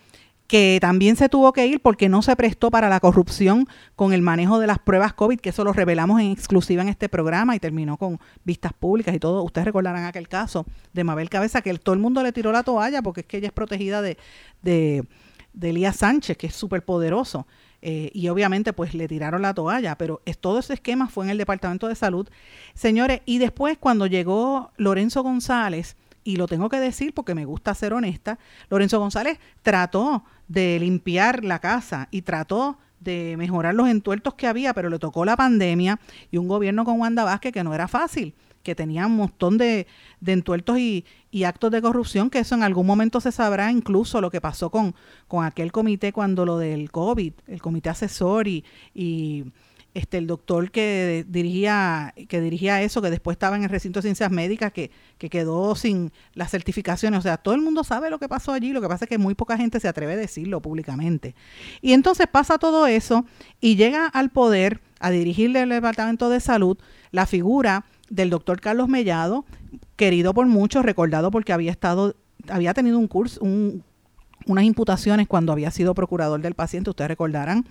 que 0.47 0.77
también 0.79 1.15
se 1.15 1.29
tuvo 1.29 1.53
que 1.53 1.65
ir 1.65 1.81
porque 1.81 2.07
no 2.07 2.21
se 2.21 2.35
prestó 2.35 2.69
para 2.69 2.89
la 2.89 2.99
corrupción 2.99 3.67
con 3.95 4.13
el 4.13 4.21
manejo 4.21 4.59
de 4.59 4.67
las 4.67 4.79
pruebas 4.79 5.13
COVID, 5.13 5.39
que 5.39 5.49
eso 5.49 5.63
lo 5.63 5.73
revelamos 5.73 6.21
en 6.21 6.31
exclusiva 6.31 6.81
en 6.81 6.89
este 6.89 7.09
programa 7.09 7.55
y 7.55 7.59
terminó 7.59 7.97
con 7.97 8.19
vistas 8.43 8.73
públicas 8.73 9.15
y 9.15 9.19
todo. 9.19 9.43
Ustedes 9.43 9.65
recordarán 9.65 10.05
aquel 10.05 10.27
caso 10.27 10.65
de 10.93 11.03
Mabel 11.03 11.29
Cabeza, 11.29 11.61
que 11.61 11.73
todo 11.79 11.95
el 11.95 12.01
mundo 12.01 12.21
le 12.21 12.31
tiró 12.31 12.51
la 12.51 12.63
toalla 12.63 13.01
porque 13.01 13.21
es 13.21 13.27
que 13.27 13.37
ella 13.37 13.47
es 13.47 13.53
protegida 13.53 14.01
de, 14.01 14.17
de, 14.61 15.03
de 15.53 15.69
Elías 15.69 15.95
Sánchez, 15.95 16.37
que 16.37 16.47
es 16.47 16.55
súper 16.55 16.85
poderoso. 16.85 17.47
Eh, 17.87 18.09
y 18.13 18.29
obviamente 18.29 18.73
pues 18.73 18.95
le 18.95 19.07
tiraron 19.07 19.43
la 19.43 19.53
toalla, 19.53 19.95
pero 19.95 20.21
es, 20.25 20.39
todo 20.39 20.57
ese 20.57 20.73
esquema 20.73 21.07
fue 21.07 21.25
en 21.25 21.31
el 21.31 21.37
Departamento 21.37 21.87
de 21.87 21.95
Salud. 21.95 22.27
Señores, 22.73 23.21
y 23.25 23.37
después 23.37 23.77
cuando 23.79 24.07
llegó 24.07 24.71
Lorenzo 24.77 25.21
González, 25.21 25.95
y 26.25 26.35
lo 26.35 26.47
tengo 26.47 26.67
que 26.67 26.79
decir 26.79 27.13
porque 27.13 27.35
me 27.35 27.45
gusta 27.45 27.73
ser 27.73 27.93
honesta, 27.93 28.37
Lorenzo 28.69 28.99
González 28.99 29.39
trató 29.61 30.25
de 30.49 30.77
limpiar 30.79 31.45
la 31.45 31.59
casa 31.59 32.09
y 32.11 32.23
trató 32.23 32.77
de 32.99 33.35
mejorar 33.37 33.75
los 33.75 33.87
entuertos 33.87 34.33
que 34.33 34.47
había, 34.47 34.73
pero 34.73 34.89
le 34.89 34.99
tocó 34.99 35.23
la 35.23 35.37
pandemia 35.37 35.99
y 36.31 36.37
un 36.37 36.47
gobierno 36.47 36.83
con 36.83 36.99
Wanda 36.99 37.23
Vázquez 37.23 37.53
que 37.53 37.63
no 37.63 37.73
era 37.75 37.87
fácil, 37.87 38.33
que 38.63 38.73
tenía 38.73 39.05
un 39.05 39.15
montón 39.15 39.59
de, 39.59 39.85
de 40.19 40.33
entuertos 40.33 40.79
y, 40.79 41.05
y, 41.29 41.43
actos 41.43 41.69
de 41.69 41.83
corrupción, 41.83 42.31
que 42.31 42.39
eso 42.39 42.55
en 42.55 42.63
algún 42.63 42.87
momento 42.87 43.21
se 43.21 43.31
sabrá, 43.31 43.71
incluso 43.71 44.19
lo 44.19 44.31
que 44.31 44.41
pasó 44.41 44.71
con, 44.71 44.95
con 45.27 45.45
aquel 45.45 45.71
comité 45.71 46.11
cuando 46.11 46.45
lo 46.45 46.57
del 46.57 46.91
COVID, 46.91 47.33
el 47.45 47.61
comité 47.61 47.89
asesor 47.89 48.47
y, 48.47 48.65
y 48.95 49.45
este, 49.95 50.17
el 50.17 50.27
doctor 50.27 50.71
que 50.71 51.25
dirigía, 51.27 52.13
que 52.27 52.41
dirigía 52.41 52.81
eso, 52.81 53.01
que 53.01 53.09
después 53.09 53.35
estaba 53.35 53.55
en 53.55 53.63
el 53.63 53.69
recinto 53.69 53.99
de 53.99 54.03
ciencias 54.03 54.29
médicas, 54.29 54.73
que, 54.73 54.91
que 55.17 55.29
quedó 55.29 55.73
sin 55.75 56.11
las 56.33 56.51
certificaciones. 56.51 57.17
O 57.17 57.21
sea, 57.21 57.37
todo 57.37 57.55
el 57.55 57.61
mundo 57.61 57.85
sabe 57.85 58.09
lo 58.09 58.19
que 58.19 58.27
pasó 58.27 58.51
allí, 58.51 58.73
lo 58.73 58.81
que 58.81 58.89
pasa 58.89 59.05
es 59.05 59.09
que 59.09 59.17
muy 59.17 59.35
poca 59.35 59.55
gente 59.55 59.79
se 59.79 59.87
atreve 59.87 60.13
a 60.13 60.17
decirlo 60.17 60.61
públicamente. 60.61 61.33
Y 61.81 61.93
entonces 61.93 62.27
pasa 62.27 62.57
todo 62.57 62.87
eso 62.87 63.25
y 63.61 63.77
llega 63.77 64.05
al 64.05 64.31
poder 64.31 64.81
a 64.99 65.11
dirigirle 65.11 65.61
el 65.61 65.69
Departamento 65.69 66.27
de 66.29 66.41
Salud 66.41 66.77
la 67.11 67.25
figura 67.25 67.85
del 68.09 68.29
doctor 68.29 68.59
Carlos 68.59 68.89
Mellado, 68.89 69.45
querido 69.95 70.33
por 70.33 70.45
muchos, 70.45 70.83
recordado 70.83 71.31
porque 71.31 71.53
había 71.53 71.71
estado, 71.71 72.17
había 72.49 72.73
tenido 72.73 72.99
un 72.99 73.07
curso, 73.07 73.39
un, 73.41 73.81
unas 74.45 74.65
imputaciones 74.65 75.27
cuando 75.27 75.53
había 75.53 75.71
sido 75.71 75.95
procurador 75.95 76.41
del 76.41 76.53
paciente, 76.53 76.89
ustedes 76.89 77.07
recordarán, 77.07 77.65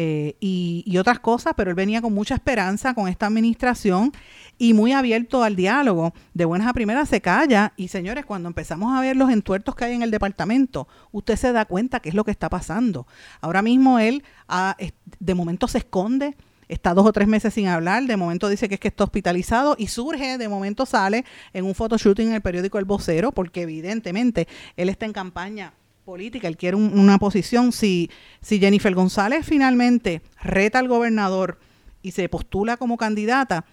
eh, 0.00 0.36
y, 0.38 0.96
otras 0.96 1.18
cosas, 1.18 1.54
pero 1.56 1.70
él 1.70 1.74
venía 1.74 2.00
con 2.00 2.14
mucha 2.14 2.36
esperanza 2.36 2.94
con 2.94 3.08
esta 3.08 3.26
administración 3.26 4.12
y 4.56 4.72
muy 4.72 4.92
abierto 4.92 5.42
al 5.42 5.56
diálogo. 5.56 6.14
De 6.34 6.44
buenas 6.44 6.68
a 6.68 6.72
primeras 6.72 7.08
se 7.08 7.20
calla 7.20 7.72
y 7.76 7.88
señores, 7.88 8.24
cuando 8.24 8.46
empezamos 8.48 8.96
a 8.96 9.00
ver 9.00 9.16
los 9.16 9.28
entuertos 9.28 9.74
que 9.74 9.86
hay 9.86 9.94
en 9.94 10.02
el 10.02 10.12
departamento, 10.12 10.86
usted 11.10 11.34
se 11.34 11.50
da 11.50 11.64
cuenta 11.64 11.98
qué 11.98 12.10
es 12.10 12.14
lo 12.14 12.22
que 12.22 12.30
está 12.30 12.48
pasando. 12.48 13.08
Ahora 13.40 13.60
mismo 13.60 13.98
él 13.98 14.22
ah, 14.46 14.76
de 15.18 15.34
momento 15.34 15.66
se 15.66 15.78
esconde, 15.78 16.36
está 16.68 16.94
dos 16.94 17.04
o 17.04 17.12
tres 17.12 17.26
meses 17.26 17.54
sin 17.54 17.66
hablar, 17.66 18.04
de 18.04 18.16
momento 18.16 18.48
dice 18.48 18.68
que 18.68 18.74
es 18.74 18.80
que 18.80 18.88
está 18.88 19.02
hospitalizado 19.02 19.74
y 19.76 19.88
surge, 19.88 20.38
de 20.38 20.48
momento 20.48 20.86
sale 20.86 21.24
en 21.52 21.64
un 21.64 21.74
photoshooting 21.74 22.28
en 22.28 22.34
el 22.34 22.40
periódico 22.40 22.78
El 22.78 22.84
Vocero, 22.84 23.32
porque 23.32 23.62
evidentemente 23.62 24.46
él 24.76 24.90
está 24.90 25.06
en 25.06 25.12
campaña 25.12 25.72
política, 26.08 26.48
él 26.48 26.56
quiere 26.56 26.74
una 26.74 27.18
posición. 27.18 27.70
Si, 27.70 28.10
si 28.40 28.58
Jennifer 28.58 28.94
González 28.94 29.44
finalmente 29.44 30.22
reta 30.40 30.78
al 30.78 30.88
gobernador 30.88 31.58
y 32.00 32.12
se 32.12 32.30
postula 32.30 32.78
como 32.78 32.96
candidata, 32.96 33.66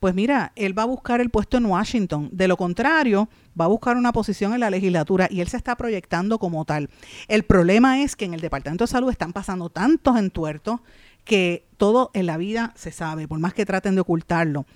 pues 0.00 0.12
mira, 0.12 0.50
él 0.56 0.76
va 0.76 0.82
a 0.82 0.86
buscar 0.86 1.20
el 1.20 1.30
puesto 1.30 1.56
en 1.58 1.66
Washington. 1.66 2.28
De 2.32 2.48
lo 2.48 2.56
contrario, 2.56 3.28
va 3.58 3.66
a 3.66 3.68
buscar 3.68 3.96
una 3.96 4.12
posición 4.12 4.52
en 4.52 4.60
la 4.60 4.70
legislatura 4.70 5.28
y 5.30 5.40
él 5.40 5.46
se 5.46 5.58
está 5.58 5.76
proyectando 5.76 6.40
como 6.40 6.64
tal. 6.64 6.90
El 7.28 7.44
problema 7.44 8.02
es 8.02 8.16
que 8.16 8.24
en 8.24 8.34
el 8.34 8.40
Departamento 8.40 8.82
de 8.82 8.88
Salud 8.88 9.10
están 9.12 9.32
pasando 9.32 9.70
tantos 9.70 10.18
entuertos 10.18 10.80
que 11.24 11.66
todo 11.76 12.10
en 12.14 12.26
la 12.26 12.36
vida 12.36 12.72
se 12.74 12.90
sabe, 12.90 13.28
por 13.28 13.38
más 13.38 13.54
que 13.54 13.66
traten 13.66 13.94
de 13.94 14.00
ocultarlo. 14.00 14.66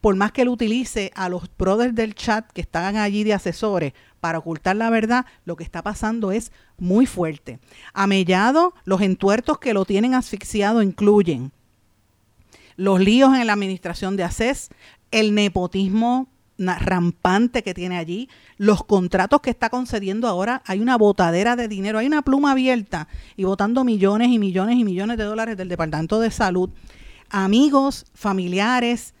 Por 0.00 0.16
más 0.16 0.32
que 0.32 0.42
él 0.42 0.48
utilice 0.48 1.10
a 1.14 1.28
los 1.28 1.50
brothers 1.56 1.94
del 1.94 2.14
chat 2.14 2.50
que 2.52 2.60
están 2.60 2.96
allí 2.96 3.24
de 3.24 3.34
asesores 3.34 3.94
para 4.20 4.38
ocultar 4.38 4.76
la 4.76 4.90
verdad, 4.90 5.26
lo 5.44 5.56
que 5.56 5.64
está 5.64 5.82
pasando 5.82 6.30
es 6.32 6.52
muy 6.76 7.06
fuerte. 7.06 7.58
A 7.94 8.06
Mellado, 8.06 8.74
los 8.84 9.00
entuertos 9.00 9.58
que 9.58 9.74
lo 9.74 9.84
tienen 9.84 10.14
asfixiado 10.14 10.82
incluyen 10.82 11.52
los 12.76 13.00
líos 13.00 13.36
en 13.36 13.46
la 13.46 13.54
administración 13.54 14.16
de 14.16 14.24
ACES, 14.24 14.68
el 15.10 15.34
nepotismo 15.34 16.28
rampante 16.58 17.62
que 17.62 17.74
tiene 17.74 17.98
allí, 17.98 18.28
los 18.56 18.84
contratos 18.84 19.40
que 19.40 19.50
está 19.50 19.70
concediendo 19.70 20.28
ahora, 20.28 20.62
hay 20.66 20.80
una 20.80 20.96
botadera 20.96 21.56
de 21.56 21.68
dinero, 21.68 21.98
hay 21.98 22.06
una 22.06 22.22
pluma 22.22 22.52
abierta 22.52 23.08
y 23.36 23.44
votando 23.44 23.84
millones 23.84 24.28
y 24.28 24.38
millones 24.38 24.76
y 24.76 24.84
millones 24.84 25.18
de 25.18 25.24
dólares 25.24 25.56
del 25.56 25.68
Departamento 25.68 26.20
de 26.20 26.30
Salud. 26.30 26.70
Amigos, 27.30 28.06
familiares, 28.14 29.14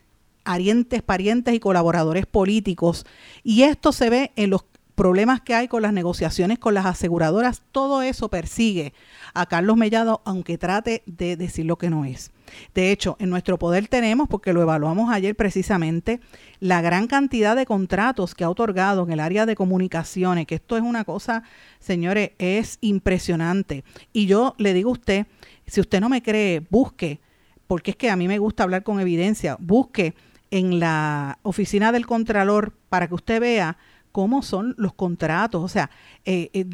arientes, 0.48 1.02
parientes 1.02 1.54
y 1.54 1.60
colaboradores 1.60 2.26
políticos. 2.26 3.06
Y 3.44 3.62
esto 3.62 3.92
se 3.92 4.10
ve 4.10 4.32
en 4.36 4.50
los 4.50 4.64
problemas 4.98 5.40
que 5.40 5.54
hay 5.54 5.68
con 5.68 5.82
las 5.82 5.92
negociaciones 5.92 6.58
con 6.58 6.74
las 6.74 6.84
aseguradoras. 6.84 7.62
Todo 7.70 8.02
eso 8.02 8.28
persigue 8.30 8.92
a 9.32 9.46
Carlos 9.46 9.76
Mellado, 9.76 10.22
aunque 10.24 10.58
trate 10.58 11.04
de 11.06 11.36
decir 11.36 11.66
lo 11.66 11.78
que 11.78 11.88
no 11.88 12.04
es. 12.04 12.32
De 12.74 12.90
hecho, 12.90 13.16
en 13.20 13.30
nuestro 13.30 13.60
poder 13.60 13.86
tenemos, 13.86 14.26
porque 14.26 14.52
lo 14.52 14.60
evaluamos 14.60 15.12
ayer 15.12 15.36
precisamente, 15.36 16.18
la 16.58 16.80
gran 16.80 17.06
cantidad 17.06 17.54
de 17.54 17.64
contratos 17.64 18.34
que 18.34 18.42
ha 18.42 18.50
otorgado 18.50 19.04
en 19.04 19.12
el 19.12 19.20
área 19.20 19.46
de 19.46 19.54
comunicaciones, 19.54 20.46
que 20.46 20.56
esto 20.56 20.76
es 20.76 20.82
una 20.82 21.04
cosa, 21.04 21.44
señores, 21.78 22.32
es 22.38 22.78
impresionante. 22.80 23.84
Y 24.12 24.26
yo 24.26 24.56
le 24.58 24.74
digo 24.74 24.90
a 24.90 24.94
usted, 24.94 25.26
si 25.64 25.80
usted 25.80 26.00
no 26.00 26.08
me 26.08 26.24
cree, 26.24 26.66
busque, 26.70 27.20
porque 27.68 27.92
es 27.92 27.96
que 27.96 28.10
a 28.10 28.16
mí 28.16 28.26
me 28.26 28.38
gusta 28.38 28.64
hablar 28.64 28.82
con 28.82 28.98
evidencia, 28.98 29.56
busque 29.60 30.14
en 30.50 30.80
la 30.80 31.38
oficina 31.42 31.92
del 31.92 32.06
Contralor 32.06 32.72
para 32.88 33.08
que 33.08 33.14
usted 33.14 33.40
vea 33.40 33.76
cómo 34.12 34.42
son 34.42 34.74
los 34.78 34.94
contratos. 34.94 35.62
O 35.62 35.68
sea, 35.68 35.90
eh, 36.24 36.66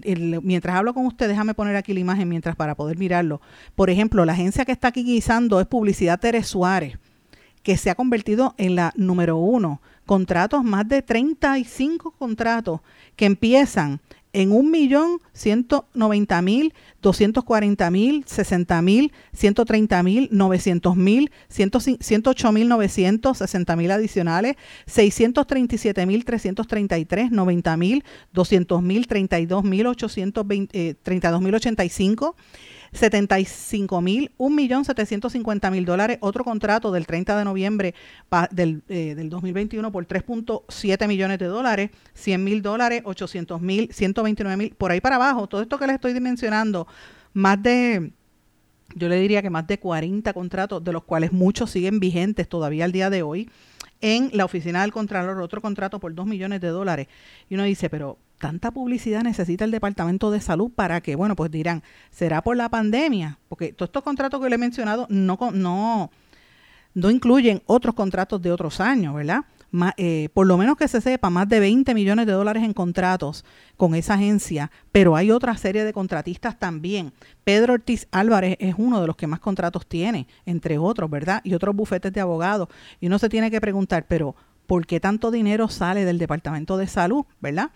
mientras 0.43 0.77
hablo 0.77 0.95
con 0.95 1.07
usted, 1.07 1.29
déjame 1.29 1.55
poner 1.55 1.77
aquí 1.77 1.93
la 1.93 2.01
imagen 2.01 2.29
mientras 2.29 2.57
para 2.57 2.75
poder 2.75 2.97
mirarlo. 2.99 3.41
Por 3.75 3.91
ejemplo, 3.91 4.25
la 4.25 4.33
agencia 4.33 4.65
que 4.65 4.73
está 4.73 4.89
aquí 4.89 5.05
guisando 5.05 5.61
es 5.61 5.67
Publicidad 5.67 6.21
Teres 6.21 6.47
Suárez, 6.47 6.99
que 7.63 7.77
se 7.77 7.91
ha 7.91 7.95
convertido 7.95 8.55
en 8.59 8.77
la 8.77 8.93
número 8.97 9.37
uno. 9.37 9.81
Contratos, 10.07 10.65
más 10.65 10.87
de 10.89 11.03
35 11.03 12.13
contratos 12.13 12.81
que 13.17 13.25
empiezan 13.25 14.01
en 14.35 14.51
1.190.000, 14.51 16.73
240.000, 17.03 18.25
60.000, 18.25 19.11
130.000, 19.33 20.29
900.000, 20.31 21.31
108.900, 21.49 23.35
60.000 23.35 23.93
adicionales, 23.93 24.57
637.000, 24.87 26.25
333, 26.25 27.31
90.000, 27.31 28.03
200.000, 28.35 29.07
32.820, 29.07 30.97
32.085, 31.05 32.35
75 32.95 34.01
mil, 34.01 34.33
1.750.000 34.39 35.71
mil 35.71 35.85
dólares, 35.85 36.19
otro 36.21 36.45
contrato 36.45 36.93
del 36.93 37.07
30 37.07 37.37
de 37.37 37.45
noviembre 37.45 37.95
del, 38.51 38.83
eh, 38.89 39.15
del 39.15 39.29
2021 39.29 39.93
por 39.93 40.07
3.7 40.07 41.07
millones 41.09 41.39
de 41.39 41.47
dólares, 41.47 41.91
100 42.15 42.43
mil 42.43 42.63
dólares, 42.63 43.03
800 43.05 43.61
mil, 43.61 43.93
129 43.93 44.57
mil, 44.57 44.75
por 44.75 44.93
ahí 44.93 45.01
para 45.01 45.17
abajo, 45.17 45.47
todo 45.49 45.61
esto 45.61 45.79
que 45.79 45.87
les 45.87 45.95
estoy 45.95 46.13
dimensionando, 46.13 46.87
más 47.33 47.63
de 47.63 48.13
yo 48.95 49.09
le 49.09 49.17
diría 49.17 49.43
que 49.43 49.51
más 49.51 49.67
de 49.67 49.79
40 49.79 50.33
contratos, 50.33 50.85
de 50.85 50.93
los 50.93 51.05
cuales 51.05 51.33
muchos 51.33 51.71
siguen 51.71 51.99
vigentes 51.99 52.49
todavía 52.49 52.85
al 52.85 52.93
día 52.93 53.11
de 53.11 53.23
hoy, 53.23 53.51
en 54.01 54.31
la 54.33 54.45
oficina 54.45 54.83
del 54.83 54.93
Contralor, 54.93 55.41
otro 55.41 55.61
contrato 55.61 55.99
por 55.99 56.15
2 56.15 56.27
millones 56.27 56.61
de 56.61 56.69
dólares. 56.69 57.09
Y 57.49 57.55
uno 57.55 57.65
dice, 57.65 57.89
pero 57.89 58.19
tanta 58.39 58.71
publicidad 58.71 59.23
necesita 59.23 59.65
el 59.65 59.71
Departamento 59.71 60.31
de 60.31 60.41
Salud 60.41 60.71
para 60.71 61.01
que, 61.01 61.17
bueno, 61.17 61.37
pues 61.37 61.51
dirán, 61.51 61.83
¿será 62.11 62.43
por 62.43 62.57
la 62.57 62.69
pandemia? 62.69 63.39
Porque 63.49 63.73
todos 63.73 63.89
estos 63.89 64.03
contratos 64.03 64.41
que 64.41 64.49
le 64.49 64.57
he 64.57 64.59
mencionado 64.59 65.07
no, 65.09 65.39
no, 65.53 66.11
no 66.95 67.11
incluyen 67.11 67.63
otros 67.67 67.95
contratos 67.95 68.41
de 68.43 68.53
otros 68.53 68.81
años, 68.81 69.15
¿verdad? 69.15 69.45
Eh, 69.97 70.29
por 70.33 70.47
lo 70.47 70.57
menos 70.57 70.77
que 70.77 70.87
se 70.87 71.01
sepa, 71.01 71.31
más 71.31 71.49
de 71.49 71.59
20 71.59 71.95
millones 71.95 72.27
de 72.27 72.33
dólares 72.33 72.63
en 72.63 72.73
contratos 72.73 73.45
con 73.77 73.97
esa 73.97 74.15
agencia, 74.15 74.71
pero 74.93 75.17
hay 75.17 75.33
otra 75.33 75.57
serie 75.57 75.85
de 75.85 75.93
contratistas 75.93 76.59
también. 76.59 77.13
Pedro 77.43 77.75
Ortiz 77.75 78.07
Álvarez 78.13 78.57
es 78.61 78.77
uno 78.79 79.01
de 79.01 79.09
los 79.09 79.17
que 79.17 79.27
más 79.27 79.41
contratos 79.41 79.87
tiene, 79.87 80.29
entre 80.47 80.79
otros, 80.79 81.11
¿verdad? 81.11 81.41
Y 81.43 81.55
otros 81.55 81.75
bufetes 81.75 82.13
de 82.13 82.21
abogados. 82.21 82.69
Y 83.01 83.09
uno 83.09 83.19
se 83.19 83.29
tiene 83.29 83.51
que 83.51 83.61
preguntar, 83.61 84.07
pero 84.07 84.37
¿por 84.67 84.87
qué 84.87 85.01
tanto 85.01 85.31
dinero 85.31 85.69
sale 85.69 86.05
del 86.05 86.19
Departamento 86.19 86.77
de 86.77 86.87
Salud, 86.87 87.25
verdad? 87.41 87.71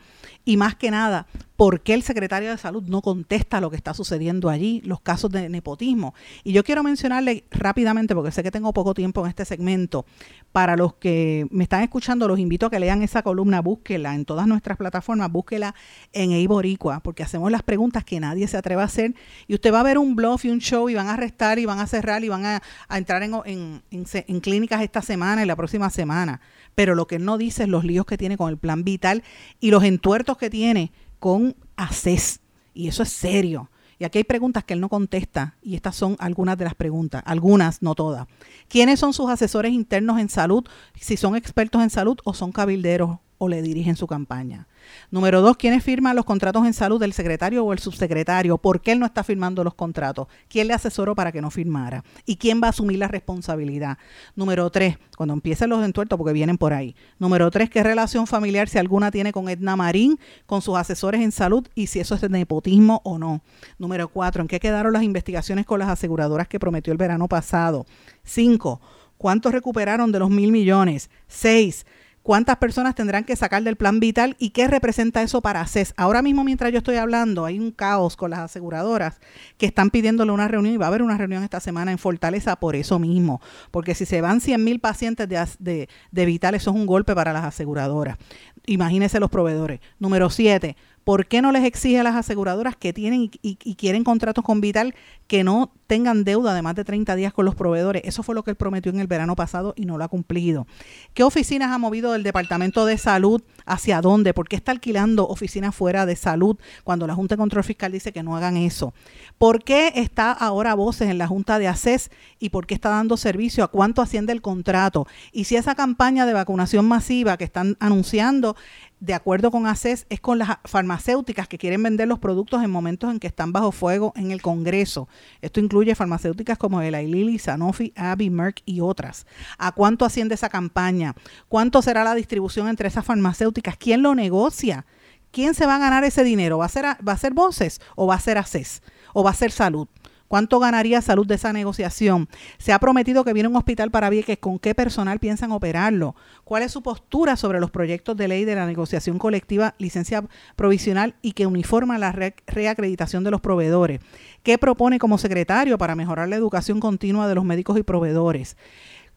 Y 0.44 0.56
más 0.56 0.74
que 0.74 0.90
nada, 0.90 1.26
¿por 1.56 1.80
qué 1.80 1.94
el 1.94 2.02
secretario 2.02 2.50
de 2.50 2.58
Salud 2.58 2.82
no 2.84 3.02
contesta 3.02 3.60
lo 3.60 3.70
que 3.70 3.76
está 3.76 3.94
sucediendo 3.94 4.48
allí, 4.48 4.80
los 4.84 5.00
casos 5.00 5.30
de 5.30 5.48
nepotismo? 5.48 6.14
Y 6.44 6.52
yo 6.52 6.64
quiero 6.64 6.82
mencionarle 6.82 7.44
rápidamente, 7.50 8.14
porque 8.14 8.32
sé 8.32 8.42
que 8.42 8.50
tengo 8.50 8.72
poco 8.72 8.94
tiempo 8.94 9.22
en 9.22 9.28
este 9.28 9.44
segmento, 9.44 10.06
para 10.52 10.76
los 10.76 10.94
que 10.94 11.46
me 11.50 11.62
están 11.62 11.82
escuchando, 11.82 12.26
los 12.26 12.38
invito 12.38 12.66
a 12.66 12.70
que 12.70 12.80
lean 12.80 13.02
esa 13.02 13.22
columna, 13.22 13.60
búsquela 13.60 14.14
en 14.14 14.24
todas 14.24 14.46
nuestras 14.46 14.78
plataformas, 14.78 15.30
búsquela 15.30 15.74
en 16.12 16.32
Eiboricua, 16.32 17.00
porque 17.00 17.22
hacemos 17.22 17.50
las 17.50 17.62
preguntas 17.62 18.04
que 18.04 18.18
nadie 18.18 18.48
se 18.48 18.56
atreve 18.56 18.82
a 18.82 18.86
hacer, 18.86 19.14
y 19.46 19.54
usted 19.54 19.72
va 19.72 19.80
a 19.80 19.84
ver 19.84 19.98
un 19.98 20.16
blog 20.16 20.40
y 20.44 20.50
un 20.50 20.58
show, 20.58 20.88
y 20.88 20.94
van 20.94 21.08
a 21.08 21.14
arrestar, 21.14 21.58
y 21.58 21.66
van 21.66 21.80
a 21.80 21.86
cerrar, 21.86 22.24
y 22.24 22.28
van 22.28 22.46
a, 22.46 22.62
entrar 22.90 23.22
en, 23.22 23.82
en 23.90 24.40
clínicas 24.40 24.82
esta 24.82 25.02
semana 25.02 25.42
y 25.42 25.46
la 25.46 25.56
próxima 25.56 25.90
semana 25.90 26.40
pero 26.78 26.94
lo 26.94 27.08
que 27.08 27.18
no 27.18 27.38
dice 27.38 27.64
es 27.64 27.68
los 27.68 27.82
líos 27.82 28.06
que 28.06 28.16
tiene 28.16 28.36
con 28.36 28.50
el 28.50 28.56
plan 28.56 28.84
vital 28.84 29.24
y 29.58 29.72
los 29.72 29.82
entuertos 29.82 30.38
que 30.38 30.48
tiene 30.48 30.92
con 31.18 31.56
ACES. 31.74 32.38
Y 32.72 32.86
eso 32.86 33.02
es 33.02 33.08
serio. 33.08 33.68
Y 33.98 34.04
aquí 34.04 34.18
hay 34.18 34.24
preguntas 34.24 34.64
que 34.64 34.74
él 34.74 34.80
no 34.80 34.88
contesta 34.88 35.56
y 35.60 35.74
estas 35.74 35.96
son 35.96 36.16
algunas 36.20 36.56
de 36.56 36.64
las 36.64 36.74
preguntas, 36.74 37.22
algunas, 37.26 37.82
no 37.82 37.94
todas. 37.94 38.26
¿Quiénes 38.68 39.00
son 39.00 39.12
sus 39.12 39.28
asesores 39.28 39.72
internos 39.72 40.20
en 40.20 40.28
salud? 40.28 40.64
Si 40.94 41.16
son 41.16 41.34
expertos 41.34 41.82
en 41.82 41.90
salud 41.90 42.18
o 42.24 42.32
son 42.32 42.52
cabilderos 42.52 43.18
o 43.38 43.48
le 43.48 43.62
dirigen 43.62 43.96
su 43.96 44.06
campaña. 44.06 44.66
Número 45.10 45.40
dos, 45.40 45.56
¿quiénes 45.56 45.82
firman 45.84 46.16
los 46.16 46.24
contratos 46.24 46.66
en 46.66 46.74
salud? 46.74 47.02
¿El 47.02 47.12
secretario 47.12 47.64
o 47.64 47.72
el 47.72 47.78
subsecretario? 47.78 48.58
¿Por 48.58 48.80
qué 48.80 48.92
él 48.92 48.98
no 48.98 49.06
está 49.06 49.22
firmando 49.22 49.62
los 49.64 49.74
contratos? 49.74 50.28
¿Quién 50.48 50.68
le 50.68 50.74
asesoró 50.74 51.14
para 51.14 51.32
que 51.32 51.40
no 51.40 51.50
firmara? 51.50 52.04
¿Y 52.26 52.36
quién 52.36 52.60
va 52.62 52.66
a 52.68 52.70
asumir 52.70 52.98
la 52.98 53.08
responsabilidad? 53.08 53.98
Número 54.34 54.68
tres, 54.70 54.98
cuando 55.16 55.34
empiecen 55.34 55.70
los 55.70 55.84
entuertos, 55.84 56.16
porque 56.16 56.32
vienen 56.32 56.58
por 56.58 56.72
ahí. 56.72 56.94
Número 57.18 57.50
tres, 57.50 57.70
¿qué 57.70 57.82
relación 57.82 58.26
familiar, 58.26 58.68
si 58.68 58.78
alguna, 58.78 59.10
tiene 59.10 59.32
con 59.32 59.48
Edna 59.48 59.76
Marín, 59.76 60.18
con 60.46 60.62
sus 60.62 60.76
asesores 60.76 61.20
en 61.20 61.32
salud 61.32 61.66
y 61.74 61.86
si 61.86 62.00
eso 62.00 62.14
es 62.14 62.20
de 62.20 62.28
nepotismo 62.28 63.00
o 63.04 63.18
no? 63.18 63.42
Número 63.78 64.08
cuatro, 64.08 64.42
¿en 64.42 64.48
qué 64.48 64.60
quedaron 64.60 64.92
las 64.92 65.02
investigaciones 65.02 65.66
con 65.66 65.78
las 65.78 65.88
aseguradoras 65.88 66.48
que 66.48 66.60
prometió 66.60 66.92
el 66.92 66.98
verano 66.98 67.28
pasado? 67.28 67.86
Cinco, 68.24 68.80
¿cuántos 69.16 69.52
recuperaron 69.52 70.12
de 70.12 70.18
los 70.18 70.30
mil 70.30 70.52
millones? 70.52 71.10
Seis, 71.26 71.86
cuántas 72.22 72.56
personas 72.56 72.94
tendrán 72.94 73.24
que 73.24 73.36
sacar 73.36 73.62
del 73.62 73.76
plan 73.76 74.00
vital 74.00 74.36
y 74.38 74.50
qué 74.50 74.68
representa 74.68 75.22
eso 75.22 75.40
para 75.40 75.66
CES. 75.66 75.94
Ahora 75.96 76.22
mismo, 76.22 76.44
mientras 76.44 76.72
yo 76.72 76.78
estoy 76.78 76.96
hablando, 76.96 77.44
hay 77.44 77.58
un 77.58 77.70
caos 77.70 78.16
con 78.16 78.30
las 78.30 78.40
aseguradoras 78.40 79.20
que 79.56 79.66
están 79.66 79.90
pidiéndole 79.90 80.32
una 80.32 80.48
reunión 80.48 80.74
y 80.74 80.76
va 80.76 80.86
a 80.86 80.88
haber 80.88 81.02
una 81.02 81.18
reunión 81.18 81.42
esta 81.42 81.60
semana 81.60 81.92
en 81.92 81.98
Fortaleza 81.98 82.56
por 82.56 82.76
eso 82.76 82.98
mismo, 82.98 83.40
porque 83.70 83.94
si 83.94 84.06
se 84.06 84.20
van 84.20 84.40
100 84.40 84.62
mil 84.62 84.80
pacientes 84.80 85.28
de, 85.28 85.46
de, 85.58 85.88
de 86.10 86.26
vital, 86.26 86.54
eso 86.54 86.70
es 86.70 86.76
un 86.76 86.86
golpe 86.86 87.14
para 87.14 87.32
las 87.32 87.44
aseguradoras. 87.44 88.18
Imagínense 88.66 89.18
los 89.18 89.30
proveedores. 89.30 89.80
Número 89.98 90.28
7, 90.28 90.76
¿Por 91.08 91.24
qué 91.24 91.40
no 91.40 91.52
les 91.52 91.64
exige 91.64 91.98
a 91.98 92.02
las 92.02 92.16
aseguradoras 92.16 92.76
que 92.76 92.92
tienen 92.92 93.30
y, 93.40 93.74
quieren 93.76 94.04
contratos 94.04 94.44
con 94.44 94.60
Vital 94.60 94.94
que 95.26 95.42
no 95.42 95.72
tengan 95.86 96.22
deuda 96.22 96.52
de 96.52 96.60
más 96.60 96.74
de 96.74 96.84
30 96.84 97.16
días 97.16 97.32
con 97.32 97.46
los 97.46 97.54
proveedores? 97.54 98.02
Eso 98.04 98.22
fue 98.22 98.34
lo 98.34 98.42
que 98.42 98.50
él 98.50 98.58
prometió 98.58 98.92
en 98.92 99.00
el 99.00 99.06
verano 99.06 99.34
pasado 99.34 99.72
y 99.74 99.86
no 99.86 99.96
lo 99.96 100.04
ha 100.04 100.08
cumplido. 100.08 100.66
¿Qué 101.14 101.22
oficinas 101.22 101.72
ha 101.72 101.78
movido 101.78 102.12
del 102.12 102.24
Departamento 102.24 102.84
de 102.84 102.98
Salud 102.98 103.40
hacia 103.64 104.02
dónde? 104.02 104.34
¿Por 104.34 104.50
qué 104.50 104.56
está 104.56 104.70
alquilando 104.70 105.26
oficinas 105.26 105.74
fuera 105.74 106.04
de 106.04 106.14
salud 106.14 106.58
cuando 106.84 107.06
la 107.06 107.14
Junta 107.14 107.36
de 107.36 107.38
Control 107.38 107.64
Fiscal 107.64 107.90
dice 107.90 108.12
que 108.12 108.22
no 108.22 108.36
hagan 108.36 108.58
eso? 108.58 108.92
¿Por 109.38 109.64
qué 109.64 109.92
está 109.94 110.30
ahora 110.30 110.74
voces 110.74 111.08
en 111.08 111.16
la 111.16 111.26
Junta 111.26 111.58
de 111.58 111.68
ACES 111.68 112.10
y 112.38 112.50
por 112.50 112.66
qué 112.66 112.74
está 112.74 112.90
dando 112.90 113.16
servicio? 113.16 113.64
¿A 113.64 113.68
cuánto 113.68 114.02
asciende 114.02 114.34
el 114.34 114.42
contrato? 114.42 115.06
Y 115.32 115.44
si 115.44 115.56
esa 115.56 115.74
campaña 115.74 116.26
de 116.26 116.34
vacunación 116.34 116.86
masiva 116.86 117.38
que 117.38 117.44
están 117.44 117.78
anunciando 117.80 118.56
de 119.00 119.14
acuerdo 119.14 119.50
con 119.50 119.66
ACES, 119.66 120.06
es 120.08 120.20
con 120.20 120.38
las 120.38 120.58
farmacéuticas 120.64 121.46
que 121.46 121.58
quieren 121.58 121.82
vender 121.82 122.08
los 122.08 122.18
productos 122.18 122.62
en 122.62 122.70
momentos 122.70 123.10
en 123.10 123.20
que 123.20 123.28
están 123.28 123.52
bajo 123.52 123.70
fuego 123.70 124.12
en 124.16 124.30
el 124.30 124.42
Congreso. 124.42 125.08
Esto 125.40 125.60
incluye 125.60 125.94
farmacéuticas 125.94 126.58
como 126.58 126.82
Eli 126.82 127.06
Lilly, 127.06 127.38
Sanofi, 127.38 127.92
Abbey, 127.96 128.30
Merck 128.30 128.62
y 128.64 128.80
otras. 128.80 129.26
¿A 129.56 129.72
cuánto 129.72 130.04
asciende 130.04 130.34
esa 130.34 130.48
campaña? 130.48 131.14
¿Cuánto 131.48 131.80
será 131.82 132.02
la 132.02 132.14
distribución 132.14 132.68
entre 132.68 132.88
esas 132.88 133.04
farmacéuticas? 133.04 133.76
¿Quién 133.76 134.02
lo 134.02 134.14
negocia? 134.14 134.84
¿Quién 135.30 135.54
se 135.54 135.66
va 135.66 135.76
a 135.76 135.80
ganar 135.80 136.04
ese 136.04 136.24
dinero? 136.24 136.58
¿Va 136.58 136.64
a 136.64 136.70
ser, 136.70 136.84
va 137.06 137.12
a 137.12 137.18
ser 137.18 137.34
Voces 137.34 137.80
o 137.94 138.06
va 138.06 138.14
a 138.14 138.20
ser 138.20 138.38
ACES 138.38 138.82
o 139.12 139.22
va 139.22 139.30
a 139.30 139.34
ser 139.34 139.52
Salud? 139.52 139.88
¿Cuánto 140.28 140.60
ganaría 140.60 141.00
salud 141.00 141.26
de 141.26 141.36
esa 141.36 141.54
negociación? 141.54 142.28
Se 142.58 142.74
ha 142.74 142.78
prometido 142.78 143.24
que 143.24 143.32
viene 143.32 143.48
un 143.48 143.56
hospital 143.56 143.90
para 143.90 144.10
Vieques. 144.10 144.36
¿Con 144.36 144.58
qué 144.58 144.74
personal 144.74 145.18
piensan 145.18 145.52
operarlo? 145.52 146.14
¿Cuál 146.44 146.62
es 146.62 146.72
su 146.72 146.82
postura 146.82 147.36
sobre 147.36 147.60
los 147.60 147.70
proyectos 147.70 148.14
de 148.14 148.28
ley 148.28 148.44
de 148.44 148.54
la 148.54 148.66
negociación 148.66 149.18
colectiva, 149.18 149.74
licencia 149.78 150.22
provisional 150.54 151.14
y 151.22 151.32
que 151.32 151.46
uniforma 151.46 151.96
la 151.96 152.12
reacreditación 152.12 153.24
de 153.24 153.30
los 153.30 153.40
proveedores? 153.40 154.00
¿Qué 154.42 154.58
propone 154.58 154.98
como 154.98 155.16
secretario 155.16 155.78
para 155.78 155.96
mejorar 155.96 156.28
la 156.28 156.36
educación 156.36 156.78
continua 156.78 157.26
de 157.26 157.34
los 157.34 157.44
médicos 157.46 157.78
y 157.78 157.82
proveedores? 157.82 158.58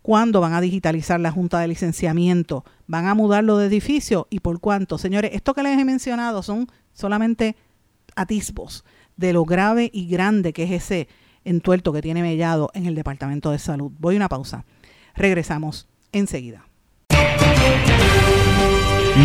¿Cuándo 0.01 0.39
van 0.39 0.53
a 0.53 0.61
digitalizar 0.61 1.19
la 1.19 1.31
Junta 1.31 1.59
de 1.59 1.67
Licenciamiento? 1.67 2.63
¿Van 2.87 3.05
a 3.05 3.15
mudarlo 3.15 3.57
de 3.57 3.67
edificio? 3.67 4.27
¿Y 4.29 4.39
por 4.39 4.61
cuánto? 4.61 4.97
Señores, 4.97 5.31
esto 5.33 5.53
que 5.53 5.61
les 5.61 5.77
he 5.77 5.83
mencionado 5.83 6.41
son 6.41 6.67
solamente 6.93 7.57
atisbos 8.15 8.85
de 9.17 9.33
lo 9.33 9.45
grave 9.45 9.89
y 9.93 10.07
grande 10.07 10.53
que 10.53 10.63
es 10.63 10.71
ese 10.71 11.07
entuerto 11.43 11.93
que 11.93 12.01
tiene 12.01 12.21
Mellado 12.21 12.69
en 12.73 12.85
el 12.85 12.95
Departamento 12.95 13.51
de 13.51 13.59
Salud. 13.59 13.91
Voy 13.99 14.15
a 14.15 14.17
una 14.17 14.29
pausa. 14.29 14.65
Regresamos 15.15 15.87
enseguida. 16.11 16.65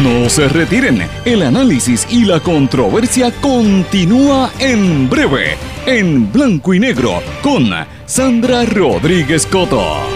No 0.02 0.28
se 0.28 0.48
retiren, 0.48 1.02
el 1.24 1.42
análisis 1.42 2.06
y 2.10 2.24
la 2.24 2.40
controversia 2.40 3.30
continúa 3.40 4.50
en 4.58 5.08
breve, 5.08 5.56
en 5.86 6.30
blanco 6.32 6.74
y 6.74 6.80
negro, 6.80 7.22
con 7.40 7.70
Sandra 8.04 8.64
Rodríguez 8.64 9.46
Coto. 9.46 10.15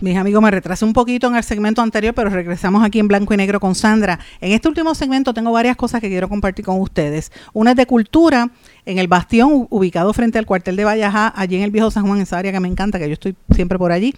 Mis 0.00 0.16
amigos, 0.16 0.40
me 0.40 0.52
retrasé 0.52 0.84
un 0.84 0.92
poquito 0.92 1.26
en 1.26 1.34
el 1.34 1.42
segmento 1.42 1.82
anterior, 1.82 2.14
pero 2.14 2.30
regresamos 2.30 2.84
aquí 2.84 3.00
en 3.00 3.08
blanco 3.08 3.34
y 3.34 3.36
negro 3.36 3.58
con 3.58 3.74
Sandra. 3.74 4.20
En 4.40 4.52
este 4.52 4.68
último 4.68 4.94
segmento 4.94 5.34
tengo 5.34 5.50
varias 5.50 5.76
cosas 5.76 6.00
que 6.00 6.08
quiero 6.08 6.28
compartir 6.28 6.64
con 6.64 6.80
ustedes. 6.80 7.32
Una 7.52 7.70
es 7.70 7.76
de 7.76 7.84
cultura, 7.84 8.48
en 8.86 8.98
el 8.98 9.08
bastión 9.08 9.66
ubicado 9.70 10.12
frente 10.12 10.38
al 10.38 10.46
cuartel 10.46 10.76
de 10.76 10.84
Vallajá, 10.84 11.32
allí 11.34 11.56
en 11.56 11.62
el 11.62 11.72
viejo 11.72 11.90
San 11.90 12.06
Juan, 12.06 12.20
esa 12.20 12.38
área 12.38 12.52
que 12.52 12.60
me 12.60 12.68
encanta, 12.68 13.00
que 13.00 13.08
yo 13.08 13.14
estoy 13.14 13.34
siempre 13.50 13.76
por 13.76 13.90
allí. 13.90 14.14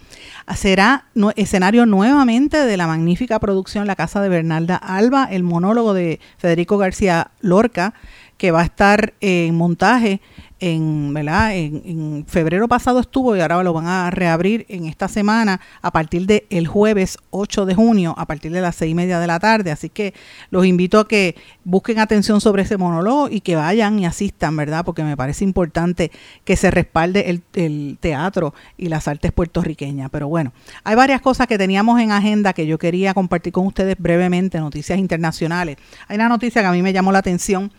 Será 0.55 1.05
escenario 1.35 1.87
nuevamente 1.87 2.63
de 2.63 2.77
la 2.77 2.85
magnífica 2.85 3.39
producción 3.39 3.87
La 3.87 3.95
Casa 3.95 4.21
de 4.21 4.29
Bernalda 4.29 4.75
Alba, 4.75 5.29
el 5.31 5.41
monólogo 5.41 5.95
de 5.95 6.19
Federico 6.37 6.77
García 6.77 7.31
Lorca, 7.39 7.95
que 8.37 8.51
va 8.51 8.61
a 8.61 8.65
estar 8.65 9.13
en 9.19 9.55
montaje 9.55 10.21
en, 10.61 11.13
¿verdad? 11.13 11.55
En, 11.55 12.23
febrero 12.27 12.67
pasado 12.67 12.99
estuvo 12.99 13.35
y 13.35 13.41
ahora 13.41 13.63
lo 13.63 13.73
van 13.73 13.87
a 13.87 14.11
reabrir 14.11 14.65
en 14.69 14.85
esta 14.85 15.07
semana 15.07 15.59
a 15.81 15.91
partir 15.91 16.27
del 16.27 16.43
el 16.49 16.67
jueves 16.67 17.17
8 17.31 17.65
de 17.65 17.75
junio, 17.75 18.13
a 18.17 18.27
partir 18.27 18.51
de 18.51 18.61
las 18.61 18.75
seis 18.75 18.91
y 18.91 18.95
media 18.95 19.19
de 19.19 19.27
la 19.27 19.39
tarde. 19.39 19.71
Así 19.71 19.89
que 19.89 20.13
los 20.51 20.65
invito 20.65 20.99
a 20.99 21.07
que 21.07 21.35
busquen 21.63 21.99
atención 21.99 22.39
sobre 22.39 22.61
ese 22.61 22.77
monólogo 22.77 23.27
y 23.29 23.41
que 23.41 23.55
vayan 23.55 23.99
y 23.99 24.05
asistan, 24.05 24.55
¿verdad? 24.55 24.85
Porque 24.85 25.03
me 25.03 25.17
parece 25.17 25.43
importante 25.43 26.11
que 26.45 26.55
se 26.55 26.69
respalde 26.69 27.31
el, 27.31 27.41
el 27.53 27.97
teatro 27.99 28.53
y 28.77 28.87
las 28.87 29.07
artes 29.07 29.31
puertorriqueñas. 29.31 30.11
Pero 30.11 30.27
bueno, 30.27 30.53
hay 30.83 30.95
varias 30.95 31.21
cosas 31.21 31.47
que 31.47 31.57
teníamos 31.57 31.99
en 31.99 32.11
agenda 32.11 32.53
que 32.53 32.67
yo 32.67 32.77
quería 32.77 33.15
compartir 33.15 33.51
con 33.51 33.65
ustedes 33.65 33.95
brevemente, 33.97 34.59
noticias 34.59 34.99
internacionales. 34.99 35.77
Hay 36.07 36.15
una 36.15 36.29
noticia 36.29 36.61
que 36.61 36.67
a 36.67 36.71
mí 36.71 36.83
me 36.83 36.93
llamó 36.93 37.11
la 37.11 37.19
atención 37.19 37.71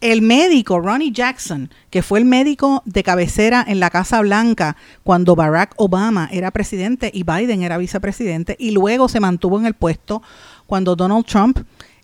el 0.00 0.22
médico 0.22 0.78
Ronnie 0.78 1.12
Jackson, 1.12 1.70
que 1.90 2.02
fue 2.02 2.20
el 2.20 2.24
médico 2.24 2.82
de 2.84 3.02
cabecera 3.02 3.64
en 3.66 3.80
la 3.80 3.90
Casa 3.90 4.20
Blanca 4.20 4.76
cuando 5.02 5.34
Barack 5.34 5.74
Obama 5.76 6.28
era 6.32 6.50
presidente 6.50 7.10
y 7.12 7.24
Biden 7.24 7.62
era 7.62 7.78
vicepresidente, 7.78 8.56
y 8.58 8.70
luego 8.70 9.08
se 9.08 9.20
mantuvo 9.20 9.58
en 9.58 9.66
el 9.66 9.74
puesto 9.74 10.22
cuando 10.66 10.94
Donald 10.94 11.26
Trump 11.26 11.58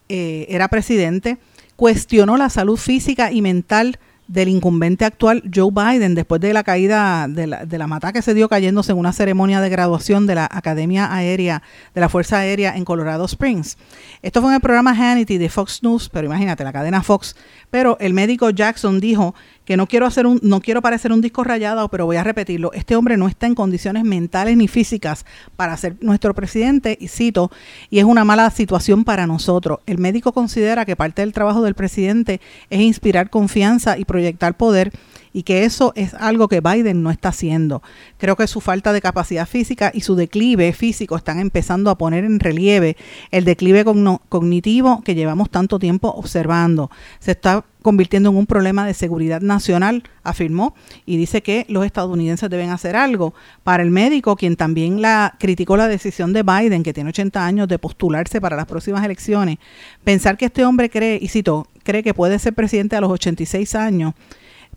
eh, 0.09 0.47
era 0.49 0.69
presidente, 0.69 1.39
cuestionó 1.77 2.37
la 2.37 2.51
salud 2.51 2.77
física 2.77 3.31
y 3.31 3.43
mental 3.43 3.99
del 4.27 4.49
incumbente 4.49 5.05
actual 5.05 5.43
Joe 5.55 5.71
Biden 5.71 6.15
después 6.15 6.41
de 6.41 6.53
la 6.53 6.65
caída 6.65 7.27
de 7.29 7.47
la, 7.47 7.67
de 7.67 7.79
la 7.79 7.87
mata 7.87 8.13
que 8.13 8.23
se 8.23 8.35
dio 8.35 8.49
cayéndose 8.49 8.93
en 8.93 8.99
una 8.99 9.13
ceremonia 9.13 9.61
de 9.61 9.69
graduación 9.69 10.27
de 10.27 10.35
la 10.35 10.49
Academia 10.51 11.13
Aérea 11.15 11.63
de 11.95 12.01
la 12.01 12.09
Fuerza 12.09 12.39
Aérea 12.39 12.77
en 12.77 12.85
Colorado 12.85 13.25
Springs. 13.27 13.77
Esto 14.23 14.41
fue 14.41 14.51
en 14.51 14.57
el 14.57 14.61
programa 14.61 14.95
Hannity 14.95 15.39
de 15.39 15.49
Fox 15.49 15.83
News, 15.83 16.09
pero 16.09 16.27
imagínate, 16.27 16.65
la 16.65 16.73
cadena 16.73 17.03
Fox. 17.03 17.37
Pero 17.71 17.97
el 18.01 18.15
médico 18.15 18.51
Jackson 18.51 19.01
dijo 19.01 19.35
que 19.65 19.77
no 19.77 19.87
quiero 19.87 20.07
hacer 20.07 20.27
un, 20.27 20.41
no 20.43 20.61
quiero 20.61 20.83
parecer 20.83 21.13
un 21.13 21.21
disco 21.21 21.45
rayado, 21.45 21.89
pero 21.89 22.07
voy 22.07 22.17
a 22.17 22.25
repetirlo. 22.25 22.73
Este 22.73 22.97
hombre 22.97 23.17
no 23.17 23.29
está 23.29 23.47
en 23.47 23.55
condiciones 23.55 24.05
mentales 24.05 24.57
ni 24.57 24.69
físicas 24.69 25.25
para 25.57 25.77
ser 25.77 25.97
nuestro 26.01 26.35
presidente, 26.35 26.97
y 27.01 27.09
cito, 27.09 27.51
y 27.91 27.99
es 27.99 28.05
una 28.05 28.25
mala 28.25 28.51
situación 28.51 29.05
para 29.05 29.27
nosotros. 29.27 29.79
El 29.87 29.99
médico 29.99 30.33
considera 30.33 30.85
que 30.85 30.97
parte 30.97 31.23
del 31.23 31.33
trabajo 31.33 31.63
del 31.63 31.75
presidente 31.75 32.41
es 32.71 32.81
inspirar 32.81 33.31
confianza 33.31 33.99
y 33.99 34.05
proyectar 34.05 34.57
poder 34.57 34.93
y 35.35 35.43
que 35.43 35.65
eso 35.65 35.93
es 35.97 36.15
algo 36.15 36.49
que 36.49 36.61
Biden 36.63 37.03
no 37.03 37.11
está 37.11 37.31
haciendo. 37.31 37.83
Creo 38.17 38.37
que 38.37 38.47
su 38.47 38.63
falta 38.63 38.95
de 38.95 39.03
capacidad 39.03 39.47
física 39.47 39.91
y 39.93 40.01
su 40.01 40.15
declive 40.15 40.73
físico 40.73 41.17
están 41.17 41.41
empezando 41.41 41.91
a 41.91 41.99
poner 41.99 42.25
en 42.25 42.39
relieve 42.39 42.97
el 43.33 43.45
declive 43.45 43.85
cognitivo 43.85 45.03
que 45.03 45.17
llevamos 45.17 45.51
tanto 45.51 45.81
tiempo 45.81 46.09
observando. 46.09 46.89
Se 47.19 47.33
está 47.33 47.65
convirtiendo 47.83 48.31
en 48.31 48.37
un 48.37 48.47
problema 48.47 48.87
de 48.87 48.95
seguridad 48.95 49.43
nacional, 49.43 50.05
afirmó, 50.23 50.75
y 51.05 51.19
dice 51.19 51.43
que 51.43 51.67
los 51.69 51.85
estadounidenses 51.85 52.49
deben 52.49 52.71
hacer 52.71 52.97
algo. 52.97 53.35
Para 53.63 53.83
el 53.83 53.91
médico, 53.91 54.37
quien 54.37 54.57
también 54.57 55.03
la 55.03 55.35
criticó 55.39 55.77
la 55.77 55.89
decisión 55.89 56.33
de 56.33 56.45
Biden, 56.45 56.83
que 56.83 56.95
tiene 56.95 57.11
80 57.11 57.45
años, 57.45 57.69
de 57.69 57.79
postularse 57.79 58.41
para 58.41 58.57
las 58.57 58.67
próximas 58.67 59.05
elecciones, 59.05 59.59
pensar 60.03 60.39
que 60.39 60.47
este 60.47 60.65
hombre 60.65 60.89
cree, 60.89 61.19
y 61.21 61.29
cito, 61.29 61.67
cree 61.83 62.03
que 62.03 62.15
puede 62.15 62.39
ser 62.39 62.55
presidente 62.55 62.97
a 62.97 63.03
los 63.03 63.11
86 63.11 63.75
años, 63.75 64.15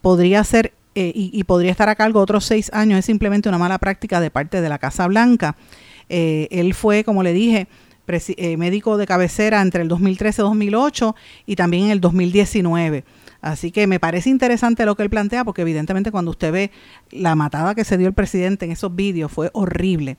podría 0.02 0.44
ser 0.44 0.74
eh, 1.00 1.12
y, 1.14 1.44
podría 1.44 1.70
estar 1.70 1.90
a 1.90 1.96
cargo 1.96 2.20
otros 2.20 2.44
seis 2.46 2.72
años, 2.74 2.98
es 2.98 3.06
simplemente 3.06 3.48
una 3.48 3.60
mala 3.60 3.78
práctica 3.78 4.20
de 4.20 4.32
parte 4.32 4.62
de 4.62 4.68
la 4.68 4.80
Casa 4.80 5.06
Blanca. 5.06 5.56
Eh, 6.10 6.48
él 6.50 6.74
fue, 6.74 7.04
como 7.04 7.22
le 7.22 7.34
dije, 7.34 7.68
eh, 8.08 8.58
médico 8.58 8.98
de 8.98 9.06
cabecera 9.06 9.62
entre 9.62 9.84
el 9.84 9.90
2013-2008 9.90 11.14
y 11.46 11.56
también 11.56 11.84
en 11.86 11.92
el 11.92 12.02
2019. 12.02 13.04
Así 13.42 13.70
que 13.70 13.86
me 13.86 14.00
parece 14.00 14.32
interesante 14.32 14.88
lo 14.88 14.96
que 14.96 15.04
él 15.04 15.12
plantea, 15.12 15.46
porque 15.46 15.62
evidentemente 15.62 16.10
cuando 16.10 16.32
usted 16.32 16.52
ve 16.52 16.72
la 17.12 17.36
matada 17.36 17.76
que 17.76 17.84
se 17.84 18.00
dio 18.00 18.08
el 18.08 18.16
presidente 18.16 18.66
en 18.66 18.72
esos 18.72 18.96
vídeos 18.96 19.32
fue 19.32 19.52
horrible. 19.54 20.18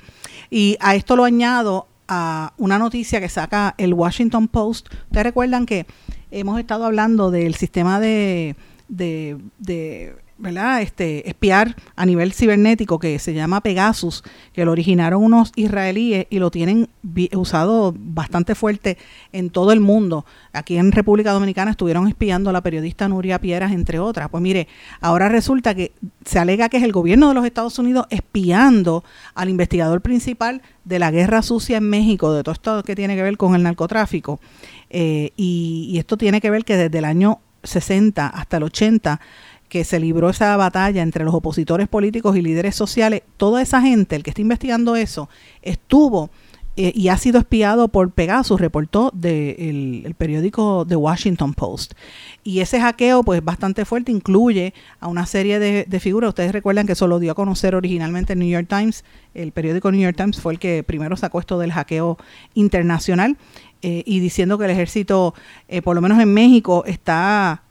Y 0.49 0.77
a 0.79 0.95
esto 0.95 1.17
lo 1.17 1.25
añado 1.25 1.89
a 2.07 2.53
una 2.57 2.79
noticia 2.79 3.21
que 3.21 3.29
saca 3.29 3.75
el 3.79 3.95
Washington 3.95 4.47
Post. 4.47 4.95
Ustedes 5.07 5.25
recuerdan 5.25 5.67
que 5.67 5.87
hemos 6.31 6.61
estado 6.61 6.85
hablando 6.85 7.33
del 7.33 7.57
sistema 7.57 7.99
de, 7.99 8.55
de, 8.89 9.39
de 9.59 10.15
¿verdad? 10.39 10.83
Este, 10.83 11.29
espiar 11.29 11.75
a 11.97 12.07
nivel 12.07 12.33
cibernético 12.33 13.01
que 13.01 13.19
se 13.19 13.35
llama 13.35 13.61
Pegasus, 13.61 14.23
que 14.53 14.65
lo 14.65 14.71
originaron 14.71 15.23
unos 15.23 15.53
israelíes 15.57 16.27
y 16.31 16.39
lo 16.39 16.51
tienen 16.51 16.89
usado 17.35 17.93
bastante 17.97 18.55
fuerte 18.55 18.99
en 19.33 19.51
todo 19.51 19.73
el 19.73 19.81
mundo. 19.81 20.25
Aquí 20.53 20.77
en 20.77 20.93
República 20.93 21.33
Dominicana 21.33 21.73
estuvieron 21.73 22.07
espiando 22.07 22.51
a 22.51 22.53
la 22.53 22.63
periodista 22.63 23.09
Nuria 23.09 23.41
Pieras, 23.41 23.73
entre 23.73 23.99
otras. 23.99 24.29
Pues 24.29 24.41
mire, 24.41 24.69
ahora 25.01 25.29
resulta 25.29 25.75
que 25.75 25.93
se 26.25 26.39
alega 26.39 26.69
que 26.69 26.77
es 26.77 26.85
el 26.85 26.93
gobierno 26.93 27.29
de 27.29 27.35
los 27.35 27.45
Estados 27.45 27.79
Unidos 27.81 28.07
espiando 28.11 29.03
al 29.35 29.49
investigador 29.49 30.03
principal 30.03 30.63
de 30.85 31.01
la 31.01 31.11
guerra 31.11 31.43
sucia 31.43 31.79
en 31.79 31.91
México, 31.91 32.33
de 32.33 32.45
todo 32.45 32.53
esto 32.53 32.83
que 32.85 32.95
tiene 32.95 33.17
que 33.17 33.23
ver 33.23 33.37
con 33.37 33.57
el 33.57 33.65
narcotráfico. 33.65 34.41
Eh, 34.89 35.33
y, 35.37 35.89
y 35.91 35.99
esto 35.99 36.17
tiene 36.17 36.41
que 36.41 36.51
ver 36.51 36.65
que 36.65 36.77
desde 36.77 36.99
el 36.99 37.05
año 37.05 37.41
60 37.69 38.27
hasta 38.27 38.57
el 38.57 38.65
80 38.65 39.21
que 39.69 39.85
se 39.85 40.01
libró 40.01 40.31
esa 40.31 40.57
batalla 40.57 41.03
entre 41.03 41.25
los 41.25 41.35
opositores 41.35 41.89
políticos 41.89 42.37
y 42.37 42.43
líderes 42.43 42.75
sociales, 42.75 43.23
toda 43.37 43.61
esa 43.61 43.81
gente, 43.83 44.17
el 44.17 44.23
que 44.23 44.31
está 44.31 44.41
investigando 44.41 44.97
eso, 44.97 45.29
estuvo 45.63 46.31
eh, 46.81 46.93
y 46.95 47.09
ha 47.09 47.19
sido 47.19 47.41
espiado 47.41 47.89
por 47.89 48.13
Pegasus, 48.13 48.61
reportó 48.61 49.11
de 49.13 50.05
el, 50.05 50.15
periódico 50.15 50.87
The 50.89 50.95
Washington 50.95 51.53
Post. 51.53 51.95
Y 52.45 52.61
ese 52.61 52.81
hackeo, 52.81 53.25
pues 53.25 53.45
bastante 53.45 53.85
fuerte, 53.85 54.13
incluye 54.13 54.73
a 55.01 55.09
una 55.09 55.27
serie 55.27 55.59
de, 55.59 56.01
figuras. 56.01 56.29
Ustedes 56.29 56.53
recuerdan 56.53 56.87
que 56.87 56.93
eso 56.93 57.09
lo 57.09 57.19
dio 57.19 57.33
a 57.33 57.35
conocer 57.35 57.75
originalmente 57.75 58.35
el 58.35 58.39
New 58.39 58.49
York 58.49 58.69
Times. 58.69 59.05
El 59.35 59.51
periódico 59.51 59.91
New 59.91 60.01
York 60.01 60.17
Times 60.17 60.41
fue 60.41 60.53
el 60.53 60.61
que 60.61 60.85
primero 60.85 61.17
sacó 61.17 61.41
esto 61.41 61.59
del 61.59 61.73
hackeo 61.73 62.17
internacional. 62.55 63.37
Eh, 63.83 64.03
y 64.07 64.21
diciendo 64.21 64.59
que 64.59 64.65
el 64.65 64.71
ejército, 64.73 65.35
eh, 65.69 65.83
por 65.83 65.95
lo 65.95 66.01
menos 66.01 66.19
en 66.19 66.33
México, 66.35 66.85
está 66.87 67.63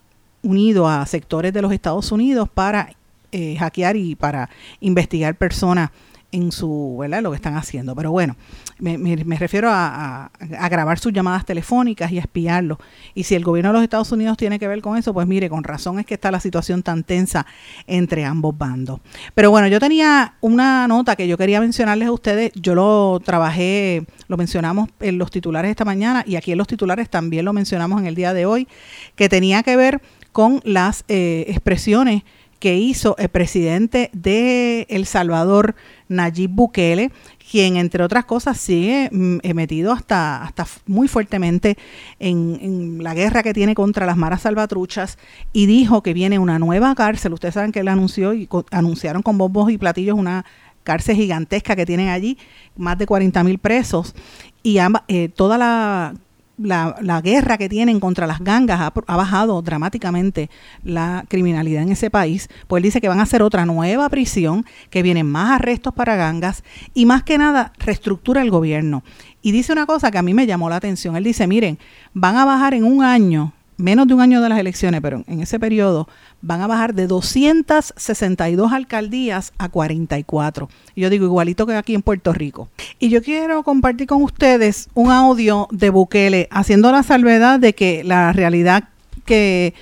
unido 0.42 0.88
a 0.88 1.04
sectores 1.04 1.52
de 1.52 1.60
los 1.60 1.72
Estados 1.72 2.12
Unidos 2.12 2.48
para 2.48 2.94
eh, 3.30 3.56
hackear 3.58 3.96
y 3.96 4.14
para 4.14 4.48
investigar 4.80 5.34
personas 5.34 5.90
en 6.30 6.52
su, 6.52 6.96
¿verdad? 7.00 7.22
Lo 7.22 7.30
que 7.30 7.36
están 7.36 7.56
haciendo. 7.56 7.94
Pero 7.94 8.10
bueno, 8.10 8.36
me, 8.78 9.16
refiero 9.38 9.70
a, 9.70 10.30
grabar 10.70 10.98
sus 10.98 11.12
llamadas 11.12 11.44
telefónicas 11.44 12.12
y 12.12 12.18
a 12.18 12.20
espiarlo. 12.20 12.78
Y 13.14 13.24
si 13.24 13.34
el 13.34 13.44
gobierno 13.44 13.70
de 13.70 13.74
los 13.74 13.82
Estados 13.82 14.12
Unidos 14.12 14.36
tiene 14.36 14.58
que 14.58 14.68
ver 14.68 14.80
con 14.82 14.96
eso, 14.96 15.14
pues 15.14 15.26
mire, 15.26 15.48
con 15.48 15.64
razón 15.64 15.98
es 15.98 16.06
que 16.06 16.14
está 16.14 16.30
la 16.30 16.40
situación 16.40 16.82
tan 16.82 17.02
tensa 17.02 17.46
entre 17.86 18.24
ambos 18.24 18.56
bandos. 18.56 19.00
Pero 19.34 19.50
bueno, 19.50 19.68
yo 19.68 19.80
tenía 19.80 20.34
una 20.40 20.86
nota 20.86 21.16
que 21.16 21.26
yo 21.26 21.38
quería 21.38 21.60
mencionarles 21.60 22.08
a 22.08 22.12
ustedes. 22.12 22.52
Yo 22.54 22.74
lo 22.74 23.20
trabajé, 23.24 24.04
lo 24.28 24.36
mencionamos 24.36 24.90
en 25.00 25.18
los 25.18 25.30
titulares 25.30 25.70
esta 25.70 25.84
mañana 25.84 26.24
y 26.26 26.36
aquí 26.36 26.52
en 26.52 26.58
los 26.58 26.66
titulares 26.66 27.08
también 27.08 27.44
lo 27.44 27.52
mencionamos 27.52 28.00
en 28.00 28.06
el 28.06 28.14
día 28.14 28.34
de 28.34 28.46
hoy, 28.46 28.68
que 29.16 29.28
tenía 29.28 29.62
que 29.62 29.76
ver 29.76 30.02
con 30.32 30.60
las 30.64 31.04
eh, 31.08 31.46
expresiones 31.48 32.22
que 32.58 32.76
hizo 32.76 33.16
el 33.18 33.28
presidente 33.28 34.10
de 34.12 34.86
El 34.90 35.06
Salvador, 35.06 35.74
Nayib 36.08 36.50
Bukele, 36.50 37.12
quien 37.50 37.76
entre 37.76 38.02
otras 38.02 38.24
cosas 38.24 38.58
sigue 38.58 39.08
mm, 39.12 39.38
eh, 39.42 39.54
metido 39.54 39.92
hasta, 39.92 40.42
hasta 40.42 40.66
muy 40.86 41.08
fuertemente 41.08 41.78
en, 42.18 43.02
la 43.02 43.14
guerra 43.14 43.42
que 43.42 43.54
tiene 43.54 43.74
contra 43.74 44.06
las 44.06 44.16
maras 44.16 44.42
salvatruchas 44.42 45.18
y 45.52 45.66
dijo 45.66 46.02
que 46.02 46.14
viene 46.14 46.38
una 46.38 46.58
nueva 46.58 46.94
cárcel. 46.94 47.32
Ustedes 47.32 47.54
saben 47.54 47.72
que 47.72 47.80
él 47.80 47.88
anunció 47.88 48.34
y 48.34 48.48
anunciaron 48.70 49.22
con 49.22 49.38
bombos 49.38 49.70
y 49.70 49.78
platillos 49.78 50.18
una 50.18 50.44
cárcel 50.82 51.16
gigantesca 51.16 51.76
que 51.76 51.86
tienen 51.86 52.08
allí, 52.08 52.38
más 52.76 52.98
de 52.98 53.06
40 53.06 53.44
mil 53.44 53.58
presos 53.58 54.14
y 54.62 54.78
eh, 55.08 55.28
toda 55.28 55.58
la 55.58 56.14
la, 56.58 57.20
guerra 57.22 57.58
que 57.58 57.68
tienen 57.68 58.00
contra 58.00 58.26
las 58.26 58.40
gangas 58.40 58.80
ha, 58.80 59.16
bajado 59.16 59.62
dramáticamente 59.62 60.50
la 60.84 61.24
criminalidad 61.28 61.82
en 61.82 61.92
ese 61.92 62.10
país, 62.10 62.48
pues 62.66 62.80
él 62.80 62.84
dice 62.84 63.00
que 63.00 63.08
van 63.08 63.20
a 63.20 63.24
hacer 63.24 63.42
otra 63.42 63.64
nueva 63.64 64.08
prisión, 64.08 64.64
que 64.90 65.02
vienen 65.02 65.26
más 65.26 65.52
arrestos 65.52 65.94
para 65.94 66.16
gangas 66.16 66.64
y 66.94 67.06
más 67.06 67.22
que 67.22 67.38
nada 67.38 67.72
reestructura 67.78 68.42
el 68.42 68.50
gobierno. 68.50 69.02
Y 69.40 69.52
dice 69.52 69.72
una 69.72 69.86
cosa 69.86 70.10
que 70.10 70.18
a 70.18 70.22
mí 70.22 70.34
me 70.34 70.46
llamó 70.46 70.68
la 70.68 70.76
atención. 70.76 71.16
Él 71.16 71.24
dice, 71.24 71.46
miren, 71.46 71.78
van 72.12 72.36
a 72.36 72.44
bajar 72.44 72.74
en 72.74 72.84
un 72.84 73.04
año 73.04 73.52
menos 73.78 74.06
de 74.06 74.14
un 74.14 74.20
año 74.20 74.42
de 74.42 74.48
las 74.50 74.58
elecciones, 74.58 75.00
pero 75.00 75.24
en 75.26 75.40
ese 75.40 75.58
periodo 75.58 76.08
van 76.42 76.60
a 76.60 76.66
bajar 76.66 76.94
de 76.94 77.06
262 77.06 78.72
alcaldías 78.72 79.52
a 79.56 79.70
44. 79.70 80.68
Y 80.94 81.00
yo 81.00 81.10
digo 81.10 81.24
igualito 81.24 81.66
que 81.66 81.74
aquí 81.74 81.94
en 81.94 82.02
Puerto 82.02 82.32
Rico. 82.32 82.68
Y 82.98 83.08
yo 83.08 83.22
quiero 83.22 83.62
compartir 83.62 84.06
con 84.06 84.22
ustedes 84.22 84.88
un 84.94 85.10
audio 85.10 85.68
de 85.70 85.90
Bukele 85.90 86.48
haciendo 86.50 86.92
la 86.92 87.02
salvedad 87.02 87.58
de 87.58 87.74
que 87.74 88.04
la 88.04 88.32
realidad 88.32 88.88
que 89.24 89.74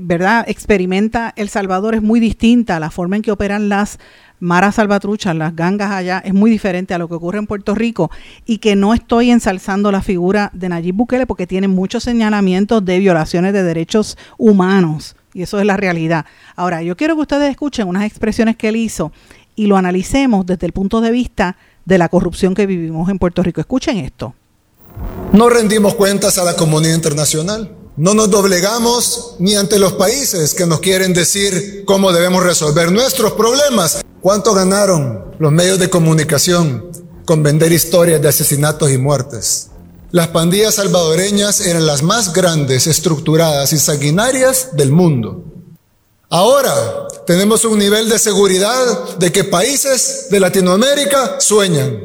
¿verdad? 0.00 0.44
experimenta 0.48 1.32
El 1.36 1.48
Salvador 1.48 1.94
es 1.94 2.02
muy 2.02 2.20
distinta 2.20 2.80
la 2.80 2.90
forma 2.90 3.16
en 3.16 3.22
que 3.22 3.32
operan 3.32 3.68
las 3.68 3.98
Mara 4.42 4.72
Salvatrucha, 4.72 5.34
las 5.34 5.54
gangas 5.54 5.92
allá, 5.92 6.18
es 6.24 6.34
muy 6.34 6.50
diferente 6.50 6.94
a 6.94 6.98
lo 6.98 7.06
que 7.06 7.14
ocurre 7.14 7.38
en 7.38 7.46
Puerto 7.46 7.76
Rico 7.76 8.10
y 8.44 8.58
que 8.58 8.74
no 8.74 8.92
estoy 8.92 9.30
ensalzando 9.30 9.92
la 9.92 10.02
figura 10.02 10.50
de 10.52 10.68
Nayib 10.68 10.96
Bukele 10.96 11.28
porque 11.28 11.46
tiene 11.46 11.68
muchos 11.68 12.02
señalamientos 12.02 12.84
de 12.84 12.98
violaciones 12.98 13.52
de 13.52 13.62
derechos 13.62 14.18
humanos 14.38 15.14
y 15.32 15.42
eso 15.42 15.60
es 15.60 15.64
la 15.64 15.76
realidad. 15.76 16.26
Ahora, 16.56 16.82
yo 16.82 16.96
quiero 16.96 17.14
que 17.14 17.22
ustedes 17.22 17.50
escuchen 17.50 17.86
unas 17.86 18.04
expresiones 18.04 18.56
que 18.56 18.68
él 18.68 18.76
hizo 18.76 19.12
y 19.54 19.66
lo 19.66 19.76
analicemos 19.76 20.44
desde 20.44 20.66
el 20.66 20.72
punto 20.72 21.00
de 21.00 21.12
vista 21.12 21.56
de 21.84 21.98
la 21.98 22.08
corrupción 22.08 22.54
que 22.54 22.66
vivimos 22.66 23.08
en 23.10 23.20
Puerto 23.20 23.44
Rico. 23.44 23.60
Escuchen 23.60 23.98
esto. 23.98 24.34
No 25.32 25.48
rendimos 25.48 25.94
cuentas 25.94 26.38
a 26.38 26.44
la 26.44 26.56
comunidad 26.56 26.94
internacional. 26.94 27.70
No 27.96 28.14
nos 28.14 28.30
doblegamos 28.30 29.34
ni 29.38 29.54
ante 29.54 29.78
los 29.78 29.92
países 29.92 30.54
que 30.54 30.64
nos 30.64 30.80
quieren 30.80 31.12
decir 31.12 31.84
cómo 31.84 32.10
debemos 32.10 32.42
resolver 32.42 32.90
nuestros 32.90 33.32
problemas. 33.32 34.00
¿Cuánto 34.22 34.54
ganaron 34.54 35.34
los 35.38 35.52
medios 35.52 35.78
de 35.78 35.90
comunicación 35.90 36.90
con 37.26 37.42
vender 37.42 37.70
historias 37.70 38.22
de 38.22 38.30
asesinatos 38.30 38.90
y 38.90 38.96
muertes? 38.96 39.68
Las 40.10 40.28
pandillas 40.28 40.76
salvadoreñas 40.76 41.60
eran 41.60 41.84
las 41.84 42.02
más 42.02 42.32
grandes, 42.32 42.86
estructuradas 42.86 43.74
y 43.74 43.78
sanguinarias 43.78 44.68
del 44.72 44.90
mundo. 44.90 45.44
Ahora 46.30 47.08
tenemos 47.26 47.62
un 47.66 47.78
nivel 47.78 48.08
de 48.08 48.18
seguridad 48.18 49.16
de 49.18 49.30
que 49.30 49.44
países 49.44 50.28
de 50.30 50.40
Latinoamérica 50.40 51.38
sueñan. 51.40 52.00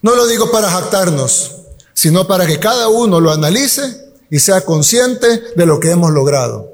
No 0.00 0.16
lo 0.16 0.26
digo 0.26 0.50
para 0.50 0.70
jactarnos, 0.70 1.56
sino 1.92 2.26
para 2.26 2.46
que 2.46 2.58
cada 2.58 2.88
uno 2.88 3.20
lo 3.20 3.30
analice 3.30 4.11
y 4.32 4.38
sea 4.38 4.62
consciente 4.62 5.42
de 5.54 5.66
lo 5.66 5.78
que 5.78 5.90
hemos 5.90 6.10
logrado. 6.10 6.72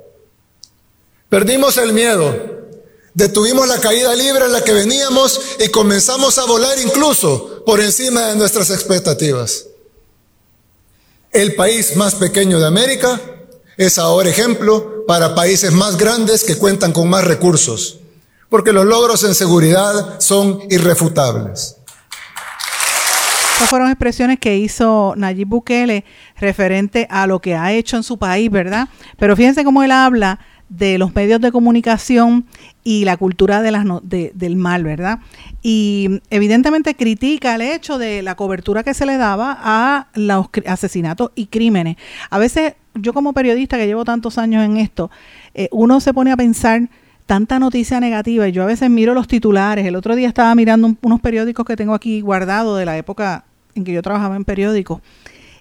Perdimos 1.28 1.76
el 1.76 1.92
miedo, 1.92 2.32
detuvimos 3.14 3.66
la 3.66 3.80
caída 3.80 4.14
libre 4.14 4.44
en 4.44 4.52
la 4.52 4.62
que 4.62 4.72
veníamos 4.72 5.40
y 5.59 5.66
comenzamos 5.66 6.38
a 6.38 6.44
volar 6.44 6.78
incluso 6.78 7.64
por 7.66 7.80
encima 7.80 8.28
de 8.28 8.36
nuestras 8.36 8.70
expectativas. 8.70 9.66
El 11.32 11.56
país 11.56 11.96
más 11.96 12.14
pequeño 12.14 12.61
de 12.61 12.66
América 12.68 13.20
es 13.76 13.98
ahora 13.98 14.30
ejemplo 14.30 15.04
para 15.09 15.34
países 15.34 15.72
más 15.72 15.98
grandes 15.98 16.44
que 16.44 16.59
cuentan 16.59 16.92
con 16.92 17.11
más 17.11 17.24
recursos, 17.24 17.98
porque 18.48 18.72
los 18.72 18.86
logros 18.86 19.24
en 19.24 19.34
seguridad 19.34 20.20
son 20.20 20.62
irrefutables. 20.70 21.78
Estas 23.59 23.70
fueron 23.70 23.88
expresiones 23.88 24.38
que 24.38 24.56
hizo 24.56 25.14
Nayib 25.16 25.48
Bukele 25.48 26.04
referente 26.38 27.09
a 27.11 27.26
lo 27.26 27.40
que 27.40 27.56
ha 27.56 27.72
hecho 27.72 27.96
en 27.96 28.04
su 28.04 28.16
país, 28.16 28.48
¿verdad? 28.52 28.88
Pero 29.16 29.34
fíjense 29.34 29.64
cómo 29.64 29.82
él 29.82 29.90
habla 29.90 30.38
de 30.68 30.96
los 30.96 31.12
medios 31.12 31.40
de 31.40 31.50
comunicación 31.50 32.46
y 32.84 33.04
la 33.04 33.16
cultura 33.16 33.61
del 33.61 34.56
mal, 34.56 34.84
¿verdad? 34.84 35.18
Y 35.61 36.20
evidentemente 36.30 36.94
critica 36.94 37.56
el 37.56 37.62
hecho 37.62 37.98
de 37.98 38.22
la 38.22 38.36
cobertura 38.36 38.84
que 38.84 38.94
se 38.94 39.06
le 39.06 39.16
daba 39.16 39.59
a 39.61 40.06
los 40.14 40.46
asesinatos 40.64 41.32
y 41.34 41.46
crímenes. 41.46 41.96
A 42.30 42.38
veces 42.38 42.74
yo 42.94 43.12
como 43.12 43.32
periodista 43.32 43.76
que 43.76 43.88
llevo 43.88 44.04
tantos 44.04 44.38
años 44.38 44.64
en 44.64 44.76
esto, 44.76 45.11
eh, 45.54 45.68
uno 45.72 45.98
se 45.98 46.14
pone 46.14 46.30
a 46.30 46.36
pensar 46.36 46.88
tanta 47.26 47.59
noticia 47.59 47.98
negativa 47.98 48.46
y 48.46 48.52
yo 48.52 48.62
a 48.62 48.66
veces 48.66 48.88
miro 48.88 49.14
los 49.14 49.26
titulares. 49.26 49.84
El 49.84 49.96
otro 49.96 50.14
día 50.14 50.28
estaba 50.28 50.54
mirando 50.54 50.94
unos 51.02 51.20
periódicos 51.20 51.66
que 51.66 51.74
tengo 51.74 51.92
aquí 51.92 52.20
guardados 52.20 52.78
de 52.78 52.86
la 52.86 52.96
época 52.96 53.44
en 53.74 53.84
que 53.84 53.92
yo 53.92 54.02
trabajaba 54.02 54.36
en 54.36 54.44
periódicos. 54.44 55.00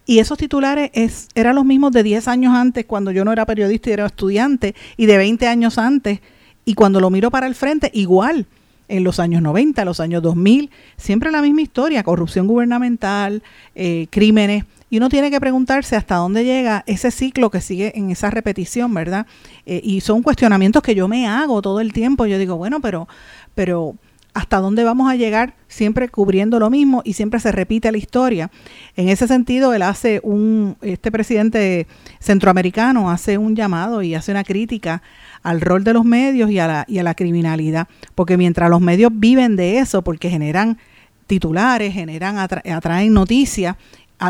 Y 0.06 0.20
esos 0.20 0.38
titulares 0.38 0.90
es, 0.94 1.28
eran 1.36 1.56
los 1.56 1.66
mismos 1.66 1.92
de 1.92 2.02
10 2.02 2.28
años 2.30 2.54
antes, 2.56 2.86
cuando 2.86 3.12
yo 3.12 3.26
no 3.26 3.34
era 3.34 3.46
periodista 3.46 3.90
y 3.90 3.94
era 3.94 4.06
estudiante, 4.06 4.74
y 4.96 5.06
de 5.06 5.18
20 5.18 5.48
años 5.48 5.78
antes. 5.78 6.22
Y 6.64 6.76
cuando 6.76 7.02
lo 7.02 7.10
miro 7.10 7.30
para 7.30 7.48
el 7.48 7.56
frente, 7.56 7.92
igual. 7.94 8.46
en 8.90 9.04
los 9.04 9.20
años 9.20 9.42
90, 9.42 9.84
los 9.84 10.00
años 10.00 10.24
2000, 10.24 10.70
siempre 10.96 11.30
la 11.30 11.42
misma 11.42 11.62
historia, 11.62 12.04
corrupción 12.04 12.48
gubernamental, 12.48 13.44
eh, 13.76 14.08
crímenes, 14.10 14.64
y 14.90 14.98
uno 14.98 15.10
tiene 15.10 15.30
que 15.30 15.40
preguntarse 15.42 15.98
hasta 15.98 16.16
dónde 16.16 16.46
llega 16.46 16.84
ese 16.88 17.12
ciclo 17.12 17.52
que 17.52 17.60
sigue 17.60 17.92
en 17.98 18.10
esa 18.10 18.30
repetición, 18.30 18.94
¿verdad? 18.94 19.28
Eh, 19.66 19.82
y 19.84 20.00
son 20.00 20.24
cuestionamientos 20.24 20.82
que 20.82 20.96
yo 20.96 21.10
me 21.10 21.28
hago 21.28 21.62
todo 21.62 21.82
el 21.82 21.92
tiempo, 21.92 22.26
yo 22.26 22.38
digo, 22.38 22.56
bueno, 22.56 22.80
pero, 22.80 23.08
pero 23.54 23.96
hasta 24.38 24.60
dónde 24.60 24.84
vamos 24.84 25.10
a 25.10 25.16
llegar 25.16 25.56
siempre 25.68 26.10
cubriendo 26.10 26.60
lo 26.60 26.70
mismo 26.70 27.02
y 27.04 27.14
siempre 27.14 27.40
se 27.40 27.52
repite 27.52 27.92
la 27.92 27.98
historia. 27.98 28.52
En 28.96 29.10
ese 29.10 29.28
sentido, 29.28 29.74
él 29.74 29.82
hace 29.82 30.22
un, 30.22 30.78
este 30.84 31.12
presidente 31.12 31.88
centroamericano 32.20 33.10
hace 33.10 33.40
un 33.40 33.56
llamado 33.56 34.04
y 34.04 34.14
hace 34.14 34.30
una 34.30 34.44
crítica 34.44 35.02
al 35.42 35.60
rol 35.60 35.84
de 35.84 35.94
los 35.94 36.06
medios 36.06 36.52
y 36.52 36.60
a 36.60 36.68
la, 36.68 36.86
y 36.88 37.00
a 37.00 37.04
la 37.04 37.16
criminalidad, 37.16 37.88
porque 38.14 38.38
mientras 38.38 38.70
los 38.70 38.80
medios 38.80 39.12
viven 39.12 39.56
de 39.56 39.80
eso, 39.80 40.04
porque 40.04 40.30
generan 40.30 40.78
titulares, 41.26 41.92
generan 41.96 42.38
atraen 42.38 43.14
noticias 43.14 43.76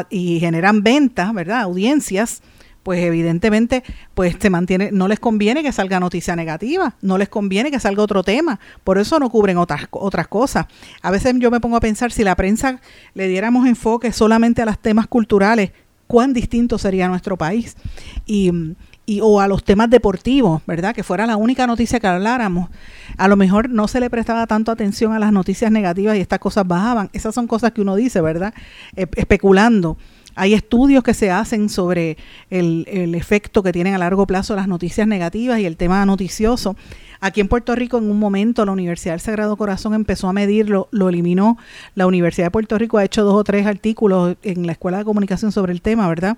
y 0.09 0.39
generan 0.39 0.83
ventas, 0.83 1.33
¿verdad? 1.33 1.63
Audiencias, 1.63 2.41
pues 2.87 3.03
evidentemente 3.03 3.83
pues 4.13 4.37
se 4.39 4.49
mantiene, 4.49 4.91
no 4.93 5.09
les 5.09 5.19
conviene 5.19 5.61
que 5.61 5.73
salga 5.73 5.99
noticia 5.99 6.37
negativa, 6.37 6.95
no 7.01 7.17
les 7.17 7.27
conviene 7.27 7.69
que 7.69 7.81
salga 7.81 8.01
otro 8.01 8.23
tema, 8.23 8.61
por 8.85 8.97
eso 8.97 9.19
no 9.19 9.29
cubren 9.29 9.57
otras, 9.57 9.87
otras 9.91 10.29
cosas. 10.29 10.67
A 11.01 11.11
veces 11.11 11.35
yo 11.37 11.51
me 11.51 11.59
pongo 11.59 11.75
a 11.75 11.81
pensar 11.81 12.13
si 12.13 12.23
la 12.23 12.37
prensa 12.37 12.79
le 13.13 13.27
diéramos 13.27 13.67
enfoque 13.67 14.13
solamente 14.13 14.61
a 14.61 14.65
los 14.65 14.79
temas 14.79 15.07
culturales, 15.07 15.71
cuán 16.07 16.31
distinto 16.31 16.77
sería 16.77 17.09
nuestro 17.09 17.35
país. 17.35 17.75
Y, 18.25 18.53
y, 19.05 19.19
o 19.21 19.41
a 19.41 19.49
los 19.49 19.65
temas 19.65 19.89
deportivos, 19.89 20.61
¿verdad? 20.65 20.95
Que 20.95 21.03
fuera 21.03 21.27
la 21.27 21.35
única 21.35 21.67
noticia 21.67 21.99
que 21.99 22.07
habláramos. 22.07 22.69
A 23.17 23.27
lo 23.27 23.35
mejor 23.35 23.69
no 23.69 23.89
se 23.89 23.99
le 23.99 24.09
prestaba 24.09 24.47
tanto 24.47 24.71
atención 24.71 25.11
a 25.11 25.19
las 25.19 25.33
noticias 25.33 25.73
negativas 25.73 26.15
y 26.15 26.21
estas 26.21 26.39
cosas 26.39 26.65
bajaban. 26.65 27.09
Esas 27.11 27.35
son 27.35 27.47
cosas 27.47 27.73
que 27.73 27.81
uno 27.81 27.97
dice, 27.97 28.21
¿verdad? 28.21 28.53
E, 28.95 29.07
especulando. 29.17 29.97
Hay 30.37 30.53
estudios 30.53 31.03
que 31.03 31.15
se 31.15 31.31
hacen 31.31 31.67
sobre 31.67 32.15
el, 32.51 32.85
efecto 33.15 33.63
que 33.63 33.73
tienen 33.73 33.95
a 33.95 33.97
largo 33.97 34.27
plazo 34.27 34.55
las 34.55 34.67
noticias 34.67 35.07
negativas 35.07 35.59
y 35.59 35.65
el 35.65 35.77
tema 35.77 36.05
noticioso. 36.05 36.75
Aquí 37.19 37.41
en 37.41 37.47
Puerto 37.47 37.73
Rico, 37.75 37.97
en 37.97 38.09
un 38.09 38.19
momento, 38.19 38.63
la 38.63 38.71
Universidad 38.71 39.13
del 39.13 39.21
Sagrado 39.21 39.57
Corazón 39.57 39.95
empezó 39.95 40.29
a 40.29 40.33
medirlo, 40.33 40.89
lo 40.91 41.09
eliminó. 41.09 41.57
La 41.95 42.05
Universidad 42.05 42.47
de 42.47 42.51
Puerto 42.51 42.77
Rico 42.77 42.99
ha 42.99 43.03
hecho 43.03 43.23
dos 43.23 43.33
o 43.33 43.43
tres 43.43 43.65
artículos 43.65 44.37
en 44.43 44.67
la 44.67 44.73
Escuela 44.73 44.99
de 44.99 45.05
Comunicación 45.05 45.51
sobre 45.51 45.73
el 45.73 45.81
tema, 45.81 46.07
¿verdad? 46.07 46.37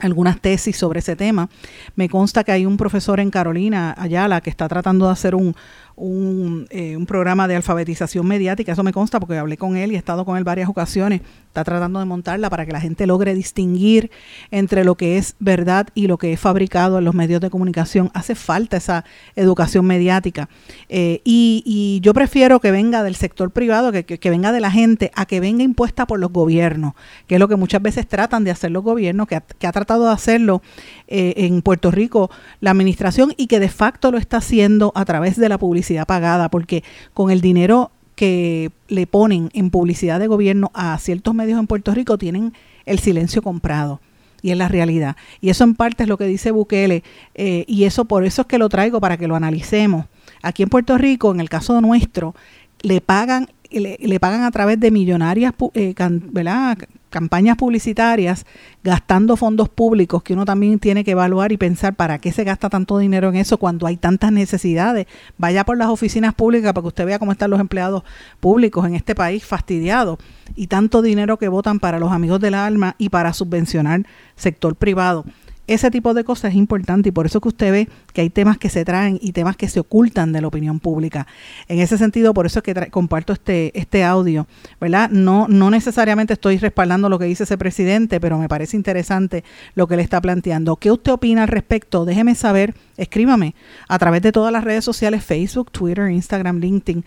algunas 0.00 0.40
tesis 0.40 0.76
sobre 0.76 1.00
ese 1.00 1.16
tema. 1.16 1.48
Me 1.96 2.08
consta 2.08 2.44
que 2.44 2.52
hay 2.52 2.66
un 2.66 2.76
profesor 2.76 3.20
en 3.20 3.30
Carolina, 3.30 3.94
Ayala, 3.98 4.40
que 4.40 4.50
está 4.50 4.68
tratando 4.68 5.06
de 5.06 5.12
hacer 5.12 5.34
un, 5.34 5.54
un, 5.96 6.66
eh, 6.70 6.96
un, 6.96 7.06
programa 7.06 7.48
de 7.48 7.56
alfabetización 7.56 8.26
mediática, 8.26 8.72
eso 8.72 8.82
me 8.82 8.92
consta 8.92 9.20
porque 9.20 9.36
hablé 9.36 9.56
con 9.56 9.76
él 9.76 9.92
y 9.92 9.96
he 9.96 9.98
estado 9.98 10.24
con 10.24 10.38
él 10.38 10.44
varias 10.44 10.68
ocasiones, 10.68 11.20
está 11.46 11.64
tratando 11.64 11.98
de 11.98 12.04
montarla 12.04 12.48
para 12.48 12.64
que 12.64 12.72
la 12.72 12.80
gente 12.80 13.06
logre 13.06 13.34
distinguir 13.34 14.10
entre 14.50 14.84
lo 14.84 14.94
que 14.94 15.18
es 15.18 15.34
verdad 15.40 15.88
y 15.94 16.06
lo 16.06 16.16
que 16.16 16.32
es 16.32 16.40
fabricado 16.40 16.98
en 16.98 17.04
los 17.04 17.14
medios 17.14 17.40
de 17.40 17.50
comunicación. 17.50 18.10
Hace 18.14 18.34
falta 18.34 18.76
esa 18.76 19.04
educación 19.34 19.84
mediática. 19.84 20.48
Eh, 20.88 21.20
y, 21.24 21.98
yo 22.02 22.14
prefiero 22.14 22.60
que 22.60 22.70
venga 22.70 23.02
del 23.02 23.16
sector 23.16 23.50
privado, 23.50 23.92
que, 23.92 24.04
que, 24.04 24.30
venga 24.30 24.52
de 24.52 24.60
la 24.60 24.70
gente, 24.70 25.10
a 25.14 25.26
que 25.26 25.40
venga 25.40 25.62
impuesta 25.62 26.06
por 26.06 26.20
los 26.20 26.32
gobiernos, 26.32 26.94
que 27.26 27.34
es 27.34 27.40
lo 27.40 27.48
que 27.48 27.56
muchas 27.56 27.82
veces 27.82 28.06
tratan 28.06 28.44
de 28.44 28.52
hacer 28.52 28.70
los 28.70 28.82
gobiernos, 28.82 29.26
que 29.26 29.36
ha, 29.36 29.40
que 29.40 29.66
ha 29.66 29.72
tratado 29.72 30.06
de 30.06 30.12
hacerlo 30.12 30.62
eh, 31.08 31.34
en 31.36 31.62
Puerto 31.62 31.90
Rico 31.90 32.30
la 32.60 32.70
administración 32.70 33.34
y 33.36 33.48
que 33.48 33.60
de 33.60 33.68
facto 33.68 34.10
lo 34.12 34.18
está 34.18 34.38
haciendo 34.38 34.92
a 34.94 35.04
través 35.04 35.36
de 35.36 35.48
la 35.48 35.58
publicidad 35.58 35.79
pagada, 36.06 36.48
porque 36.48 36.82
con 37.14 37.30
el 37.30 37.40
dinero 37.40 37.90
que 38.14 38.70
le 38.88 39.06
ponen 39.06 39.50
en 39.54 39.70
publicidad 39.70 40.20
de 40.20 40.26
gobierno 40.26 40.70
a 40.74 40.98
ciertos 40.98 41.34
medios 41.34 41.58
en 41.58 41.66
Puerto 41.66 41.94
Rico 41.94 42.18
tienen 42.18 42.52
el 42.84 42.98
silencio 42.98 43.40
comprado 43.42 44.00
y 44.42 44.50
es 44.50 44.56
la 44.56 44.68
realidad. 44.68 45.16
Y 45.40 45.50
eso 45.50 45.64
en 45.64 45.74
parte 45.74 46.02
es 46.02 46.08
lo 46.08 46.18
que 46.18 46.24
dice 46.24 46.50
Bukele, 46.50 47.02
eh, 47.34 47.64
y 47.66 47.84
eso 47.84 48.04
por 48.04 48.24
eso 48.24 48.42
es 48.42 48.48
que 48.48 48.58
lo 48.58 48.68
traigo 48.68 49.00
para 49.00 49.16
que 49.16 49.28
lo 49.28 49.36
analicemos. 49.36 50.06
Aquí 50.42 50.62
en 50.62 50.68
Puerto 50.68 50.96
Rico, 50.98 51.30
en 51.32 51.40
el 51.40 51.48
caso 51.48 51.80
nuestro, 51.80 52.34
le 52.82 53.00
pagan 53.00 53.48
le, 53.70 54.20
pagan 54.20 54.42
a 54.42 54.50
través 54.50 54.80
de 54.80 54.90
millonarias 54.90 55.54
eh, 55.74 55.94
¿verdad? 56.32 56.78
Campañas 57.10 57.56
publicitarias 57.56 58.46
gastando 58.82 59.36
fondos 59.36 59.68
públicos 59.68 60.22
que 60.22 60.32
uno 60.32 60.44
también 60.44 60.78
tiene 60.78 61.04
que 61.04 61.10
evaluar 61.10 61.52
y 61.52 61.56
pensar 61.56 61.94
para 61.94 62.18
qué 62.18 62.32
se 62.32 62.44
gasta 62.44 62.70
tanto 62.70 62.96
dinero 62.98 63.28
en 63.28 63.36
eso 63.36 63.58
cuando 63.58 63.86
hay 63.86 63.96
tantas 63.96 64.32
necesidades. 64.32 65.06
Vaya 65.36 65.64
por 65.64 65.76
las 65.76 65.88
oficinas 65.88 66.34
públicas 66.34 66.72
para 66.72 66.82
que 66.82 66.88
usted 66.88 67.06
vea 67.06 67.18
cómo 67.18 67.32
están 67.32 67.50
los 67.50 67.60
empleados 67.60 68.04
públicos 68.38 68.86
en 68.86 68.94
este 68.94 69.14
país 69.14 69.44
fastidiados 69.44 70.18
y 70.54 70.68
tanto 70.68 71.02
dinero 71.02 71.36
que 71.36 71.48
votan 71.48 71.80
para 71.80 71.98
los 71.98 72.12
amigos 72.12 72.40
del 72.40 72.54
alma 72.54 72.94
y 72.96 73.10
para 73.10 73.32
subvencionar 73.32 74.06
sector 74.36 74.76
privado. 74.76 75.24
Ese 75.70 75.88
tipo 75.92 76.14
de 76.14 76.24
cosas 76.24 76.50
es 76.50 76.56
importante 76.56 77.10
y 77.10 77.12
por 77.12 77.26
eso 77.26 77.40
que 77.40 77.46
usted 77.46 77.70
ve 77.70 77.88
que 78.12 78.22
hay 78.22 78.28
temas 78.28 78.58
que 78.58 78.68
se 78.68 78.84
traen 78.84 79.20
y 79.22 79.30
temas 79.30 79.56
que 79.56 79.68
se 79.68 79.78
ocultan 79.78 80.32
de 80.32 80.40
la 80.40 80.48
opinión 80.48 80.80
pública. 80.80 81.28
En 81.68 81.78
ese 81.78 81.96
sentido, 81.96 82.34
por 82.34 82.44
eso 82.44 82.58
es 82.58 82.64
que 82.64 82.90
comparto 82.90 83.32
este, 83.32 83.78
este 83.78 84.02
audio, 84.02 84.48
¿verdad? 84.80 85.10
No, 85.10 85.46
no 85.46 85.70
necesariamente 85.70 86.32
estoy 86.32 86.58
respaldando 86.58 87.08
lo 87.08 87.20
que 87.20 87.26
dice 87.26 87.44
ese 87.44 87.56
presidente, 87.56 88.18
pero 88.18 88.36
me 88.36 88.48
parece 88.48 88.76
interesante 88.76 89.44
lo 89.76 89.86
que 89.86 89.94
le 89.94 90.02
está 90.02 90.20
planteando. 90.20 90.74
¿Qué 90.74 90.90
usted 90.90 91.12
opina 91.12 91.44
al 91.44 91.48
respecto? 91.48 92.04
Déjeme 92.04 92.34
saber, 92.34 92.74
escríbame 92.96 93.54
a 93.86 93.96
través 94.00 94.22
de 94.22 94.32
todas 94.32 94.52
las 94.52 94.64
redes 94.64 94.84
sociales, 94.84 95.22
Facebook, 95.22 95.70
Twitter, 95.70 96.10
Instagram, 96.10 96.58
LinkedIn. 96.58 97.04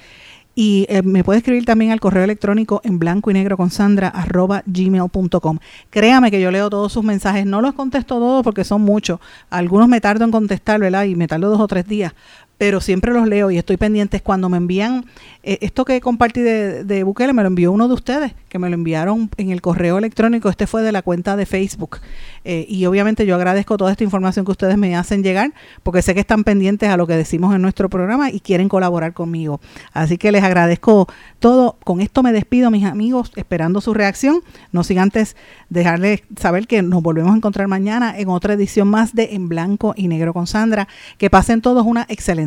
Y 0.56 0.86
eh, 0.88 1.02
me 1.02 1.24
puede 1.24 1.40
escribir 1.40 1.66
también 1.66 1.92
al 1.92 2.00
correo 2.00 2.24
electrónico 2.24 2.82
en 2.84 3.00
blanco 3.00 3.32
y 3.32 3.34
negro 3.34 3.58
con 3.58 3.72
sandra 3.72 4.08
arroba 4.10 4.64
gmail.com. 4.68 5.58
Créame 5.90 6.30
que 6.30 6.40
yo 6.40 6.52
leo 6.52 6.70
todos 6.70 6.94
sus 6.94 7.04
mensajes, 7.04 7.46
no 7.46 7.62
los 7.62 7.74
contesto 7.74 8.16
todos 8.20 8.44
porque 8.44 8.64
son 8.64 8.82
muchos. 8.82 9.20
Algunos 9.50 9.88
me 9.88 10.00
tardo 10.00 10.26
en 10.26 10.32
contestar, 10.32 10.80
¿verdad? 10.80 11.06
Y 11.06 11.16
me 11.16 11.28
tardo 11.28 11.50
dos 11.50 11.60
o 11.60 11.68
tres 11.68 11.88
días 11.88 12.14
pero 12.64 12.80
siempre 12.80 13.12
los 13.12 13.28
leo 13.28 13.52
y 13.52 13.58
estoy 13.58 13.76
pendiente. 13.76 14.22
Cuando 14.22 14.48
me 14.48 14.56
envían 14.56 15.06
eh, 15.44 15.58
esto 15.60 15.84
que 15.84 16.00
compartí 16.00 16.40
de, 16.40 16.86
de, 16.86 17.04
Bukele, 17.04 17.34
me 17.34 17.42
lo 17.42 17.48
envió 17.48 17.74
uno 17.74 17.90
de 17.90 17.94
ustedes, 17.94 18.34
que 18.48 18.58
me 18.58 18.70
lo 18.70 18.76
enviaron 18.76 19.30
en 19.36 19.52
el 19.52 19.62
correo 19.62 19.98
electrónico. 19.98 20.48
Este 20.48 20.66
fue 20.66 20.82
de 20.82 20.94
la 20.94 21.02
cuenta 21.02 21.36
de 21.36 21.46
Facebook. 21.46 22.00
Eh, 22.46 22.66
y 22.70 22.86
obviamente 22.86 23.26
yo 23.26 23.36
agradezco 23.36 23.76
toda 23.76 23.92
esta 23.92 24.06
información 24.06 24.46
que 24.46 24.52
ustedes 24.52 24.78
me 24.78 24.96
hacen 24.96 25.24
llegar, 25.24 25.54
porque 25.84 26.02
sé 26.02 26.14
que 26.14 26.22
están 26.22 26.46
pendientes 26.46 26.90
a 26.90 26.96
lo 26.96 27.06
que 27.06 27.18
decimos 27.18 27.54
en 27.54 27.62
nuestro 27.62 27.90
programa 27.90 28.32
y 28.32 28.40
quieren 28.40 28.70
colaborar 28.70 29.12
conmigo. 29.12 29.60
Así 29.92 30.18
que 30.18 30.32
les 30.32 30.44
agradezco 30.44 31.08
todo. 31.40 31.78
Con 31.84 32.00
esto 32.00 32.24
me 32.24 32.32
despido, 32.32 32.72
mis 32.72 32.86
amigos, 32.86 33.34
esperando 33.36 33.82
su 33.82 33.94
reacción. 33.94 34.42
No 34.72 34.86
sin 34.86 35.00
antes 35.00 35.36
dejarles 35.68 36.24
saber 36.38 36.68
que 36.68 36.82
nos 36.82 37.04
volvemos 37.04 37.34
a 37.34 37.36
encontrar 37.36 37.68
mañana 37.68 38.18
en 38.18 38.30
otra 38.30 38.54
edición 38.54 38.88
más 38.88 39.14
de 39.14 39.34
En 39.34 39.50
Blanco 39.50 39.94
y 39.98 40.08
Negro 40.08 40.32
con 40.32 40.48
Sandra. 40.48 40.88
Que 41.18 41.30
pasen 41.30 41.60
todos 41.60 41.86
una 41.86 42.06